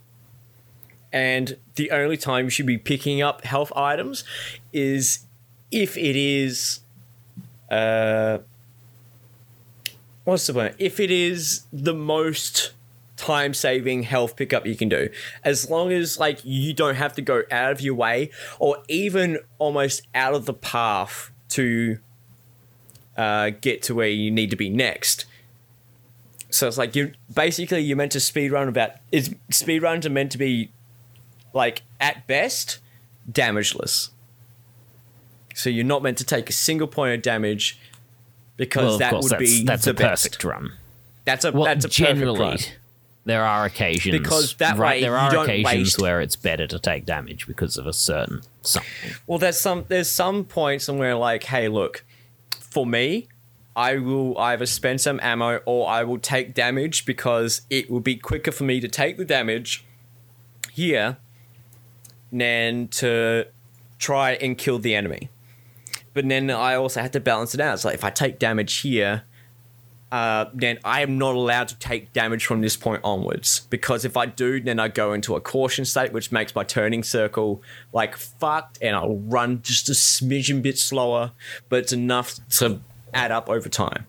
[1.12, 4.24] And the only time you should be picking up health items
[4.72, 5.26] is
[5.70, 6.80] if it is
[7.70, 8.38] uh
[10.28, 10.74] what's the point?
[10.78, 12.72] If it is the most
[13.16, 15.08] time saving health pickup you can do.
[15.42, 18.30] As long as like you don't have to go out of your way
[18.60, 21.98] or even almost out of the path to
[23.16, 25.24] uh, get to where you need to be next.
[26.50, 30.10] So it's like you basically you're meant to speed run about is speed runs are
[30.10, 30.70] meant to be
[31.52, 32.78] like at best
[33.30, 34.10] damageless.
[35.54, 37.80] So you're not meant to take a single point of damage
[38.58, 40.24] because Well, that course, would that's, be that's the a best.
[40.24, 40.72] perfect run.
[41.24, 42.76] That's a Well, that's a generally, perfect run.
[43.24, 46.78] there are occasions Because that right, way there are occasions waste- where it's better to
[46.78, 48.90] take damage because of a certain something.
[49.26, 52.04] Well, there's some there's some points where like, hey, look,
[52.58, 53.28] for me,
[53.76, 58.16] I will either spend some ammo or I will take damage because it will be
[58.16, 59.84] quicker for me to take the damage
[60.72, 61.16] here
[62.32, 63.46] than to
[63.98, 65.28] try and kill the enemy.
[66.14, 67.74] But then I also have to balance it out.
[67.74, 69.24] It's like if I take damage here,
[70.10, 73.60] uh, then I am not allowed to take damage from this point onwards.
[73.68, 77.02] Because if I do, then I go into a caution state, which makes my turning
[77.02, 77.62] circle
[77.92, 81.32] like fucked, and I'll run just a smidgen bit slower,
[81.68, 82.80] but it's enough to
[83.12, 84.06] add up over time.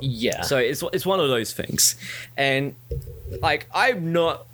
[0.00, 0.42] Yeah.
[0.42, 1.96] So it's it's one of those things,
[2.36, 2.74] and
[3.40, 4.46] like I'm not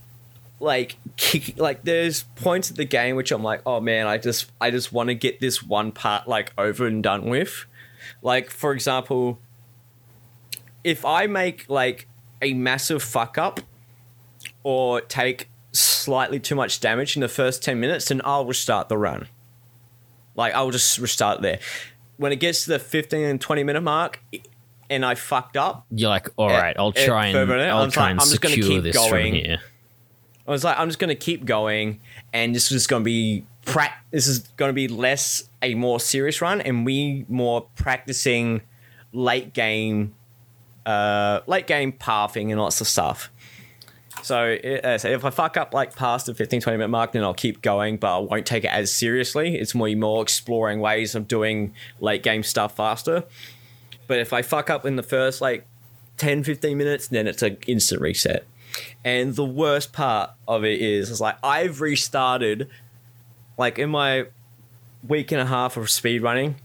[0.62, 4.50] like kick, like there's points of the game which I'm like, oh man, I just
[4.60, 7.66] I just want to get this one part like over and done with.
[8.22, 9.38] Like for example,
[10.84, 12.08] if I make like
[12.40, 13.60] a massive fuck up
[14.62, 18.98] or take slightly too much damage in the first 10 minutes, then I'll restart the
[18.98, 19.28] run.
[20.34, 21.58] Like I'll just restart there.
[22.16, 24.22] When it gets to the 15 and 20 minute mark
[24.88, 28.10] and I fucked up, You're like, all right, I'll try and I'll I'm try like,
[28.12, 29.32] and I'm just gonna secure keep this going.
[29.32, 29.58] from here.
[30.46, 32.00] I was like, I'm just gonna keep going,
[32.32, 36.60] and this is gonna be pra- This is gonna be less a more serious run,
[36.60, 38.62] and we more practicing
[39.12, 40.14] late game,
[40.86, 43.30] uh, late game pathing and lots of stuff.
[44.22, 47.34] So, as if I fuck up like past the 15, 20 minute mark, then I'll
[47.34, 49.56] keep going, but I won't take it as seriously.
[49.56, 53.24] It's more more exploring ways of doing late game stuff faster.
[54.06, 55.66] But if I fuck up in the first like
[56.18, 58.46] 10, 15 minutes, then it's an instant reset.
[59.04, 62.68] And the worst part of it is, is like I've restarted,
[63.58, 64.26] like in my
[65.06, 66.56] week and a half of speed running,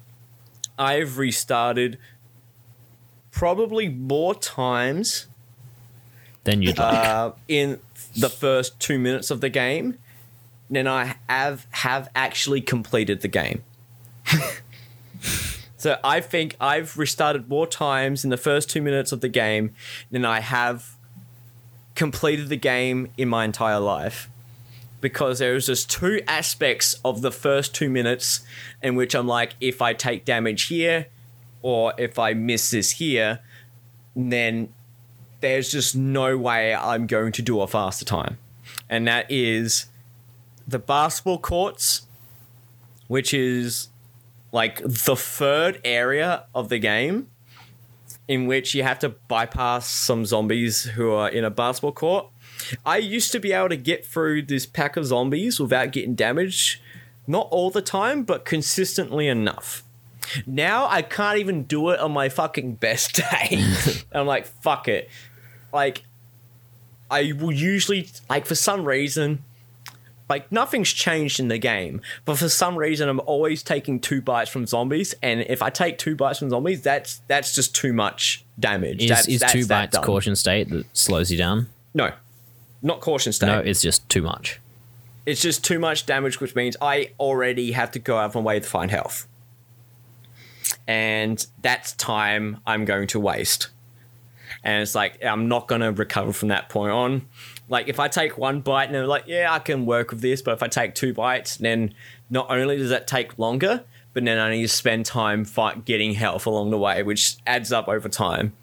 [0.78, 1.98] I've restarted
[3.32, 5.28] probably more times
[6.44, 7.80] than you'd like, uh, in
[8.16, 9.98] the first two minutes of the game
[10.70, 13.64] than I have have actually completed the game.
[15.78, 19.74] so I think I've restarted more times in the first two minutes of the game
[20.12, 20.97] than I have
[21.98, 24.30] completed the game in my entire life.
[25.02, 28.42] Because there's just two aspects of the first two minutes
[28.82, 31.08] in which I'm like, if I take damage here,
[31.62, 33.40] or if I miss this here,
[34.16, 34.70] then
[35.42, 38.38] there's just no way I'm going to do a faster time.
[38.90, 39.88] And that is
[40.68, 42.08] the basketball courts,
[43.08, 43.90] which is
[44.52, 47.30] like the third area of the game
[48.28, 52.28] in which you have to bypass some zombies who are in a basketball court.
[52.86, 56.82] I used to be able to get through this pack of zombies without getting damaged,
[57.26, 59.84] not all the time, but consistently enough.
[60.46, 63.64] Now I can't even do it on my fucking best day.
[64.12, 65.10] I'm like, fuck it.
[65.72, 66.04] Like,
[67.10, 69.44] I will usually, like, for some reason,
[70.30, 74.50] like, nothing's changed in the game, but for some reason, I'm always taking two bites
[74.50, 78.46] from zombies, and if I take two bites from zombies, that's that's just too much
[78.60, 79.04] damage.
[79.04, 80.04] is, that's, is that's two bites done.
[80.04, 81.70] caution state that slows you down?
[81.94, 82.12] No,
[82.82, 83.48] not caution state.
[83.48, 84.60] No, it's just too much.
[85.26, 88.42] It's just too much damage, which means I already have to go out of my
[88.42, 89.28] way to find health.
[90.88, 93.68] And that's time I'm going to waste.
[94.64, 97.28] And it's like, I'm not going to recover from that point on.
[97.70, 100.42] Like, if I take one bite and I'm like, yeah, I can work with this,
[100.42, 101.94] but if I take two bites, then
[102.30, 103.84] not only does that take longer,
[104.14, 107.72] but then I need to spend time fight, getting health along the way, which adds
[107.72, 108.54] up over time.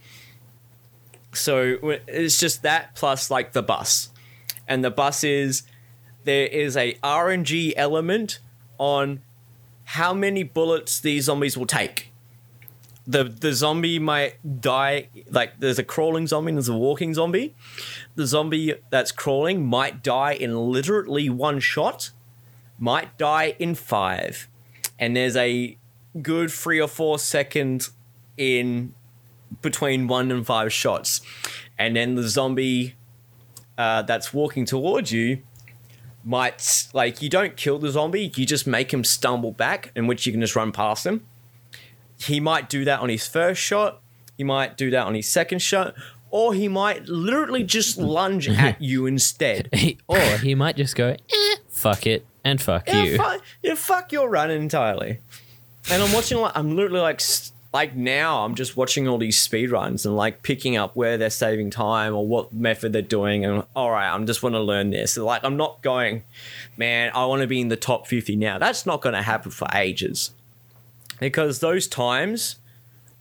[1.32, 4.08] So it's just that plus like the bus.
[4.66, 5.64] And the bus is
[6.24, 8.38] there is a RNG element
[8.78, 9.20] on
[9.84, 12.10] how many bullets these zombies will take.
[13.06, 17.54] The the zombie might die like there's a crawling zombie and there's a walking zombie.
[18.14, 22.10] The zombie that's crawling might die in literally one shot,
[22.78, 24.48] might die in five.
[24.98, 25.76] And there's a
[26.22, 27.90] good three or four seconds
[28.36, 28.94] in
[29.60, 31.20] between one and five shots.
[31.78, 32.94] And then the zombie
[33.76, 35.42] uh, that's walking towards you
[36.24, 40.24] might like you don't kill the zombie, you just make him stumble back, in which
[40.26, 41.26] you can just run past him.
[42.18, 44.00] He might do that on his first shot.
[44.36, 45.94] He might do that on his second shot,
[46.30, 49.68] or he might literally just lunge at you instead.
[49.74, 53.16] He, or he might just go, eh, fuck it, and fuck Yeah, you.
[53.16, 55.20] fuck, yeah, fuck your run entirely.
[55.90, 57.20] And I'm watching like I'm literally like
[57.74, 61.28] like now I'm just watching all these speed runs and like picking up where they're
[61.28, 64.90] saving time or what method they're doing and all right, I'm just want to learn
[64.90, 65.16] this.
[65.16, 66.22] Like I'm not going,
[66.76, 68.58] man, I want to be in the top 50 now.
[68.58, 70.30] That's not going to happen for ages.
[71.20, 72.56] Because those times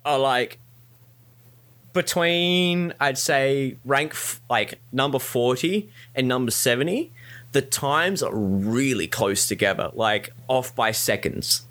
[0.05, 0.57] are like
[1.93, 7.11] between I'd say rank f- like number 40 and number 70
[7.51, 11.63] the times are really close together like off by seconds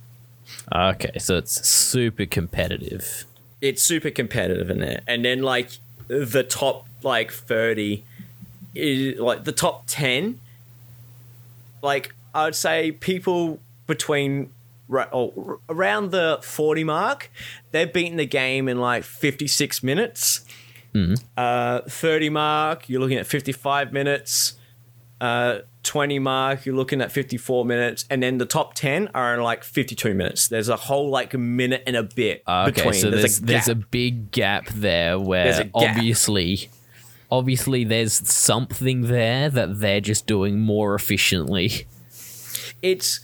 [0.73, 3.24] Okay, so it's super competitive.
[3.61, 5.70] it's super competitive in there and then like
[6.07, 8.05] the top like 30
[8.77, 10.39] is like the top 10
[11.82, 13.59] like i would say people
[13.89, 14.51] between
[15.12, 17.31] oh, around the 40 mark
[17.70, 20.44] they've beaten the game in like 56 minutes
[21.39, 24.55] uh 30 mark you're looking at 55 minutes
[25.23, 29.40] uh 20 mark you're looking at 54 minutes and then the top 10 are in
[29.40, 33.40] like 52 minutes there's a whole like minute and a bit Okay, between so there's
[33.40, 33.90] there's a, gap.
[33.90, 35.70] big gap there where gap.
[35.74, 36.69] obviously
[37.31, 41.86] obviously there's something there that they're just doing more efficiently.
[42.82, 43.20] it's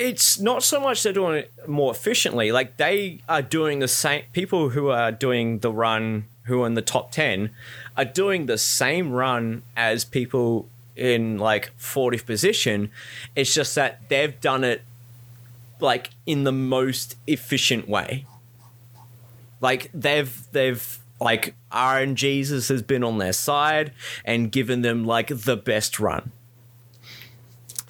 [0.00, 4.22] it's not so much they're doing it more efficiently like they are doing the same
[4.32, 7.50] people who are doing the run who are in the top 10
[7.96, 12.90] are doing the same run as people in like 40th position.
[13.34, 14.82] It's just that they've done it
[15.80, 18.26] like in the most efficient way.
[19.60, 23.92] Like they've they've like RNGs has been on their side
[24.24, 26.32] and given them like the best run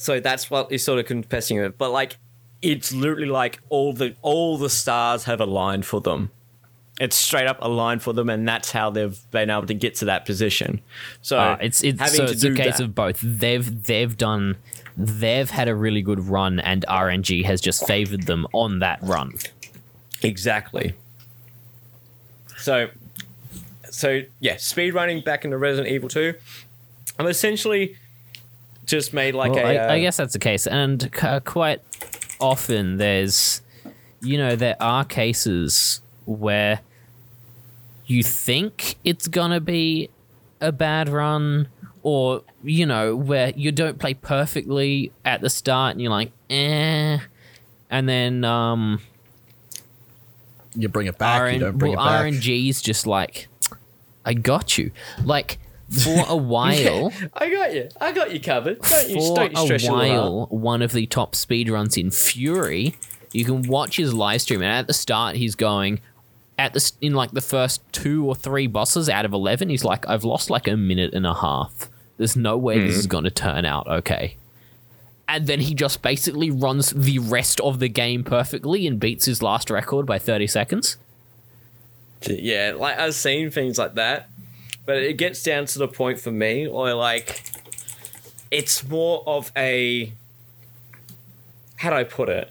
[0.00, 1.76] so that's what is sort of confessing it.
[1.76, 2.16] But like,
[2.62, 6.30] it's literally like all the all the stars have aligned for them.
[6.98, 10.06] It's straight up aligned for them, and that's how they've been able to get to
[10.06, 10.80] that position.
[11.22, 13.20] So Uh, it's it's having so to it's a case that- of both.
[13.22, 14.56] They've they've done
[14.96, 19.32] they've had a really good run and RNG has just favored them on that run.
[20.22, 20.94] exactly.
[22.58, 22.88] So,
[23.90, 26.34] so yeah, speed running back into Resident Evil Two.
[27.18, 27.96] I'm essentially
[28.90, 29.76] just made like Well, a.
[29.76, 31.80] I, uh, I guess that's the case, and c- quite
[32.40, 33.62] often there's,
[34.20, 36.80] you know, there are cases where
[38.06, 40.10] you think it's gonna be
[40.60, 41.68] a bad run,
[42.02, 47.18] or you know, where you don't play perfectly at the start, and you're like, eh,
[47.88, 49.00] and then um,
[50.74, 51.42] You bring it back.
[51.42, 52.26] RN, you don't bring well, it back.
[52.26, 53.48] And RNG's just like,
[54.24, 54.90] I got you,
[55.24, 55.58] like.
[55.90, 57.88] For a while, I got you.
[58.00, 58.80] I got you covered.
[58.82, 60.08] Don't you, for don't you a stress heart.
[60.08, 62.94] while, one of the top speedruns in Furi,
[63.32, 66.00] you can watch his live stream, and at the start, he's going
[66.58, 69.68] at the in like the first two or three bosses out of eleven.
[69.68, 71.88] He's like, I've lost like a minute and a half.
[72.18, 72.86] There's no way Hmm.
[72.86, 74.36] this is going to turn out okay.
[75.26, 79.42] And then he just basically runs the rest of the game perfectly and beats his
[79.42, 80.96] last record by 30 seconds.
[82.28, 84.29] Yeah, like I've seen things like that,
[84.86, 87.42] but it gets down to the point for me or like
[88.50, 90.12] it's more of a
[91.76, 92.50] how do I put it?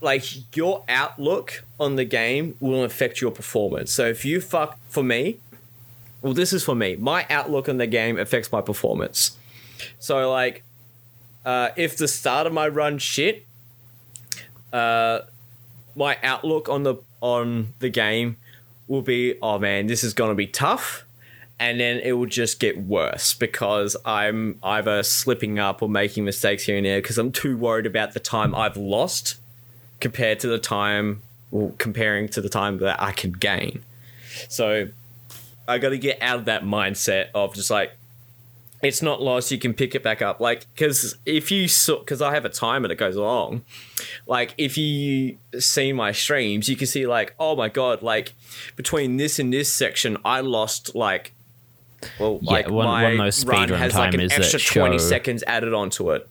[0.00, 3.92] Like your outlook on the game will affect your performance.
[3.92, 5.40] So if you fuck for me,
[6.22, 6.96] well, this is for me.
[6.96, 9.36] My outlook on the game affects my performance.
[9.98, 10.62] So like,
[11.44, 13.44] uh, if the start of my run shit,
[14.72, 15.20] uh,
[15.94, 18.38] my outlook on the on the game
[18.88, 21.04] will be, oh man, this is gonna be tough,
[21.58, 26.64] and then it will just get worse because I'm either slipping up or making mistakes
[26.64, 29.36] here and there because I'm too worried about the time I've lost
[30.00, 33.84] compared to the time, well, comparing to the time that I can gain.
[34.48, 34.88] So
[35.66, 37.92] I got to get out of that mindset of just like
[38.82, 39.50] it's not lost.
[39.50, 40.40] You can pick it back up.
[40.40, 43.64] Like because if you saw, because I have a timer that goes along.
[44.26, 48.34] Like if you see my streams, you can see like oh my god, like
[48.76, 51.32] between this and this section, I lost like.
[52.18, 54.40] Well, Yeah, like one- my one of those run speedrun has like an timers that
[54.40, 56.28] extra twenty show- seconds added onto it.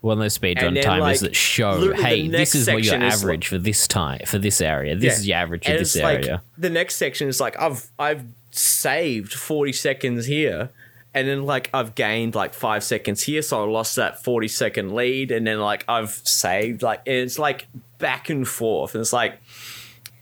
[0.00, 3.58] One of those speedrun timers like, that show, hey, this is what your average for
[3.58, 4.94] this time, for this area.
[4.96, 5.18] This Yeah.
[5.20, 6.30] is your average for this area.
[6.32, 10.70] Like, the next section is like I've I've saved forty seconds here,
[11.12, 14.94] and then like I've gained like five seconds here, so I lost that forty second
[14.94, 17.66] lead, and then like I've saved like and it's like
[17.98, 19.34] back and forth, and it's like,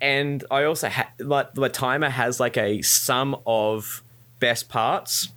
[0.00, 4.02] and I also ha- like the timer has like a sum of
[4.40, 5.28] best parts.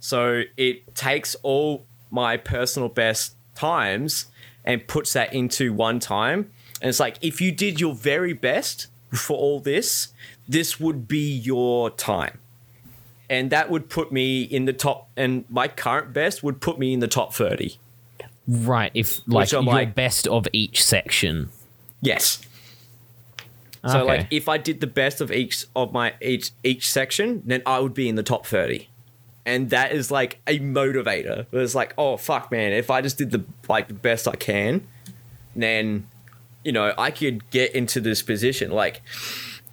[0.00, 4.26] So it takes all my personal best times
[4.64, 6.50] and puts that into one time.
[6.80, 10.08] And it's like if you did your very best for all this,
[10.48, 12.38] this would be your time.
[13.30, 16.92] And that would put me in the top and my current best would put me
[16.92, 17.78] in the top 30.
[18.46, 18.90] Right.
[18.94, 21.48] If like your like- best of each section.
[22.00, 22.40] Yes.
[23.86, 24.06] So Okay.
[24.06, 27.80] like if I did the best of each of my each each section, then I
[27.80, 28.88] would be in the top 30.
[29.46, 31.46] And that is like a motivator.
[31.52, 34.86] It's like, oh fuck man, if I just did the like the best I can,
[35.54, 36.06] then
[36.64, 38.70] you know, I could get into this position.
[38.70, 39.02] Like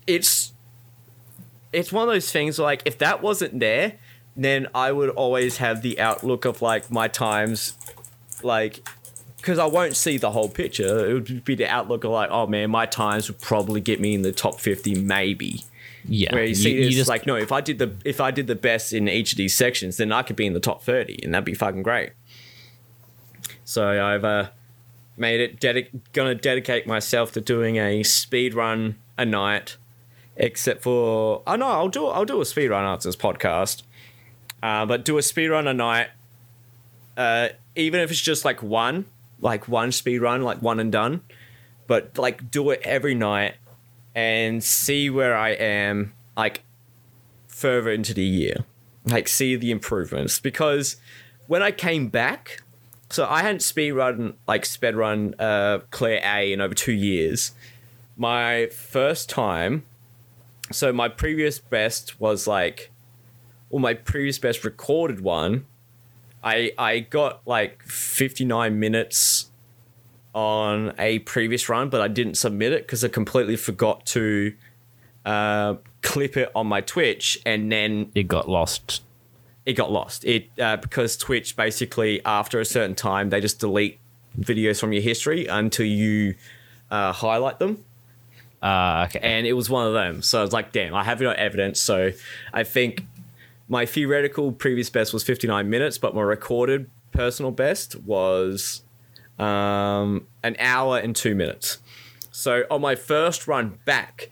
[0.07, 0.51] it's
[1.71, 3.93] it's one of those things where, like if that wasn't there,
[4.35, 7.77] then I would always have the outlook of like my times
[8.43, 8.85] like
[9.41, 11.09] because I won't see the whole picture.
[11.09, 14.13] It would be the outlook of like, oh man, my times would probably get me
[14.13, 15.63] in the top fifty, maybe.
[16.05, 16.33] Yeah.
[16.33, 18.47] Where you see you this just- like, no, if I did the if I did
[18.47, 21.19] the best in each of these sections, then I could be in the top thirty,
[21.23, 22.11] and that'd be fucking great.
[23.65, 24.49] So I've uh,
[25.17, 29.77] made it dedic- gonna dedicate myself to doing a speed run a night,
[30.35, 33.83] except for oh no, I'll do I'll do a speed run after this podcast,
[34.63, 36.09] uh, but do a speed run a night.
[37.17, 39.05] Uh, even if it's just like one,
[39.41, 41.21] like one speed run, like one and done,
[41.87, 43.55] but like do it every night
[44.15, 46.61] and see where I am, like
[47.47, 48.57] further into the year,
[49.05, 50.39] like see the improvements.
[50.39, 50.97] Because
[51.47, 52.61] when I came back,
[53.09, 57.51] so I hadn't speed run like sped run uh, Claire A in over two years.
[58.15, 59.83] My first time,
[60.71, 62.91] so my previous best was like,
[63.69, 65.65] well, my previous best recorded one.
[66.43, 69.49] I I got like fifty nine minutes
[70.33, 74.53] on a previous run, but I didn't submit it because I completely forgot to
[75.25, 79.03] uh, clip it on my Twitch, and then it got lost.
[79.65, 80.25] it got lost.
[80.25, 83.99] It uh, because Twitch basically after a certain time they just delete
[84.39, 86.35] videos from your history until you
[86.89, 87.83] uh, highlight them,
[88.63, 89.19] Uh, okay.
[89.21, 90.21] and it was one of them.
[90.21, 91.81] So I was like, damn, I have no evidence.
[91.81, 92.11] So
[92.53, 93.05] I think
[93.71, 98.81] my theoretical previous best was 59 minutes, but my recorded personal best was
[99.39, 101.79] um, an hour and two minutes.
[102.31, 104.29] So on my first run back,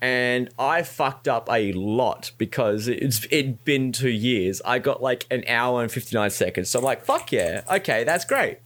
[0.00, 4.62] and I fucked up a lot because it's it'd been two years.
[4.64, 6.70] I got like an hour and 59 seconds.
[6.70, 8.58] So I'm like, fuck yeah, okay, that's great.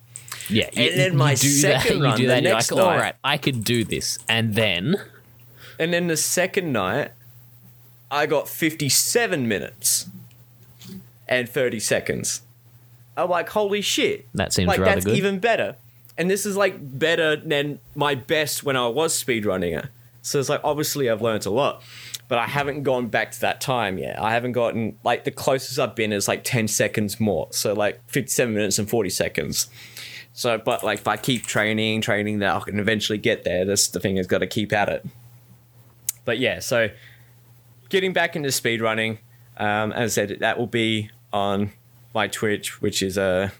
[0.48, 0.70] yeah.
[0.72, 3.82] you- then my second that, run, the that, next like, night- right, I could do
[3.82, 4.94] this, and then
[5.80, 7.12] And then the second night,
[8.10, 10.08] I got 57 minutes
[11.28, 12.42] and 30 seconds.
[13.16, 14.26] I'm like, holy shit.
[14.34, 15.16] That seems like, rather that's good.
[15.16, 15.76] even better.
[16.16, 19.86] And this is like better than my best when I was speedrunning it.
[20.22, 21.82] So it's like, obviously, I've learned a lot,
[22.28, 24.20] but I haven't gone back to that time yet.
[24.20, 27.48] I haven't gotten, like, the closest I've been is like 10 seconds more.
[27.50, 29.68] So, like, 57 minutes and 40 seconds.
[30.34, 33.64] So, but like, if I keep training, training, that I can eventually get there.
[33.64, 35.04] That's the thing, is got to keep at it.
[36.24, 36.90] But yeah, so
[37.88, 39.18] getting back into speedrunning,
[39.56, 41.72] um, as I said, that will be on
[42.14, 43.50] my Twitch, which is uh,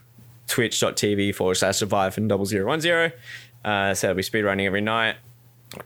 [0.47, 3.11] twitch.tv forward slash survive and double zero one zero.
[3.63, 5.17] Uh, so I'll be speedrunning every night,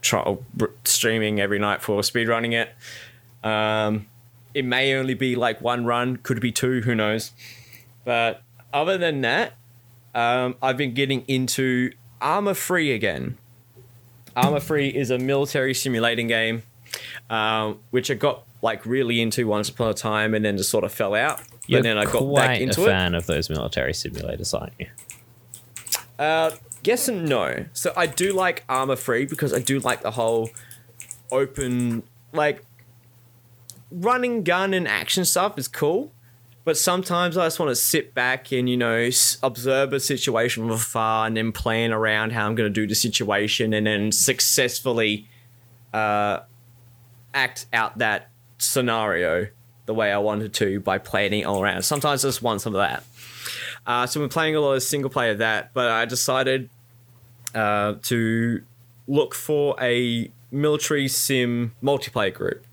[0.00, 0.36] try,
[0.84, 2.74] streaming every night for speedrunning it.
[3.46, 4.06] Um,
[4.54, 7.32] it may only be like one run, could be two, who knows.
[8.04, 8.42] But
[8.72, 9.54] other than that,
[10.14, 13.36] um, I've been getting into Arma 3 again.
[14.36, 16.62] Arma 3 is a military simulating game,
[17.30, 20.84] um, which I got like really into once upon a time, and then just sort
[20.84, 21.40] of fell out.
[21.66, 22.88] you're but then I got back into a it.
[22.88, 24.86] fan of those military simulators, aren't you?
[26.18, 26.52] Uh,
[26.84, 27.66] yes and no.
[27.72, 30.50] So I do like Arma 3 because I do like the whole
[31.30, 32.64] open, like
[33.90, 36.12] running gun and action stuff is cool.
[36.64, 39.10] But sometimes I just want to sit back and, you know,
[39.42, 42.94] observe a situation from afar and then plan around how I'm going to do the
[42.94, 45.28] situation and then successfully
[45.92, 46.40] uh,
[47.34, 49.48] act out that scenario
[49.86, 51.82] the way I wanted to by planning it all around.
[51.82, 53.04] Sometimes I just want some of that.
[53.86, 56.70] Uh, so we're playing a lot of single player that, but I decided
[57.54, 58.62] uh, to
[59.06, 62.64] look for a military sim multiplayer group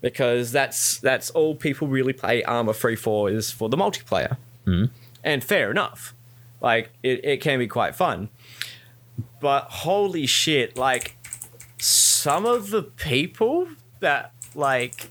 [0.00, 4.36] because that's that's all people really play Arma 3 for is for the multiplayer,
[5.22, 6.14] and fair enough.
[6.60, 8.30] Like it, it can be quite fun,
[9.40, 10.76] but holy shit!
[10.76, 11.16] Like
[12.22, 13.66] some of the people
[13.98, 15.10] that like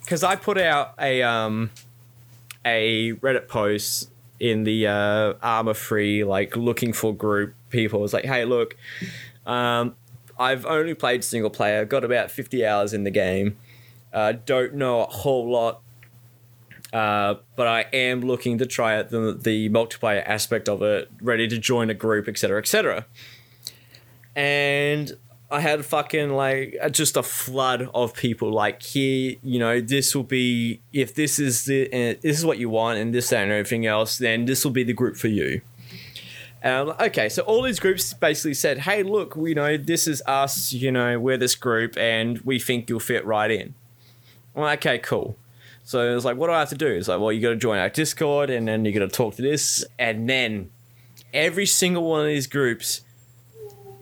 [0.00, 1.70] because I put out a um
[2.64, 4.10] a Reddit post
[4.40, 8.02] in the uh, Arma 3 like looking for group people.
[8.02, 8.76] It's like, hey, look,
[9.46, 9.94] um,
[10.36, 13.56] I've only played single player, got about fifty hours in the game.
[14.12, 15.80] Uh, don't know a whole lot
[16.92, 21.46] Uh, but I am looking to try out the, the multiplayer aspect of it, ready
[21.46, 23.04] to join a group, etc., etc.
[24.34, 25.16] And
[25.50, 30.24] I had fucking like just a flood of people like here, you know, this will
[30.24, 33.52] be if this is the uh, this is what you want and this that, and
[33.52, 35.62] everything else, then this will be the group for you.
[36.62, 40.72] And okay, so all these groups basically said, hey, look, you know, this is us,
[40.72, 43.74] you know, we're this group and we think you'll fit right in.
[44.56, 45.36] I'm okay, cool.
[45.84, 46.88] So it's like, what do I have to do?
[46.88, 49.36] It's like, well, you got to join our Discord and then you got to talk
[49.36, 49.84] to this.
[49.98, 50.70] And then
[51.32, 53.02] every single one of these groups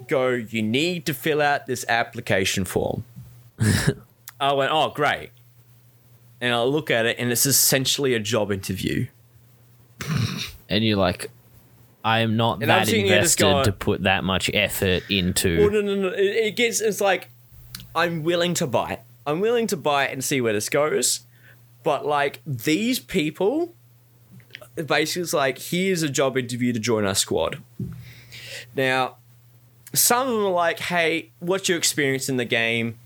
[0.09, 3.05] go, you need to fill out this application form.
[4.41, 5.31] I went, oh, great.
[6.41, 9.07] And I look at it and it's essentially a job interview.
[10.69, 11.31] And you're like,
[12.05, 14.51] I am not And I'm that sitting here just invested going- to put that much
[14.53, 15.61] effort into.
[15.61, 16.09] Well, no, no, no.
[16.09, 17.29] It, it gets, it's like,
[17.95, 19.01] I'm willing to buy it.
[19.25, 21.21] I'm willing to buy it and see where this goes.
[21.85, 23.75] But, like, these people,
[24.75, 27.63] basically, it's like, here's a job interview to join our squad.
[28.75, 29.19] Now,
[29.99, 32.99] some of them are like, hey, what's your experience in the game?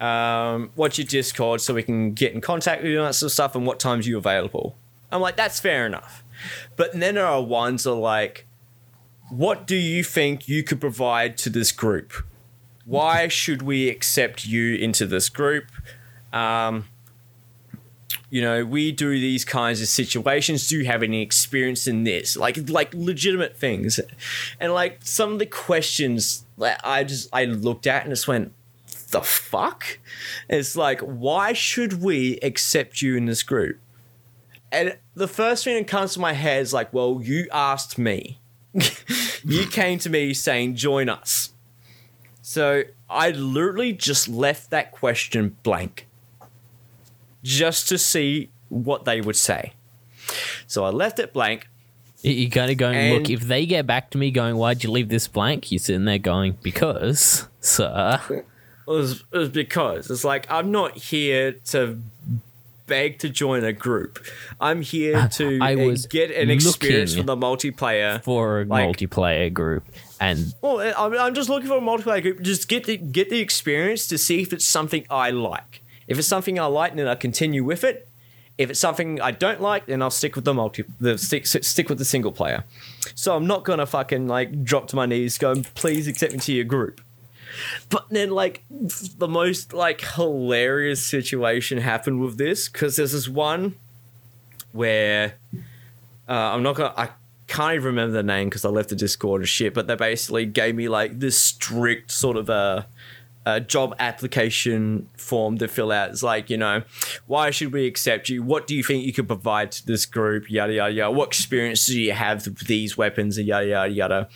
[0.00, 3.28] Um, what's your Discord so we can get in contact with you and that sort
[3.28, 4.76] of stuff, and what times you available?
[5.10, 6.22] I'm like, that's fair enough.
[6.76, 8.46] But then there are ones that are like,
[9.30, 12.12] what do you think you could provide to this group?
[12.84, 15.66] Why should we accept you into this group?
[16.32, 16.84] Um,
[18.30, 20.68] you know, we do these kinds of situations.
[20.68, 22.36] Do you have any experience in this?
[22.36, 24.00] Like, like legitimate things,
[24.60, 28.52] and like some of the questions that I just I looked at and just went,
[29.10, 29.98] the fuck?
[30.48, 33.78] It's like, why should we accept you in this group?
[34.70, 38.38] And the first thing that comes to my head is like, well, you asked me.
[39.44, 41.52] you came to me saying, join us.
[42.42, 46.07] So I literally just left that question blank
[47.42, 49.72] just to see what they would say.
[50.66, 51.68] So I left it blank.
[52.22, 54.82] You- You're kind of going, And- look, if they get back to me going, why'd
[54.84, 55.70] you leave this blank?
[55.72, 58.20] You're sitting there going, because, sir.
[58.30, 58.44] It
[58.90, 62.00] was, it was because it's like, I'm not here to
[62.86, 64.18] beg to join a group.
[64.60, 68.22] I'm here to I was get an experience from the multiplayer.
[68.24, 69.84] For a Like- multiplayer group.
[70.20, 72.40] And Well, I'm, I'm just looking for a multiplayer group.
[72.42, 75.82] Just get the get the experience to see if it's something I like.
[76.08, 78.08] If it's something I like, then I'll continue with it.
[78.56, 81.88] If it's something I don't like, then I'll stick with the multi, the stick stick
[81.88, 82.64] with the single player.
[83.14, 86.52] So I'm not gonna fucking like drop to my knees, go, please accept me to
[86.52, 87.00] your group.
[87.88, 93.76] But then, like, the most like hilarious situation happened with this because there's this one
[94.72, 95.34] where
[96.28, 96.94] uh, I'm not gonna.
[96.96, 97.10] I
[97.46, 99.74] can't even remember the name because I left the Discord and shit.
[99.74, 102.86] But they basically gave me like this strict sort of a,
[103.48, 106.10] a job application form to fill out.
[106.10, 106.82] It's like you know,
[107.26, 108.42] why should we accept you?
[108.42, 110.50] What do you think you could provide to this group?
[110.50, 111.10] Yada yada yada.
[111.10, 113.38] What experience do you have with these weapons?
[113.38, 114.28] And yada yada yada.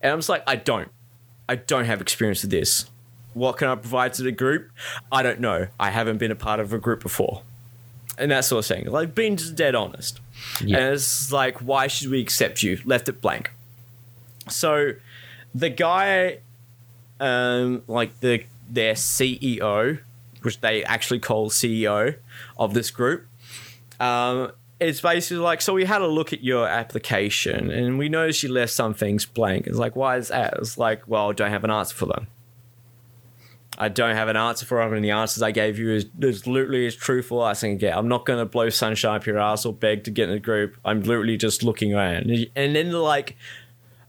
[0.00, 0.88] And I'm just like, I don't.
[1.48, 2.86] I don't have experience with this.
[3.34, 4.70] What can I provide to the group?
[5.12, 5.66] I don't know.
[5.78, 7.42] I haven't been a part of a group before.
[8.16, 8.86] And that sort of thing.
[8.86, 10.20] Like being just dead honest.
[10.64, 10.78] Yeah.
[10.78, 12.80] And it's like, why should we accept you?
[12.84, 13.52] Left it blank.
[14.48, 14.92] So
[15.54, 16.38] the guy
[17.20, 20.00] um like the their CEO,
[20.42, 22.16] which they actually call CEO
[22.58, 23.26] of this group,
[23.98, 28.42] um, it's basically like, so we had a look at your application and we noticed
[28.42, 29.66] you left some things blank.
[29.66, 30.54] It's like, why is that?
[30.58, 32.28] It's like, well, I don't have an answer for them.
[33.78, 36.86] I don't have an answer for them, and the answers I gave you is, literally
[36.86, 37.96] as truthful as I can get.
[37.96, 40.40] I'm not going to blow sunshine up your ass or beg to get in the
[40.40, 40.76] group.
[40.84, 42.30] I'm literally just looking around.
[42.54, 43.38] And then like,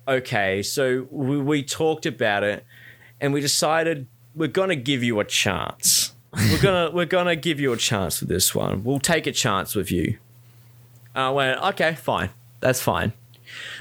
[0.09, 2.65] okay, so we, we talked about it
[3.21, 6.13] and we decided we're to give you a chance.
[6.33, 8.83] We're gonna we're gonna give you a chance with this one.
[8.83, 10.17] We'll take a chance with you.
[11.15, 12.31] I went, okay, fine.
[12.59, 13.13] That's fine.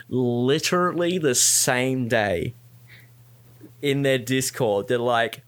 [0.08, 2.54] Literally the same day
[3.80, 5.42] in their Discord, they're like,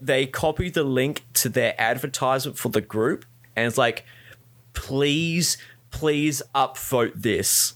[0.00, 3.24] they copy the link to their advertisement for the group
[3.56, 4.04] and it's like,
[4.72, 5.58] please,
[5.90, 7.74] please upvote this.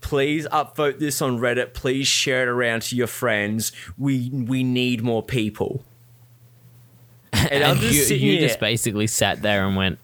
[0.00, 1.74] Please upvote this on Reddit.
[1.74, 3.72] Please share it around to your friends.
[3.98, 5.84] We we need more people.
[7.50, 8.48] And, I'm just you, sitting you here.
[8.48, 9.98] just basically sat there and went,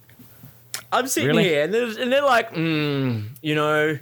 [0.90, 1.44] I'm sitting Really?
[1.44, 3.98] here, and they're, and they're like, mm, you know,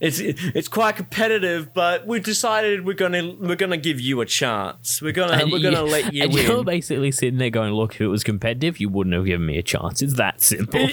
[0.00, 5.02] it's it's quite competitive, but we decided we're gonna we're gonna give you a chance.
[5.02, 8.00] We're gonna and we're gonna let you and you're basically sitting there going, look, if
[8.00, 10.00] it was competitive, you wouldn't have given me a chance.
[10.00, 10.88] It's that simple.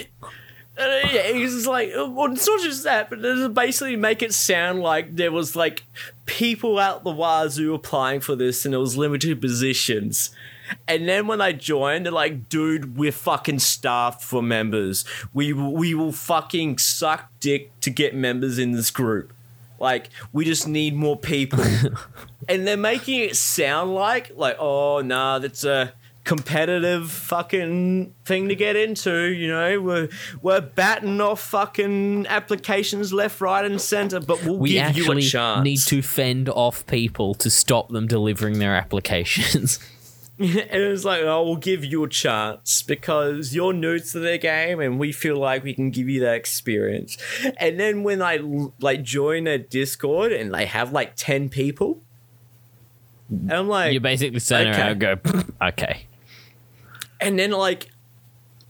[0.80, 4.22] And yeah, it's just like, uh, well, it's not just that, but they basically make
[4.22, 5.84] it sound like there was like
[6.26, 10.30] people out the wazoo applying for this, and it was limited positions.
[10.88, 15.06] And then when I joined, they're like, dude, we're fucking starved for members.
[15.34, 19.34] We we will fucking suck dick to get members in this group.
[19.80, 21.64] Like, we just need more people.
[22.50, 25.94] and they're making it sound like, like, oh nah, that's a
[26.28, 29.30] competitive fucking thing to get into.
[29.30, 30.10] You know, we're
[30.42, 35.08] we're batting off fucking applications left, right, and center, but we'll We give you a
[35.08, 35.64] actually chance.
[35.64, 39.80] need to fend off people to stop them delivering their applications.
[40.40, 44.80] and it's like, oh, we'll give you a chance because you're new to the game,
[44.82, 47.18] and we feel like we can give you that experience.
[47.58, 48.40] And then when I
[48.82, 52.04] like join a Discord and they have like ten people,
[53.30, 54.82] and I'm like, you're basically stand Okay.
[54.82, 55.16] around go,
[55.70, 56.07] okay.
[57.20, 57.90] And then like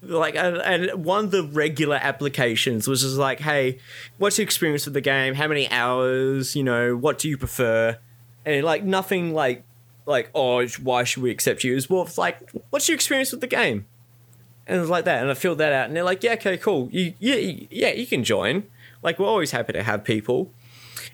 [0.01, 3.79] like and, one of the regular applications was just like hey
[4.17, 5.35] what's your experience with the game?
[5.35, 6.55] How many hours?
[6.55, 7.97] You know what do you prefer?
[8.45, 9.63] And like nothing like
[10.05, 11.75] like oh why should we accept you?
[11.75, 13.85] It's more of like what's your experience with the game?
[14.65, 16.57] And it was like that and i filled that out and they're like yeah okay
[16.57, 16.89] cool.
[16.91, 17.35] You yeah
[17.69, 18.63] yeah you can join.
[19.03, 20.51] Like we're always happy to have people.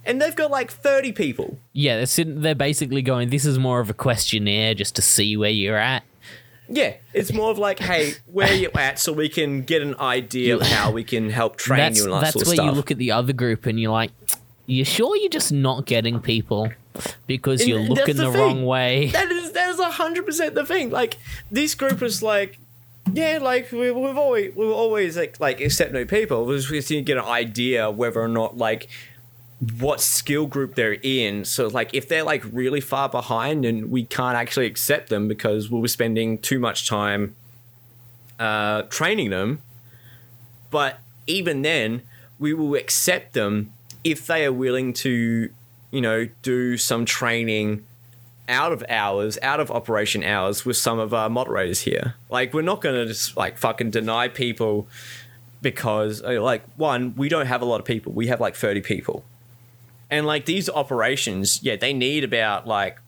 [0.05, 1.57] And they've got like 30 people.
[1.71, 5.37] Yeah, they're, sitting, they're basically going, this is more of a questionnaire just to see
[5.37, 6.03] where you're at.
[6.75, 9.95] Yeah, it's more of like, hey, where are you at, so we can get an
[9.99, 12.55] idea of how we can help train that's you and that that's sort where of
[12.55, 12.65] stuff.
[12.65, 14.11] you look at the other group and you're like,
[14.65, 16.71] you sure you're just not getting people
[17.27, 19.07] because And you're looking the the, wrong way?
[19.07, 20.89] that is that is hundred percent the thing.
[20.89, 21.17] Like
[21.51, 22.57] this group is like,
[23.11, 26.45] yeah, like we, we've always we've always like like accept new people.
[26.45, 28.89] We just need to get an idea whether or not like
[29.79, 31.45] what skill group they're in.
[31.45, 35.69] So like if they're like really far behind and we can't actually accept them because
[35.69, 37.35] we'll be spending too much time
[38.39, 39.61] uh, training them.
[40.69, 42.01] But even then,
[42.39, 43.71] we will accept them
[44.03, 45.49] if they are willing to,
[45.91, 47.85] you know, do some training
[48.49, 52.15] out of hours, out of operation hours with some of our moderators here.
[52.29, 54.87] Like, we're not going to just like fucking deny people
[55.61, 58.11] because, like, one, we don't have a lot of people.
[58.11, 59.23] We have like 30 people.
[60.13, 62.99] And like these operations, yeah, they need about like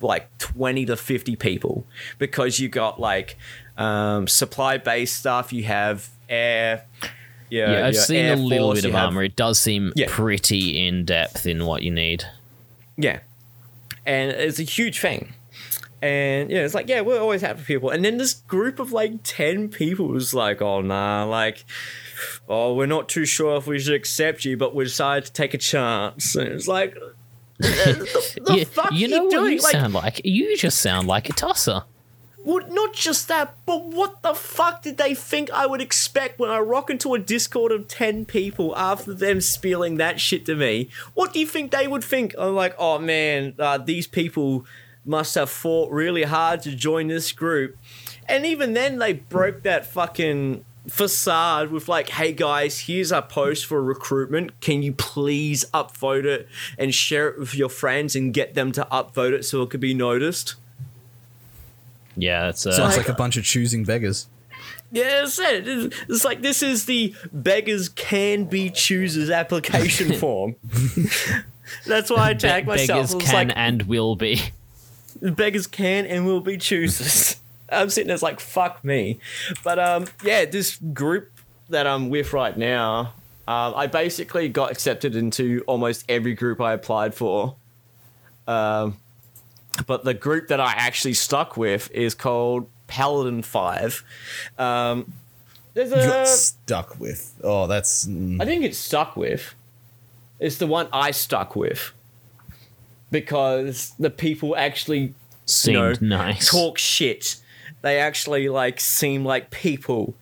[0.00, 1.84] like 20 to 50 people
[2.18, 3.36] because you got like
[3.76, 6.84] um, supply based stuff, you have air.
[7.50, 9.22] Yeah, yeah, I've seen a little Force, bit of have- armor.
[9.24, 10.06] It does seem Yeah.
[10.08, 12.24] pretty in depth in what you need.
[12.96, 13.20] Yeah.
[14.06, 15.34] And it's a huge thing.
[16.02, 17.90] And yeah, it's like, yeah, we're always happy people.
[17.90, 21.64] And then this group of like 10 people was like, oh, nah, like,
[22.48, 25.54] oh, we're not too sure if we should accept you, but we decided to take
[25.54, 26.34] a chance.
[26.36, 26.94] And it's like,
[27.58, 29.52] the, the you, fuck you know you what doing?
[29.54, 30.20] you like, sound like?
[30.24, 31.84] You just sound like a tosser.
[32.44, 36.50] well, not just that, but what the fuck did they think I would expect when
[36.50, 40.88] I rock into a Discord of 10 people after them spilling that shit to me?
[41.14, 42.34] What do you think they would think?
[42.38, 44.66] I'm like, oh man, uh, these people
[45.04, 47.76] must have fought really hard to join this group.
[48.26, 53.66] And even then, they broke that fucking facade with like, hey guys, here's our post
[53.66, 54.60] for recruitment.
[54.60, 56.48] Can you please upvote it
[56.78, 59.80] and share it with your friends and get them to upvote it so it could
[59.80, 60.54] be noticed?
[62.16, 64.28] Yeah, that's uh, Sounds Like- like a bunch of choosing beggars.
[64.92, 65.66] Yeah, it's, it.
[65.66, 70.54] It's- it's like this is the beggars can be choosers application form.
[71.86, 72.88] That's why I be- tagged myself.
[72.88, 74.40] beggars It was can like and will be.
[75.20, 77.33] beggars can and will be choosers.
[77.74, 79.18] I'm sitting there it's like fuck me,
[79.62, 81.30] but um yeah, this group
[81.68, 83.12] that I'm with right now,
[83.46, 87.56] um, I basically got accepted into almost every group I applied for.
[88.46, 88.98] Um,
[89.86, 94.04] but the group that I actually stuck with is called Paladin Five.
[94.58, 95.12] Um,
[95.74, 97.34] there's You got a stuck with.
[97.42, 98.06] Oh, that's.
[98.06, 98.40] mm.
[98.40, 99.54] I didn't get stuck with.
[100.38, 101.92] It's the one I stuck with.
[103.10, 105.14] Because the people actually
[105.46, 106.50] Seemed know, nice.
[106.50, 107.36] talk shit.
[107.84, 110.14] They actually like seem like people.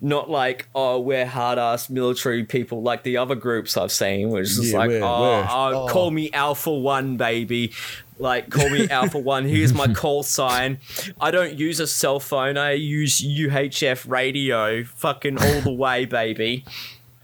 [0.00, 4.44] Not like, oh, we're hard ass military people like the other groups I've seen, which
[4.50, 5.88] is Yeah, like, we're- oh, we're- oh, oh.
[5.88, 7.72] call me Alpha One, baby.
[8.18, 9.44] Like, call me Alpha One.
[9.46, 10.78] Here's my call sign.
[11.20, 12.56] I don't use a cell phone.
[12.58, 14.84] I use UHF radio.
[14.84, 16.64] Fucking all the way, baby.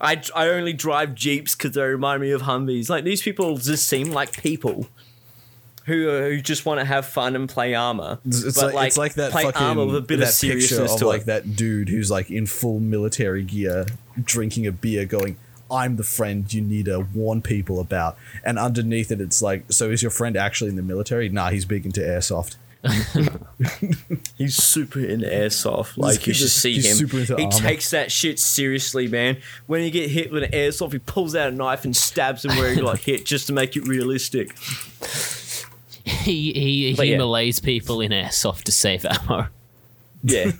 [0.00, 2.88] I, I only drive Jeeps because they remind me of Humvees.
[2.88, 4.86] Like, these people just seem like people
[5.86, 8.20] who, who just want to have fun and play Arma.
[8.26, 10.40] It's, it's But, like, it's like that play fucking Arma with a bit that of
[10.40, 11.26] picture seriousness of to like it.
[11.26, 13.86] that dude who's like in full military gear,
[14.22, 15.36] drinking a beer, going,
[15.70, 19.90] "I'm the friend you need to warn people about." And underneath it, it's like, "So
[19.90, 22.56] is your friend actually in the military?" Nah, he's big into airsoft.
[24.38, 25.98] He's super into airsoft.
[25.98, 26.96] Like you should just- see him.
[26.96, 27.58] super into he armor.
[27.58, 29.36] takes that shit seriously, man.
[29.66, 32.56] When you get hit with an airsoft, he pulls out a knife and stabs him
[32.56, 34.56] where he got hit just to make it realistic.
[36.20, 37.18] He he, But he yeah.
[37.18, 39.48] malays people in airsoft to save ammo.
[40.22, 40.52] Yeah.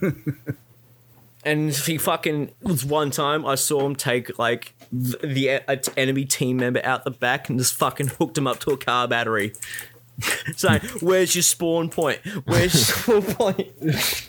[1.44, 6.58] and he fucking was one time I saw him take like the, the enemy team
[6.58, 9.52] member out the back and just fucking hooked him up to a car battery.
[10.56, 12.20] Saying, "Where's your spawn point?
[12.44, 12.74] Where's
[13.06, 14.28] your spawn point?"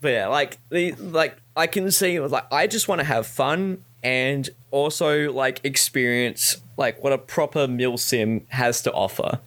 [0.00, 3.84] but yeah, like the like I can see like I just want to have fun
[4.02, 9.38] and also like experience like what a proper mil sim has to offer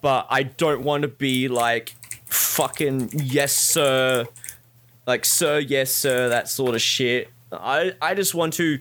[0.00, 1.94] but I don't want to be like
[2.26, 4.26] fucking yes sir,
[5.06, 7.30] like sir yes sir that sort of shit.
[7.52, 8.80] I I just want to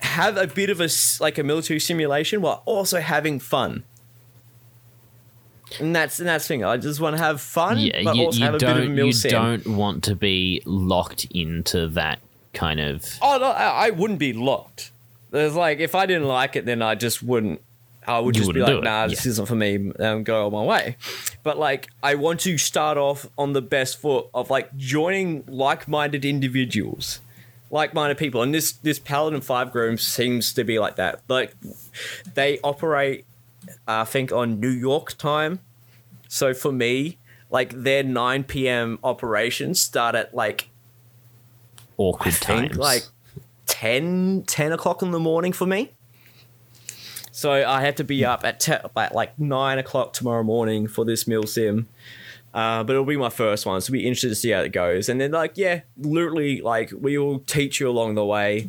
[0.00, 0.88] have a bit of a
[1.20, 3.84] like a military simulation while also having fun.
[5.80, 6.64] And that's and that's the thing.
[6.64, 8.82] I just want to have fun, Yeah, but you, also you have a bit of
[8.84, 9.30] a you sim.
[9.30, 12.20] don't want to be locked into that
[12.54, 13.04] kind of.
[13.20, 14.92] Oh no, I, I wouldn't be locked.
[15.30, 17.60] There's like if I didn't like it, then I just wouldn't.
[18.08, 19.30] I would You just be like, it, nah, this yeah.
[19.30, 20.96] isn't for me, and go on my way.
[21.42, 26.24] But like, I want to start off on the best foot of like joining like-minded
[26.24, 27.20] individuals,
[27.70, 31.20] like-minded people, and this this Paladin Five Groom seems to be like that.
[31.28, 31.54] Like,
[32.34, 33.26] they operate,
[33.86, 35.60] uh, I think, on New York time.
[36.28, 37.18] So for me,
[37.50, 38.98] like their 9 p.m.
[39.02, 40.68] operations start at like
[41.96, 42.76] awkward I think times.
[42.78, 43.02] like
[43.66, 45.92] 10, 10 o'clock in the morning for me.
[47.38, 51.04] So I had to be up at, te- at like nine o'clock tomorrow morning for
[51.04, 51.86] this mil sim.
[52.52, 54.72] Uh, but it'll be my first one, so it'll be interested to see how it
[54.72, 55.08] goes.
[55.08, 58.68] And then, like, yeah, literally, like, we will teach you along the way.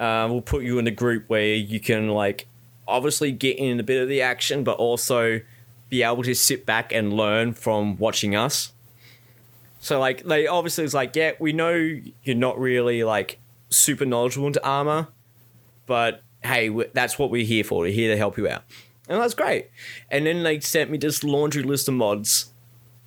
[0.00, 2.48] Uh, we'll put you in a group where you can, like,
[2.88, 5.40] obviously get in a bit of the action, but also
[5.88, 8.72] be able to sit back and learn from watching us.
[9.78, 11.74] So like they obviously it's like, yeah, we know
[12.24, 13.38] you're not really like
[13.70, 15.10] super knowledgeable into Arma,
[15.86, 17.80] but hey, that's what we're here for.
[17.80, 18.62] We're here to help you out,
[19.08, 19.70] and that's great.
[20.10, 22.52] And then they sent me this laundry list of mods,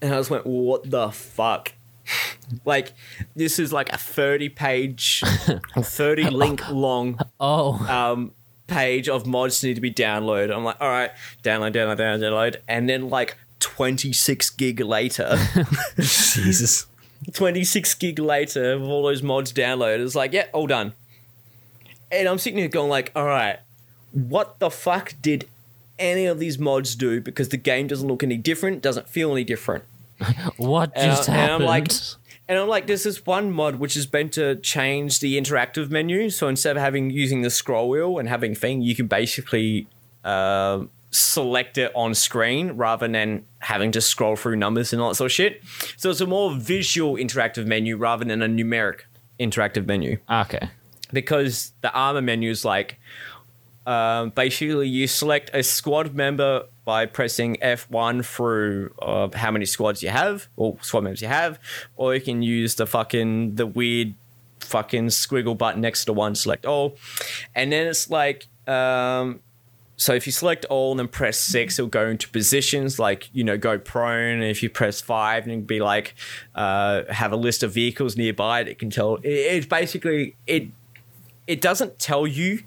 [0.02, 1.74] and I just went, what the fuck?
[2.66, 2.94] like
[3.36, 5.22] this is like a 30 page
[5.78, 8.32] 30 link long oh, um,
[8.68, 10.56] page of mods need to be downloaded.
[10.56, 11.12] I'm like, all right,
[11.44, 15.38] download, download, download, download, and then like 26 gig later,
[15.98, 16.86] Jesus.
[17.34, 20.94] 26 gig later, of all those mods downloaded, it's like, yeah, all done.
[22.12, 23.60] And I'm sitting here going like, all right,
[24.12, 25.48] what the fuck did
[26.00, 27.20] any of these mods do?
[27.22, 29.84] Because the game doesn't look any different, doesn't feel any different.
[30.58, 31.64] what And, just I- and happened?
[31.64, 31.92] I'm like,
[32.50, 36.30] and I'm like, there's this one mod which has been to change the interactive menu.
[36.30, 39.86] So instead of having using the scroll wheel and having thing, you can basically
[40.24, 45.16] uh, select it on screen rather than having to scroll through numbers and all that
[45.16, 45.62] sort of shit.
[45.98, 49.02] So it's a more visual interactive menu rather than a numeric
[49.40, 50.70] interactive menu okay.
[51.12, 53.00] Because the Arma menu is like
[53.86, 60.04] um, basically you select a squad member by pressing F1 through uh, how many squads
[60.04, 61.60] you have or squad members you have,
[61.96, 64.14] or you can use the fucking the weird
[64.60, 66.98] fucking squiggle button next to one select all,
[67.56, 69.40] and then it's like um,
[69.98, 73.44] so if you select all and then press six, it'll go into positions like you
[73.44, 74.36] know go prone.
[74.36, 76.14] And if you press five, and it'd be like
[76.56, 78.62] uh, have a list of vehicles nearby.
[78.62, 79.16] It can tell.
[79.16, 80.68] It, it's basically it.
[81.48, 82.64] It doesn't tell you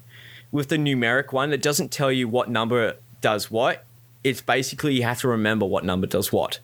[0.51, 1.53] with the numeric one.
[1.53, 3.85] It doesn't tell you what number does what.
[4.23, 6.59] It's basically you have to remember what number does what.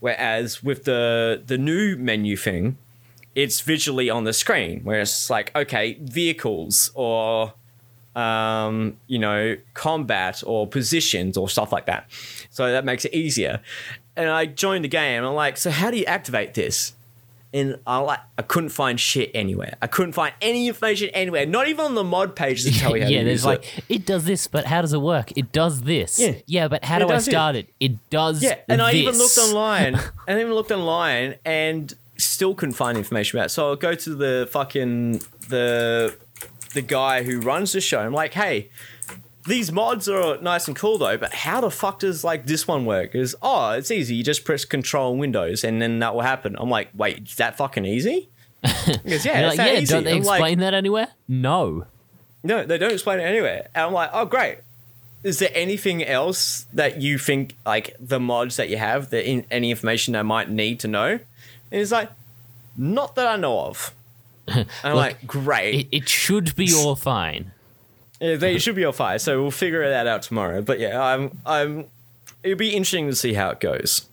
[0.00, 2.78] Whereas with the the new menu thing,
[3.34, 4.80] it's visually on the screen.
[4.84, 7.54] Where it's like okay, vehicles or
[8.14, 12.08] um, you know, combat or positions or stuff like that.
[12.50, 13.60] So that makes it easier.
[14.16, 15.24] And I joined the game.
[15.24, 16.94] I'm like, so how do you activate this?
[17.54, 19.76] And I like, I couldn't find shit anywhere.
[19.80, 21.46] I couldn't find any information anywhere.
[21.46, 23.84] Not even on the mod page to tell you how yeah, to there's like it.
[23.88, 24.06] it.
[24.06, 25.30] does this, but how does it work?
[25.36, 26.18] It does this.
[26.18, 26.34] Yeah.
[26.46, 27.30] yeah but how It do I does it.
[27.30, 27.68] start it?
[27.78, 28.42] It does.
[28.42, 29.36] Yeah, and I even this.
[29.38, 29.94] looked online.
[29.94, 33.50] and I even looked online and still couldn't find information about it.
[33.50, 36.16] So I'll go to the fucking the
[36.72, 38.00] the guy who runs the show.
[38.00, 38.68] I'm like, hey,
[39.46, 42.84] these mods are nice and cool though, but how the fuck does like this one
[42.86, 43.14] work?
[43.14, 44.14] Is oh, it's easy.
[44.14, 46.56] You just press Control and Windows, and then that will happen.
[46.58, 48.28] I'm like, wait, is that fucking easy?
[48.86, 49.92] Because yeah, like, yeah, easy.
[49.92, 51.08] don't they I'm like, explain that anywhere?
[51.28, 51.86] No.
[52.42, 53.68] no, they don't explain it anywhere.
[53.74, 54.58] And I'm like, oh, great.
[55.22, 59.44] Is there anything else that you think, like the mods that you have, that in,
[59.50, 61.08] any information I might need to know?
[61.08, 61.20] And
[61.70, 62.10] it's like,
[62.76, 63.94] not that I know of.
[64.48, 65.74] And I'm like, great.
[65.74, 67.52] It, it should be all fine.
[68.24, 69.18] Yeah, they should be all fine.
[69.18, 70.62] So we'll figure that out tomorrow.
[70.62, 71.86] But yeah, I'm, I'm.
[72.42, 74.06] It'll be interesting to see how it goes.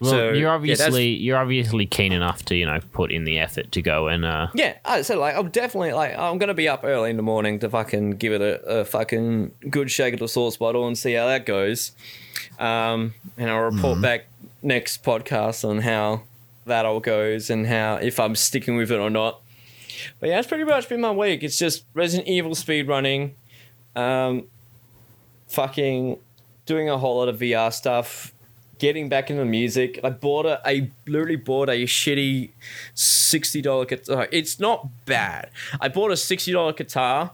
[0.00, 3.38] Well, So, you're yeah, obviously you're obviously keen enough to you know put in the
[3.38, 6.68] effort to go and uh, Yeah, I said like I'm definitely like I'm gonna be
[6.68, 10.20] up early in the morning to fucking give it a, a fucking good shake of
[10.20, 11.92] the sauce bottle and see how that goes.
[12.58, 14.26] Um, and I'll report back
[14.62, 16.22] next podcast on how
[16.64, 19.42] that all goes and how if I'm sticking with it or not.
[20.20, 21.42] But yeah, it's pretty much been my week.
[21.42, 23.34] It's just Resident Evil speed running,
[23.96, 24.44] um,
[25.48, 26.18] fucking
[26.66, 28.34] doing a whole lot of VR stuff,
[28.78, 29.98] getting back into music.
[30.04, 32.50] I bought a, I literally bought a shitty
[32.94, 34.28] sixty dollar guitar.
[34.30, 35.50] It's not bad.
[35.80, 37.32] I bought a sixty dollar guitar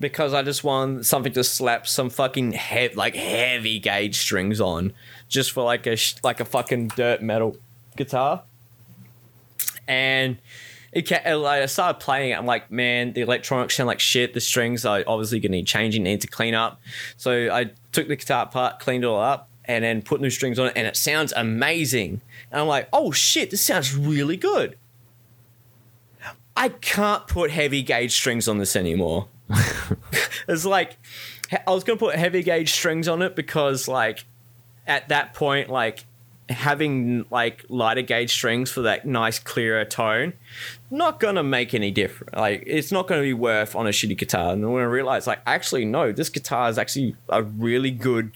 [0.00, 4.92] because I just want something to slap some fucking head like heavy gauge strings on,
[5.28, 7.56] just for like a like a fucking dirt metal
[7.96, 8.42] guitar.
[9.86, 10.38] And
[10.98, 12.38] it ca- and, like, I started playing it.
[12.38, 14.34] I'm like, man, the electronics sound like shit.
[14.34, 16.80] The strings are obviously going to need changing, need to clean up.
[17.16, 20.58] So I took the guitar apart, cleaned it all up, and then put new strings
[20.58, 22.22] on it, and it sounds amazing.
[22.50, 24.76] And I'm like, oh shit, this sounds really good.
[26.56, 29.28] I can't put heavy gauge strings on this anymore.
[30.48, 30.96] it's like
[31.66, 34.24] I was gonna put heavy gauge strings on it because like
[34.86, 36.04] at that point like
[36.48, 40.32] having like lighter gauge strings for that nice clearer tone
[40.90, 42.34] not gonna make any difference.
[42.34, 44.52] Like it's not gonna be worth on a shitty guitar.
[44.52, 48.32] And then when i realized like actually no this guitar is actually a really good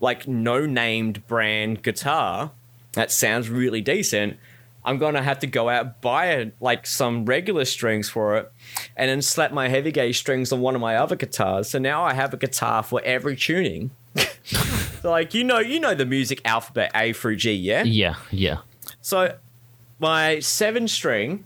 [0.00, 2.50] like no named brand guitar
[2.92, 4.36] that sounds really decent
[4.84, 8.52] i'm gonna have to go out buy like some regular strings for it
[8.96, 11.70] and then slap my heavy gauge strings on one of my other guitars.
[11.70, 13.90] So now i have a guitar for every tuning
[15.04, 18.58] like you know you know the music alphabet a through g yeah yeah yeah
[19.00, 19.36] so
[19.98, 21.44] my seven string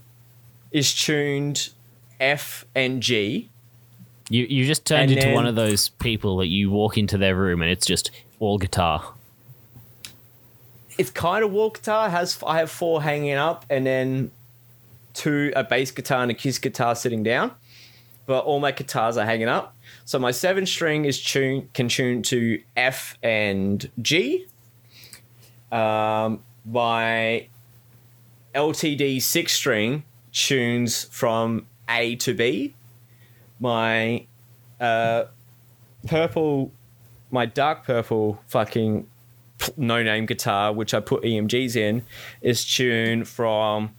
[0.70, 1.70] is tuned
[2.20, 3.50] F and G.
[4.28, 7.34] you you just turned into then- one of those people that you walk into their
[7.36, 8.10] room and it's just
[8.40, 9.14] all guitar.
[10.96, 12.10] It's kind of wall guitar.
[12.10, 14.32] Has I have four hanging up, and then
[15.14, 17.52] two a bass guitar and a kiss guitar sitting down.
[18.26, 19.76] But all my guitars are hanging up.
[20.08, 24.46] So my seven string is tune can tune to F and G.
[25.70, 27.48] Um, my
[28.54, 32.74] LTD six string tunes from A to B.
[33.60, 34.24] My
[34.80, 35.24] uh,
[36.06, 36.72] purple,
[37.30, 39.06] my dark purple fucking
[39.76, 42.02] no name guitar, which I put EMGs in,
[42.40, 43.90] is tuned from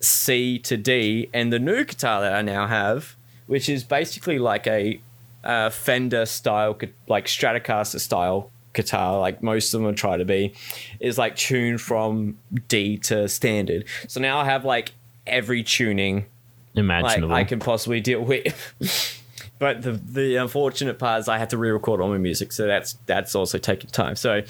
[0.00, 1.30] C to D.
[1.32, 5.00] And the new guitar that I now have, which is basically like a
[5.44, 10.52] uh, Fender style, like Stratocaster style guitar, like most of them try to be,
[11.00, 12.38] is like tuned from
[12.68, 13.84] D to standard.
[14.08, 14.92] So now I have like
[15.26, 16.26] every tuning
[16.74, 17.34] like Imaginable.
[17.34, 19.22] I can possibly deal with.
[19.58, 22.98] but the the unfortunate part is I have to re-record all my music, so that's
[23.06, 24.16] that's also taking time.
[24.16, 24.42] So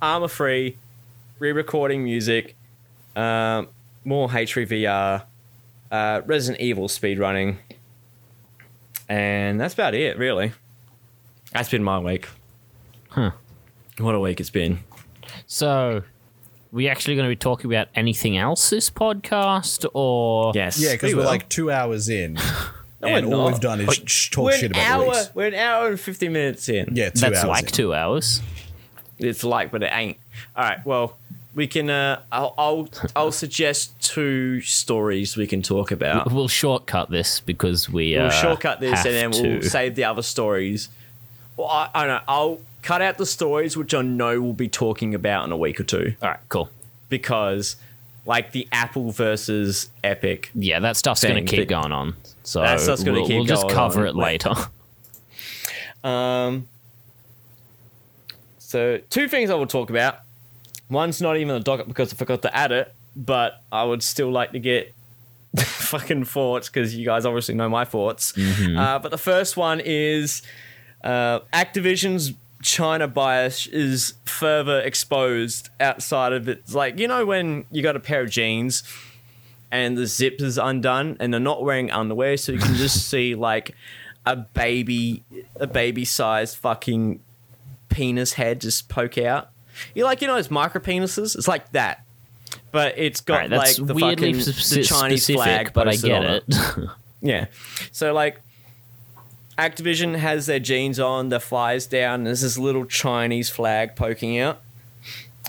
[0.00, 0.76] Arma 3,
[1.38, 2.56] re-recording music,
[3.16, 3.68] um,
[4.04, 5.22] more H3
[5.90, 7.58] uh, Resident Evil speedrunning,
[9.12, 10.52] and that's about it, really.
[11.52, 12.28] That's been my week.
[13.10, 13.32] Huh.
[13.98, 14.78] What a week it's been.
[15.46, 16.02] So,
[16.70, 20.80] we actually going to be talking about anything else this podcast, or Yes.
[20.80, 21.26] Yeah, because we we're will.
[21.26, 22.36] like two hours in,
[23.02, 25.04] we're and all we've done is Like, sh- talk we're shit an about hour.
[25.10, 25.30] release.
[25.34, 26.94] We're an hour and fifty minutes in.
[26.96, 27.70] Yeah, two that's hours like in.
[27.70, 28.40] two hours.
[29.18, 30.16] It's like, but it ain't.
[30.56, 30.84] All right.
[30.86, 31.18] Well,
[31.54, 31.90] we can.
[31.90, 36.32] Uh, I'll, I'll I'll suggest two stories we can talk about.
[36.32, 39.68] We'll shortcut this because we We'll uh, shortcut this and then we'll to.
[39.68, 40.88] save the other stories.
[41.56, 42.20] Well, I, I don't know.
[42.28, 45.78] I'll cut out the stories which I know we'll be talking about in a week
[45.78, 46.68] or two All right, cool.
[47.08, 47.76] because,
[48.26, 50.50] like the Apple versus Epic.
[50.54, 52.16] Yeah, that stuff's going to keep going on.
[52.42, 54.54] So That stuff's gonna we'll, keep we'll just going cover it later.
[56.04, 56.66] Um.
[58.58, 60.18] So two things I will talk about.
[60.92, 64.02] One's not even on the docket because I forgot to add it, but I would
[64.02, 64.94] still like to get
[65.58, 68.34] fucking thoughts because you guys obviously know my thoughts.
[68.78, 70.42] Uh, but the first one is
[71.02, 76.58] uh, Activision's China bias is further exposed outside of it.
[76.58, 78.82] It's like you know when you got a pair of jeans
[79.70, 83.34] and the zip is undone and they're not wearing underwear, so you can just see
[83.34, 83.74] like
[84.24, 85.24] a baby,
[85.56, 87.20] a baby sized fucking
[87.88, 89.51] penis head just poke out.
[89.94, 91.36] You like you know those micro penises?
[91.36, 92.04] It's like that,
[92.70, 95.96] but it's got right, like the weirdly fucking speci- the Chinese specific, flag, but I
[95.96, 96.90] get on it.
[97.20, 97.46] yeah.
[97.90, 98.40] So like
[99.58, 104.38] Activision has their jeans on, their flies down, and there's this little Chinese flag poking
[104.38, 104.60] out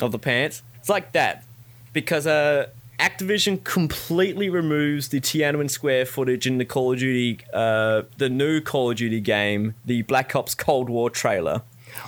[0.02, 0.62] of the pants.
[0.80, 1.46] It's like that.
[1.94, 2.68] Because uh
[3.00, 8.62] Activision completely removes the Tiananmen Square footage in the Call of Duty uh the new
[8.62, 11.62] Call of Duty game, the Black Ops Cold War trailer.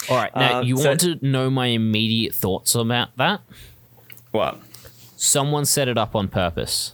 [0.10, 3.42] All right, now Uh, you so- want to know my immediate thoughts about that?
[4.32, 4.60] What?
[5.16, 6.94] Someone set it up on purpose.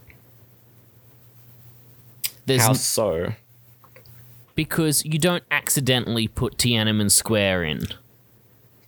[2.46, 3.34] There's How n- so?
[4.56, 7.88] because you don't accidentally put Tiananmen Square in.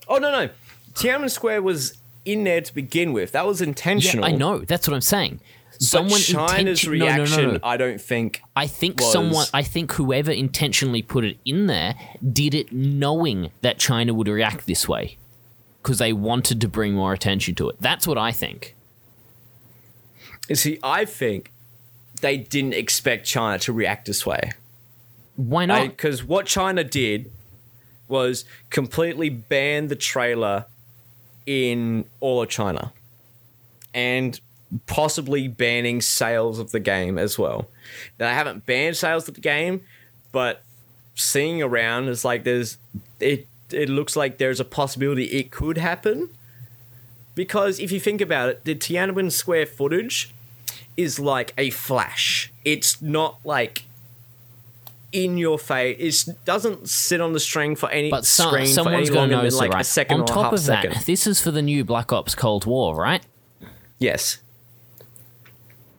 [0.07, 0.49] Oh no no,
[0.93, 3.31] Tiananmen Square was in there to begin with.
[3.31, 4.27] That was intentional.
[4.27, 4.59] Yeah, I know.
[4.59, 5.39] That's what I'm saying.
[5.79, 7.59] Someone China's intention- no, no, no, reaction, no.
[7.63, 8.41] I don't think.
[8.55, 11.95] I think was- someone, I think whoever intentionally put it in there
[12.31, 15.17] did it knowing that China would react this way
[15.81, 17.75] because they wanted to bring more attention to it.
[17.81, 18.75] That's what I think.
[20.49, 21.51] You see, I think
[22.21, 24.51] they didn't expect China to react this way.
[25.35, 25.87] Why not?
[25.89, 27.31] Because what China did
[28.07, 30.65] was completely ban the trailer
[31.45, 32.93] in all of China
[33.93, 34.39] and
[34.85, 37.69] possibly banning sales of the game as well.
[38.19, 39.81] Now, I haven't banned sales of the game,
[40.31, 40.63] but
[41.15, 42.77] seeing around is like there's
[43.19, 46.29] it it looks like there's a possibility it could happen
[47.35, 50.33] because if you think about it the Tiananmen Square footage
[50.97, 53.85] is like a flash it's not like
[55.11, 58.65] in your face it doesn't sit on the string for any but some, screen for
[58.65, 59.81] any someone's going to longer than like right?
[59.81, 62.11] a second On or top half of second that, this is for the new Black
[62.11, 63.23] Ops Cold War, right?
[63.99, 64.39] yes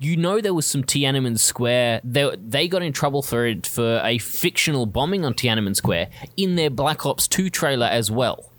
[0.04, 2.02] You know there was some Tiananmen Square.
[2.04, 6.56] They they got in trouble for it for a fictional bombing on Tiananmen Square in
[6.56, 8.50] their Black Ops 2 trailer as well.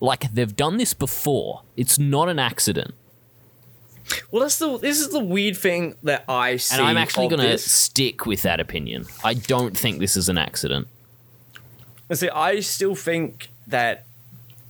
[0.00, 1.62] Like they've done this before.
[1.76, 2.94] It's not an accident.
[4.30, 7.40] well that's the this is the weird thing that I see And I'm actually going
[7.40, 9.06] to stick with that opinion.
[9.24, 10.86] I don't think this is an accident.
[12.08, 12.28] I see.
[12.28, 14.06] I still think that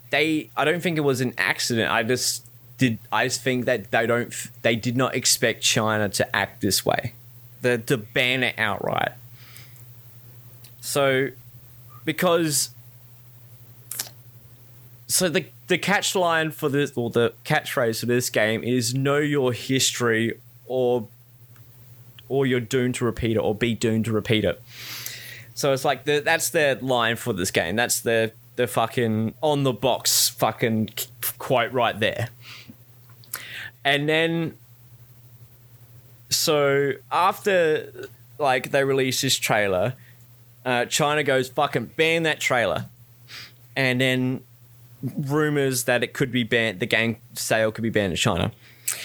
[0.09, 0.50] they.
[0.56, 1.90] I don't think it was an accident.
[1.90, 2.46] I just
[2.82, 2.98] did.
[3.12, 4.34] I just think that they don't.
[4.62, 7.14] They did not expect China to act this way,
[7.60, 9.12] the to ban it outright.
[10.80, 11.28] So,
[12.04, 12.70] because.
[15.06, 19.18] So the the catch line for this or the catchphrase for this game is know
[19.18, 21.06] your history or
[22.28, 24.60] or you're doomed to repeat it or be doomed to repeat it.
[25.54, 27.76] So it's like the, that's their line for this game.
[27.76, 30.90] That's the the fucking on the box fucking
[31.38, 32.30] quote right there.
[33.84, 34.56] And then
[36.30, 39.94] so after like they release this trailer,
[40.64, 42.86] uh, China goes fucking ban that trailer,
[43.76, 44.42] and then
[45.02, 46.80] rumors that it could be banned.
[46.80, 48.52] The game sale could be banned in China.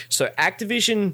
[0.10, 1.14] So Activision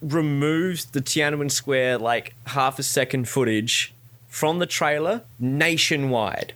[0.00, 3.94] removes the Tiananmen Square like half a second footage
[4.28, 6.54] from the trailer nationwide.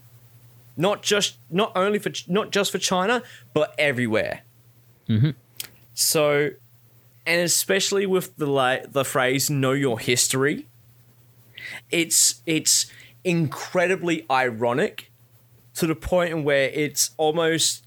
[0.76, 3.22] Not just not only for not just for China,
[3.52, 4.42] but everywhere.
[5.94, 6.50] So,
[7.24, 10.66] and especially with the la- the phrase "know your history,"
[11.90, 12.86] it's it's
[13.22, 15.10] incredibly ironic
[15.74, 17.84] to the point where it's almost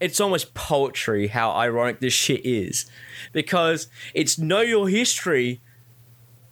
[0.00, 2.86] it's almost poetry how ironic this shit is.
[3.32, 5.60] Because it's know your history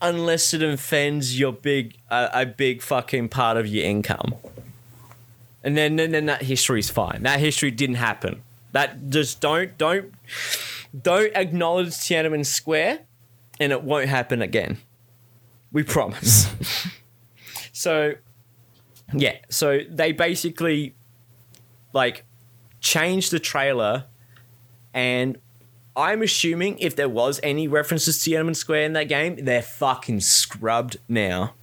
[0.00, 4.34] unless it offends your big uh, a big fucking part of your income.
[5.62, 7.22] And then, then then that history's fine.
[7.22, 8.42] That history didn't happen.
[8.72, 10.12] That just don't don't
[11.02, 13.00] don't acknowledge Tiananmen Square
[13.60, 14.78] and it won't happen again
[15.72, 16.48] we promise
[17.72, 18.12] so
[19.12, 20.94] yeah so they basically
[21.92, 22.24] like
[22.80, 24.04] changed the trailer
[24.94, 25.38] and
[25.96, 30.20] I'm assuming if there was any references to Tiananmen Square in that game, they're fucking
[30.20, 31.54] scrubbed now.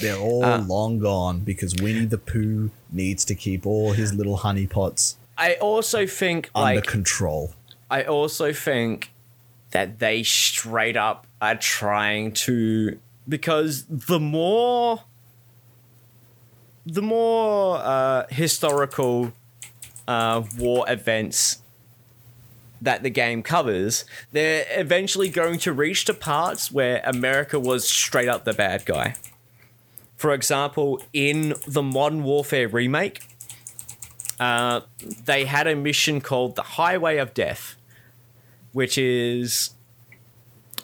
[0.00, 4.38] They're all Uh, long gone because Winnie the Pooh needs to keep all his little
[4.38, 7.52] honeypots I also think under like control.
[7.90, 9.12] I also think
[9.70, 12.98] that they straight up are trying to
[13.28, 15.02] because the more
[16.84, 19.32] the more uh, historical
[20.06, 21.62] uh, war events
[22.80, 28.28] that the game covers, they're eventually going to reach to parts where America was straight
[28.28, 29.14] up the bad guy.
[30.16, 33.22] For example, in the Modern Warfare remake,
[34.38, 34.80] uh,
[35.24, 37.75] they had a mission called the Highway of Death,
[38.76, 39.70] which is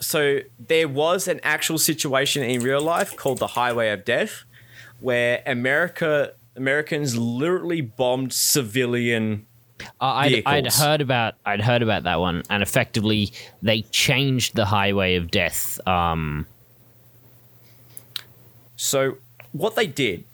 [0.01, 4.45] so there was an actual situation in real life called the Highway of Death,
[5.01, 9.47] where America Americans literally bombed civilian.
[10.01, 14.65] Uh, I'd, I'd heard about I'd heard about that one, and effectively they changed the
[14.65, 15.79] highway of death.
[15.87, 16.47] Um,
[18.77, 19.19] So
[19.53, 20.25] what they did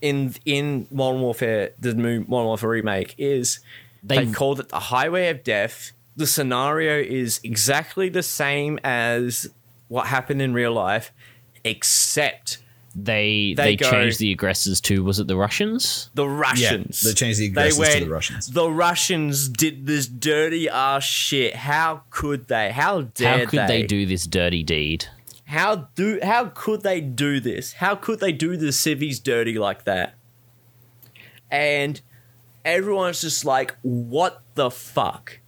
[0.00, 3.58] in in Modern Warfare, the mo- Modern Warfare remake, is
[4.00, 5.90] they, They- called it the Highway of Death.
[6.20, 9.48] The scenario is exactly the same as
[9.88, 11.12] what happened in real life,
[11.64, 12.58] except
[12.94, 16.10] they They they, go- changed the aggressors to was it the Russians?
[16.12, 17.02] The Russians.
[17.02, 18.46] Yeah, they changed the They aggressors to the Russians.
[18.48, 21.56] The Russians did this dirty ass shit.
[21.56, 22.70] How could they?
[22.70, 25.06] How dare How could they do this dirty deed?
[25.46, 26.20] How do?
[26.22, 27.72] How could they do this?
[27.72, 30.16] How could they do the civvies dirty like that?
[31.50, 31.98] And
[32.62, 35.39] everyone's just like, "What the fuck?"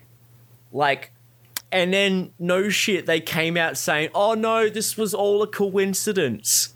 [0.72, 1.12] Like,
[1.70, 6.74] and then no shit, they came out saying, "Oh no, this was all a coincidence."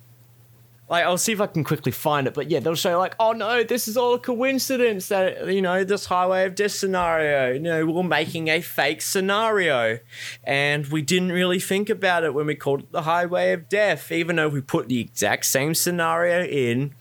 [0.88, 3.32] Like, I'll see if I can quickly find it, but yeah, they'll say like, "Oh
[3.32, 7.52] no, this is all a coincidence that you know this highway of death scenario.
[7.54, 9.98] You know, we're making a fake scenario,
[10.44, 14.12] and we didn't really think about it when we called it the highway of death,
[14.12, 16.94] even though we put the exact same scenario in,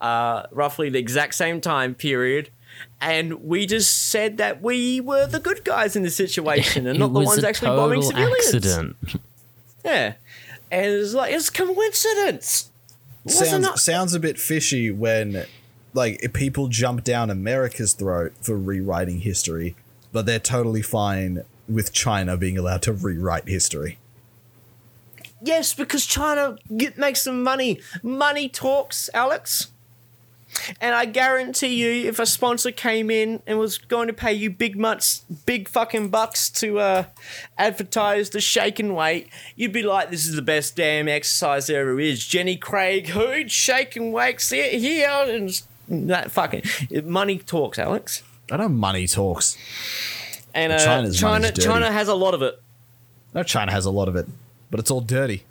[0.00, 2.50] uh, roughly the exact same time period."
[3.00, 7.12] And we just said that we were the good guys in the situation and not
[7.12, 8.54] the ones actually bombing civilians.
[8.54, 8.96] accident.
[9.84, 10.14] Yeah.
[10.70, 12.70] And it's like, it's coincidence.
[13.24, 15.44] It wasn't sounds a- sounds a bit fishy when
[15.92, 19.74] like if people jump down America's throat for rewriting history,
[20.12, 23.98] but they're totally fine with China being allowed to rewrite history.
[25.42, 27.80] Yes, because China get, makes some money.
[28.02, 29.72] Money talks, Alex.
[30.80, 34.50] And I guarantee you, if a sponsor came in and was going to pay you
[34.50, 37.04] big mutts, big fucking bucks to uh,
[37.58, 41.80] advertise the shake and weight, you'd be like, "This is the best damn exercise there
[41.80, 46.62] ever is." Jenny Craig, who shake and weights here, here, and that fucking
[47.04, 48.22] money talks, Alex.
[48.50, 49.56] I know money talks.
[50.54, 51.52] And uh, China's China.
[51.52, 52.62] China has a lot of it.
[53.34, 54.26] No, China has a lot of it,
[54.70, 55.44] but it's all dirty.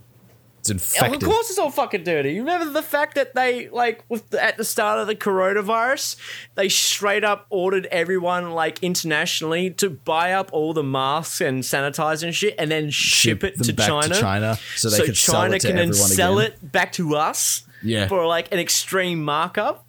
[0.62, 1.24] It's Oh, infected.
[1.24, 2.34] Of course, it's all fucking dirty.
[2.34, 6.18] You remember the fact that they like with the, at the start of the coronavirus,
[6.54, 12.24] they straight up ordered everyone like internationally to buy up all the masks and sanitizer
[12.26, 15.42] and shit, and then ship, it them to China, to China so they could sell
[15.42, 16.52] China it to can then sell again.
[16.62, 18.08] it back to us Yeah.
[18.08, 19.84] for like an extreme markup.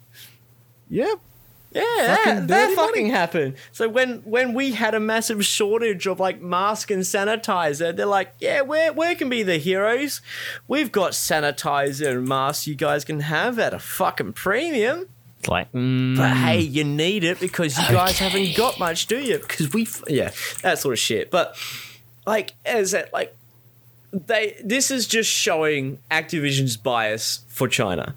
[0.89, 1.13] Yeah.
[1.73, 3.09] Yeah, Fucking that, that fucking money.
[3.09, 3.55] happened.
[3.71, 8.33] So when when we had a massive shortage of like mask and sanitizer, they're like,
[8.39, 10.21] "Yeah, where where can be the heroes?
[10.67, 15.07] We've got sanitizer and masks you guys can have at a fucking premium."
[15.39, 19.17] It's like, mm, But hey, you need it because you guys haven't got much, do
[19.19, 19.39] you?
[19.39, 20.31] Because we, yeah,
[20.61, 21.31] that sort of shit.
[21.31, 21.57] But
[22.25, 23.35] like, as that, like,
[24.13, 28.15] they, this is just showing Activision's bias for China.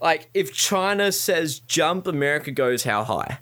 [0.00, 3.38] Like, if China says jump, America goes how high?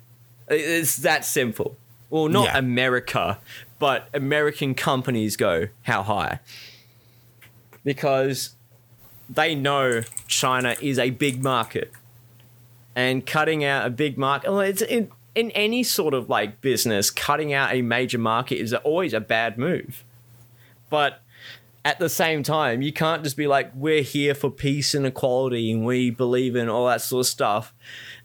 [0.47, 1.77] It's that simple.
[2.09, 2.57] Well, not Yeah.
[2.57, 3.39] America,
[3.77, 6.39] but American companies go how high?
[7.83, 8.55] Because
[9.29, 11.91] they know China is a big market
[12.95, 14.49] and cutting out a big market.
[14.51, 18.73] Well, it's in, in any sort of like business, cutting out a major market is
[18.73, 20.03] always a bad move.
[20.89, 21.21] But
[21.85, 25.71] at the same time, you can't just be like, we're here for peace and equality
[25.71, 27.73] and we believe in all that sort of stuff.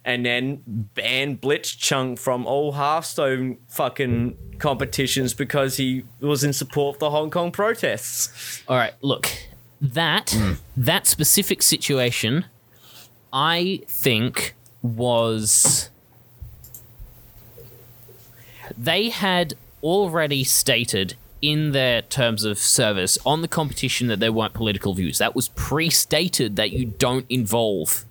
[0.04, 0.62] And then
[0.94, 7.30] ban Blitzchung from all Hearthstone fucking competitions because he was in support of the Hong
[7.30, 8.62] Kong protests.
[8.68, 9.28] All right, look,
[9.80, 10.52] that Hmm.
[10.76, 12.44] that specific situation,
[13.32, 15.88] I think was
[18.76, 24.54] they had already stated in their terms of service on the competition that there weren't
[24.54, 25.18] political views.
[25.18, 28.04] That was pre-stated that you don't involve.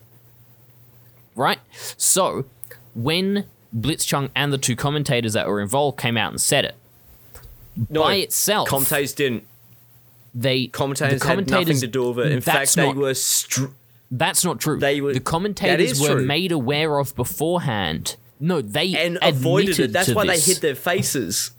[1.36, 1.60] Right?
[1.98, 2.46] So,
[2.94, 3.46] when
[3.76, 6.76] Blitzchung and the two commentators that were involved came out and said it,
[7.90, 9.46] No, by itself, Commentators didn't.
[10.36, 12.32] they Commentators, the had nothing to do with it.
[12.32, 13.16] In fact, they not- were.
[13.16, 13.66] Str-
[14.12, 14.78] That's not true.
[14.78, 16.26] They were- the commentators were true.
[16.26, 18.16] made aware of beforehand.
[18.40, 19.92] No, they and avoided it.
[19.94, 20.46] That's why this.
[20.46, 21.52] they hid their faces.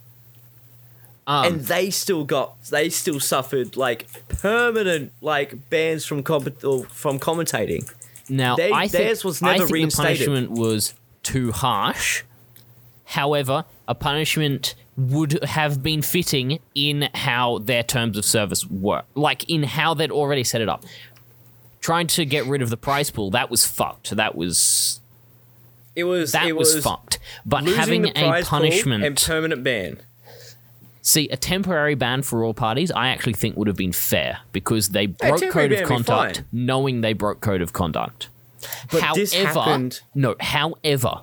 [1.26, 6.84] Um, and they still got, they still suffered like permanent like bans from com- or
[6.84, 7.90] from commentating.
[8.28, 12.22] now, they- I think, theirs was I never think the punishment was too harsh.
[13.06, 19.48] However, a punishment would have been fitting in how their terms of service were, like
[19.48, 20.84] in how they'd already set it up.
[21.80, 24.10] Trying to get rid of the prize pool, that was fucked.
[24.16, 25.01] That was
[25.96, 27.18] It was that it was, was fucked.
[27.44, 29.98] But having a punishment and permanent ban.
[31.06, 34.89] See, a temporary ban for all parties, I actually think would have been fair because
[34.89, 38.31] they broke code of ban would be conduct, knowing they broke code of conduct.
[38.90, 41.20] But however, no, however,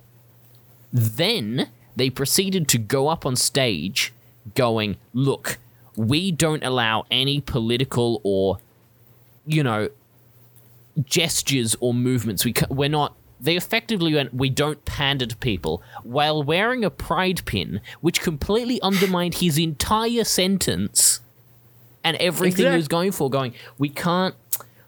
[0.94, 4.14] then they proceeded to go up on stage,
[4.53, 5.58] going, "Look,
[5.95, 8.60] we don't allow any political or,
[9.48, 9.90] you know,
[11.03, 12.45] gestures or movements.
[12.45, 17.41] We we're not." They effectively went, "We don't pander to people," while wearing a pride
[17.45, 21.22] pin, which completely undermined his entire sentence
[22.03, 23.30] and everything he was going for.
[23.30, 24.35] Going, we can't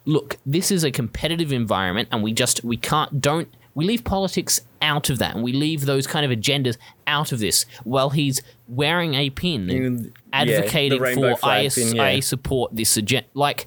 [0.05, 4.61] look, this is a competitive environment, and we just we can't don't we leave politics
[4.81, 6.77] out of that, and we leave those kind of agendas
[7.07, 7.65] out of this.
[7.83, 12.03] While he's wearing a pin, yeah, advocating rainbow for I, pin, yeah.
[12.03, 13.65] I support this agenda, like.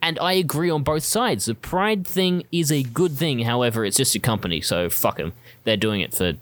[0.00, 1.46] And I agree on both sides.
[1.46, 3.40] The pride thing is a good thing.
[3.40, 5.32] However, it's just a company, so fuck them.
[5.64, 6.34] They're doing it for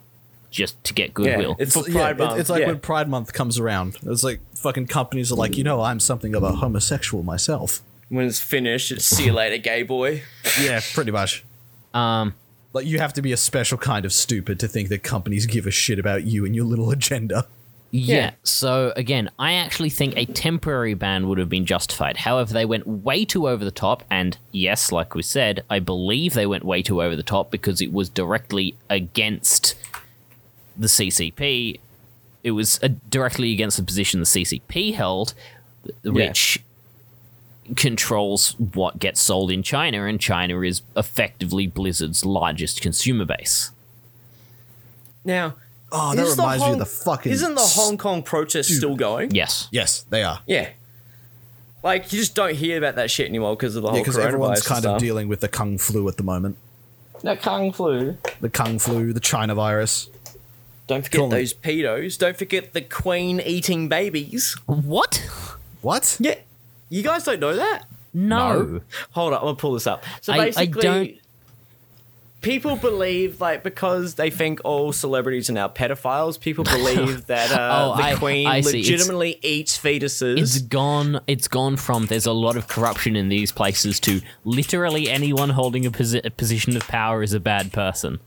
[0.50, 1.56] just to get goodwill.
[1.58, 2.40] it's for Pride it- Month.
[2.40, 2.66] it's like yeah.
[2.68, 3.96] when Pride Month comes around.
[4.06, 7.80] It's like fucking companies are like, you know, I'm something of a homosexual myself.
[8.08, 10.22] when it's finished, it's see you later, gay boy.
[10.60, 11.44] Yeah, pretty much.
[11.94, 12.34] um,
[12.72, 15.66] Like you have to be a special kind of stupid to think that companies give
[15.66, 17.46] a shit about you and your little agenda.
[17.90, 18.16] Yeah.
[18.16, 18.30] Yeah.
[18.42, 22.18] So again, I actually think a temporary ban would have been justified.
[22.18, 26.34] However, they went way too over the top, and yes, like we said, I believe
[26.34, 29.74] they went way too over the top because it was directly against
[30.76, 31.80] the CCP.
[32.42, 35.34] It was uh, directly against the position the CCP held,
[36.04, 36.62] which
[37.74, 43.70] controls what gets sold in China, and China is effectively Blizzard's largest consumer base.
[45.24, 45.54] Now,
[45.92, 47.32] Oh, that is the reminds me Hong- of the fucking.
[47.32, 49.30] Isn't the Hong Kong protest still going?
[49.34, 49.68] Yes.
[49.70, 50.40] Yes, they are.
[50.46, 50.70] Yeah.
[51.82, 54.16] Like you just don't hear about that shit anymore because of the whole Yeah, because
[54.16, 54.26] coronavirus.
[54.26, 56.56] everyone's and kind of dealing with the kung flu at the moment.
[57.22, 58.16] The kung flu.
[58.40, 60.10] The kung flu, the China virus.
[60.88, 61.28] Don't forget Cool.
[61.28, 62.18] those pedos.
[62.18, 64.56] Don't forget the queen eating babies.
[64.66, 65.16] What?
[65.82, 66.16] What?
[66.20, 66.36] Yeah.
[66.88, 67.84] You guys don't know that?
[68.12, 68.62] No.
[68.62, 68.80] No.
[69.12, 70.02] Hold up, I'm gonna pull this up.
[70.20, 71.14] So I- I basically, don't-
[72.42, 76.38] people believe like because they think all celebrities are now pedophiles.
[76.38, 78.80] People believe that uh, Oh, the I- queen I see.
[78.80, 80.38] It's- legitimately eats fetuses.
[80.38, 81.20] It's gone.
[81.26, 85.84] It's gone from there's a lot of corruption in these places to literally anyone holding
[85.86, 88.20] a, posi- a position of power is a bad person.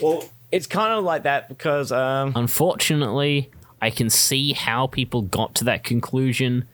[0.00, 3.50] well, it's kind of like that because um, Unfortunately,
[3.82, 6.66] I can see how people got to that conclusion,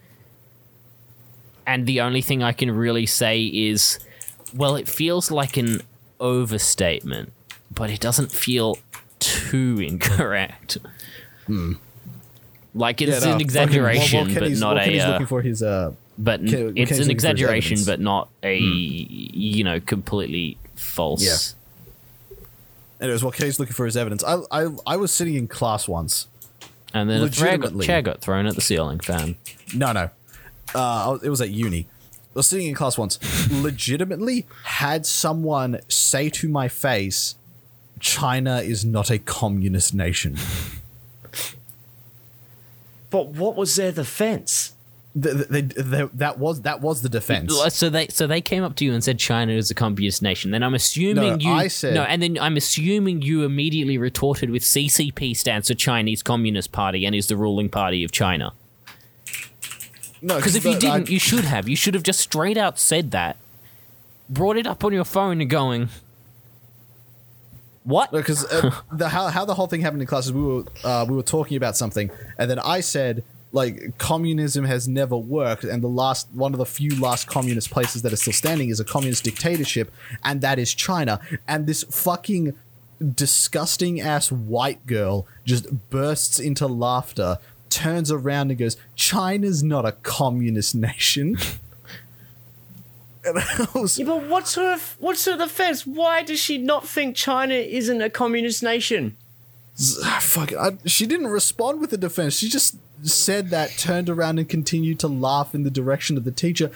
[1.66, 3.98] and the only thing I can really say is,
[4.54, 5.80] well, it feels like an
[6.18, 7.32] overstatement,
[7.74, 8.78] but it doesn't feel
[9.18, 10.78] too incorrect.
[12.74, 13.24] Like it's Hmm.
[13.24, 15.06] Yeah, no, an exaggeration, fucking- while- while but not Kenny's a.
[15.08, 18.00] uh, looking for his uh, but Ken- it's Kenny's an looking for his exaggeration, but
[18.00, 18.66] not a Hmm.
[19.08, 21.22] you know completely false.
[21.24, 21.36] Yeah.
[23.00, 26.28] Anyways, while Kay's looking for his evidence, I, I I was sitting in class once.
[26.92, 29.36] And then a chair got, chair got thrown at the ceiling fan.
[29.74, 30.10] No, no,
[30.74, 31.86] uh, it was at uni.
[32.32, 33.18] I was sitting in class once.
[33.50, 37.34] legitimately had someone say to my face,
[37.98, 40.36] "China is not a communist nation."
[43.10, 44.72] but what was their defense?
[45.20, 47.52] Th- th- they, they, that was that was the defense.
[47.74, 50.52] So they so they came up to you and said China is a communist nation.
[50.52, 54.50] Then I'm assuming No, you I said- no, and then I'm assuming you immediately retorted
[54.50, 58.52] with CCP stands for Chinese Communist Party and is the ruling party of China.
[60.22, 61.68] No, Because if you didn't, you should have.
[61.68, 63.36] You should have just straight out said that,
[64.28, 65.88] brought it up on your phone and going,
[67.84, 70.64] "What?" because uh, the how how the whole thing happened in class is we were
[70.84, 75.64] uh, we were talking about something, and then I said like communism has never worked,
[75.64, 78.78] and the last one of the few last communist places that are still standing is
[78.78, 79.90] a communist dictatorship,
[80.24, 81.20] and that is China.
[81.48, 82.56] And this fucking
[83.14, 87.38] disgusting ass white girl just bursts into laughter,
[87.70, 91.38] turns around and goes, "China's not a communist nation."
[93.22, 95.86] And I was, Yeah, but what's her what's her defense?
[95.86, 99.16] Why does she not think China isn't a communist nation?
[100.20, 100.58] Fuck it.
[100.58, 102.38] I, she didn't respond with a defense.
[102.38, 106.30] She just said that, turned around, and continued to laugh in the direction of the
[106.30, 106.70] teacher.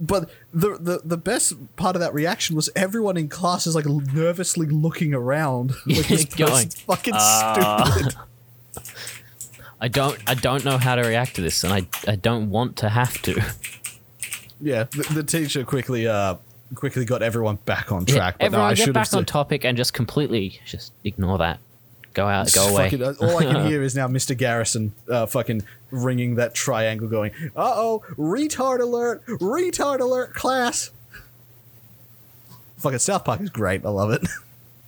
[0.00, 3.86] But the, the the best part of that reaction was everyone in class is like
[3.86, 8.14] nervously looking around, like this Going, fucking "Uh." stupid.
[9.80, 10.18] I don't.
[10.26, 11.86] I don't know how to react to this, and I.
[12.08, 13.42] I don't want to have to.
[14.60, 16.36] Yeah, the, the teacher quickly uh
[16.74, 18.36] quickly got everyone back on track.
[18.38, 20.92] but no, Everyone I get should back have on said- topic and just completely just
[21.04, 21.60] ignore that.
[22.14, 22.50] Go out.
[22.54, 22.88] Go away.
[22.88, 24.34] Fucking, all I can hear is now Mr.
[24.34, 30.90] Garrison uh, fucking ringing that triangle, going, "Uh oh, retard alert, retard alert, class."
[32.78, 33.84] Fucking South Park is great.
[33.84, 34.22] I love it.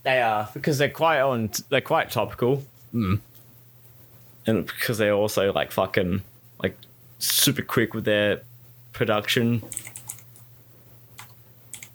[0.05, 1.51] They are because they're quite on.
[1.69, 2.65] They're quite topical,
[4.49, 6.23] and because they're also like fucking
[6.63, 6.77] like
[7.19, 8.43] super quick with their
[8.93, 9.63] production.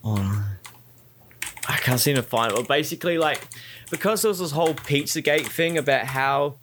[0.06, 0.46] Oh,
[1.68, 2.56] I can't seem to find it.
[2.56, 3.48] But basically, like
[3.90, 6.56] because there was this whole Pizzagate thing about how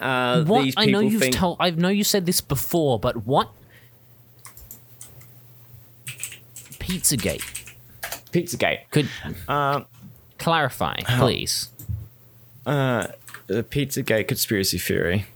[0.00, 0.64] uh, what?
[0.64, 1.34] these I people know you've think.
[1.34, 1.56] told.
[1.60, 3.50] I know you said this before, but what?
[6.78, 7.42] Pizzagate.
[8.32, 8.80] Pizzagate.
[8.90, 9.08] Could
[9.48, 9.86] Um,
[10.38, 11.68] clarify, please.
[12.66, 13.06] uh,
[13.46, 15.26] the Pizzagate conspiracy theory.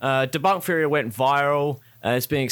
[0.00, 2.48] Uh, Debunk Theory went viral Uh, it's been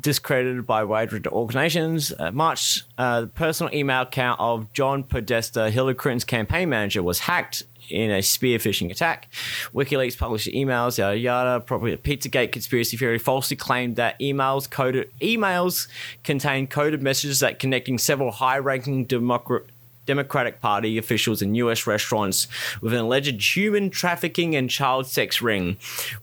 [0.00, 2.14] discredited by wide organizations.
[2.18, 7.18] Uh, March, uh, the personal email account of John Podesta, Hillary Clinton's campaign manager, was
[7.20, 9.28] hacked in a spear phishing attack.
[9.74, 11.60] WikiLeaks published emails, yada yada.
[11.60, 15.86] Probably Pizzagate conspiracy theory falsely claimed that emails coded emails
[16.22, 19.64] contained coded messages that connecting several high-ranking Democrat.
[20.06, 22.46] Democratic Party officials in US restaurants
[22.80, 25.76] with an alleged human trafficking and child sex ring.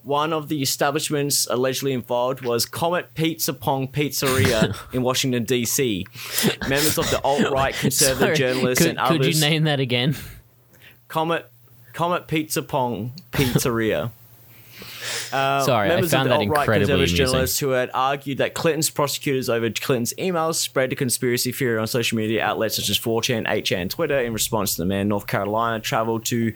[0.03, 6.05] One of the establishments allegedly involved was Comet Pizza Pong Pizzeria in Washington, D.C.
[6.67, 9.17] Members of the alt right conservative Sorry, journalists could, and others.
[9.17, 10.15] could you name that again?
[11.07, 11.49] Comet
[11.93, 14.11] Comet Pizza Pong Pizzeria.
[15.31, 17.25] Uh, Sorry, I members found of that the alt-right incredibly conservative amusing.
[17.25, 21.87] journalists who had argued that Clinton's prosecutors over Clinton's emails spread the conspiracy theory on
[21.87, 24.19] social media outlets such as 4chan, 8chan, Twitter.
[24.19, 26.53] In response to the man, North Carolina traveled to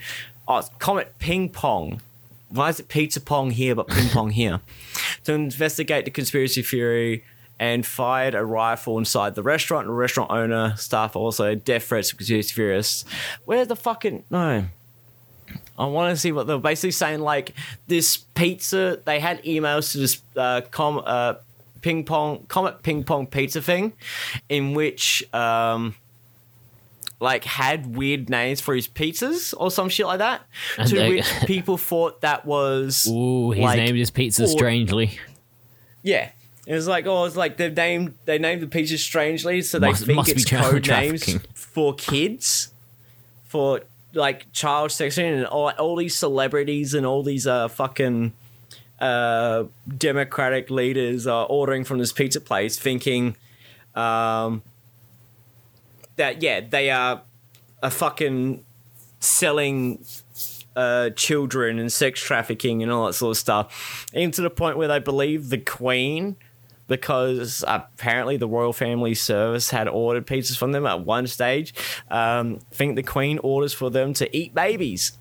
[0.47, 2.01] oh, Comet Ping Pong.
[2.49, 4.61] Why is it Pizza Pong here but Ping Pong here?
[5.23, 7.23] to investigate the conspiracy theory
[7.59, 9.87] and fired a rifle inside the restaurant.
[9.87, 13.05] The restaurant owner, staff also death threats to conspiracy theorists.
[13.45, 14.65] Where's the fucking no?
[15.77, 17.19] I want to see what they're basically saying.
[17.21, 17.53] Like
[17.87, 21.35] this pizza, they had emails to this uh, com uh,
[21.81, 23.93] ping pong comet ping pong pizza thing,
[24.47, 25.95] in which um,
[27.19, 30.41] like had weird names for his pizzas or some shit like that.
[30.77, 34.47] And to they- which people thought that was Ooh, he's like, named his pizza or-
[34.47, 35.19] strangely.
[36.03, 36.29] yeah.
[36.67, 39.89] It was like, oh, it's like they named they named the pieces strangely, so they
[39.89, 42.69] Must- think must it's code names for kids,
[43.43, 43.81] for
[44.15, 48.33] like child section, and all, all these celebrities and all these uh fucking
[48.99, 49.65] uh
[49.97, 53.35] democratic leaders are ordering from this pizza place, thinking,
[53.93, 54.61] um,
[56.15, 57.21] that yeah, they are
[57.83, 58.63] a fucking
[59.19, 60.03] selling
[60.75, 64.77] uh, children and sex trafficking and all that sort of stuff, even to the point
[64.77, 66.35] where they believe the Queen,
[66.87, 71.73] because apparently the royal family service had ordered pizzas from them at one stage,
[72.11, 75.17] um, think the Queen orders for them to eat babies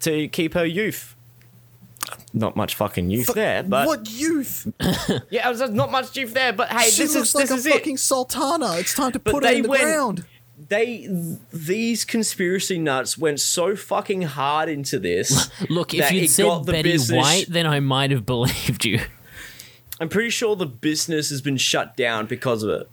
[0.00, 1.14] to keep her youth.
[2.34, 4.66] Not much fucking youth there, but what youth?
[5.30, 6.52] yeah, there's not much youth there.
[6.52, 8.76] But hey, she this looks is like this a is it fucking sultana.
[8.78, 10.24] It's time to But put her in the went- ground.
[10.68, 11.08] they
[11.52, 15.50] these conspiracy nuts went so fucking hard into this.
[15.70, 19.00] Look, if you'd it said got Betty business- White, then I might have believed you.
[20.02, 22.90] I'm pretty sure the business has been shut down because of it.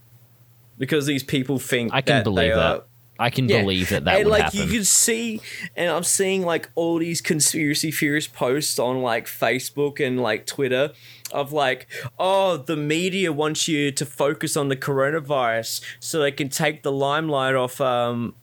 [0.77, 2.75] Because these people think I can that believe they that.
[2.77, 2.83] Are,
[3.17, 3.61] I can Yeah.
[3.61, 4.59] believe that that and would like happen.
[4.59, 5.41] you can see,
[5.75, 10.91] and I'm seeing like all these conspiracy theorist posts on like Facebook and like Twitter
[11.33, 11.87] of like,
[12.17, 16.91] oh, the media wants you to focus on the coronavirus so they can take the
[16.91, 18.35] limelight off um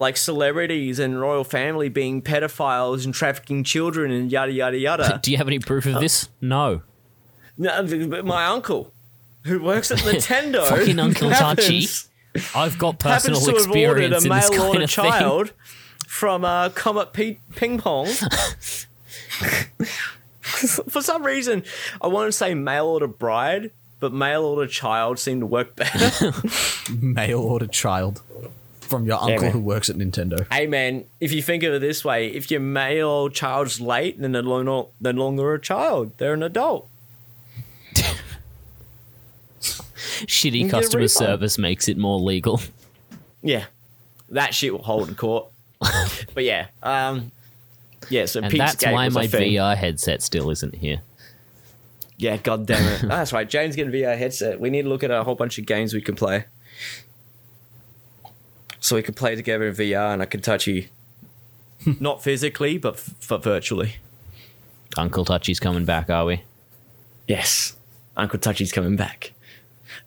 [0.00, 5.20] like celebrities and royal family being pedophiles and trafficking children and yada yada yada.
[5.22, 6.28] Do you have any proof of this?
[6.40, 6.82] No.
[7.56, 8.92] No, my uncle,
[9.44, 11.82] who works at Nintendo, Fucking Uncle Touchy.
[11.82, 12.08] happens-
[12.54, 14.90] I've got happens personal to have ordered experience a in this mail kind order of
[14.90, 15.10] thing.
[15.10, 15.52] child
[16.08, 18.08] from uh, Comet P- Ping Pong.
[20.88, 21.62] For some reason,
[22.00, 23.70] I want to say mail order bride,
[24.00, 26.32] but mail order child seemed to work better.
[26.92, 28.20] Mail order child
[28.80, 29.52] from your uncle man.
[29.52, 30.46] who works at Nintendo.
[30.52, 34.32] hey man, if you think of it this way, if your mail child's late, then
[34.32, 36.88] they're no, no they're no longer a child; they're an adult.
[39.60, 42.60] Shitty customer service makes it more legal.
[43.42, 43.64] Yeah,
[44.30, 45.46] that shit will hold in court.
[46.34, 47.30] but yeah, um,
[48.08, 48.26] yeah.
[48.26, 49.26] So And Pizzagate that's why my.
[49.26, 51.02] VR headset still isn't here.
[52.16, 53.02] Yeah, god damn it.
[53.04, 53.48] Oh, that's right.
[53.48, 54.60] Jane's getting a VR headset.
[54.60, 56.44] We need to look at a whole bunch of games we can play.
[58.80, 60.86] So we can play together in VR and I can touch you.
[62.00, 63.96] Not physically, but f- f- virtually.
[64.96, 66.42] Uncle Touchy's coming back, are we?
[67.26, 67.76] Yes.
[68.16, 69.32] Uncle Touchy's coming back.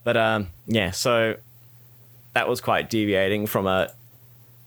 [0.04, 1.36] But um yeah, so
[2.34, 3.92] that was quite deviating from a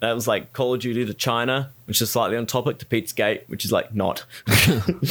[0.01, 3.43] that was like Call of Duty to China, which is slightly on topic to Pizzagate,
[3.49, 4.25] which is like not.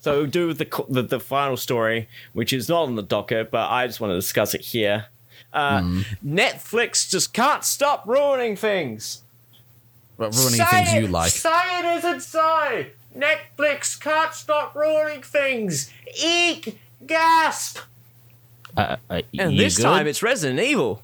[0.00, 3.50] so we'll do with the, the the final story, which is not on the docket,
[3.50, 5.06] but I just want to discuss it here.
[5.52, 5.82] Uh,
[6.24, 9.22] Netflix just can't stop ruining things.
[10.16, 11.30] But ruining Say things it, you like.
[11.30, 12.86] Say it isn't so.
[13.14, 15.92] Netflix can't stop ruining things.
[16.22, 16.78] Eek!
[17.06, 17.78] Gasp!
[18.76, 19.82] Uh, uh, And this good?
[19.82, 21.02] time it's Resident Evil.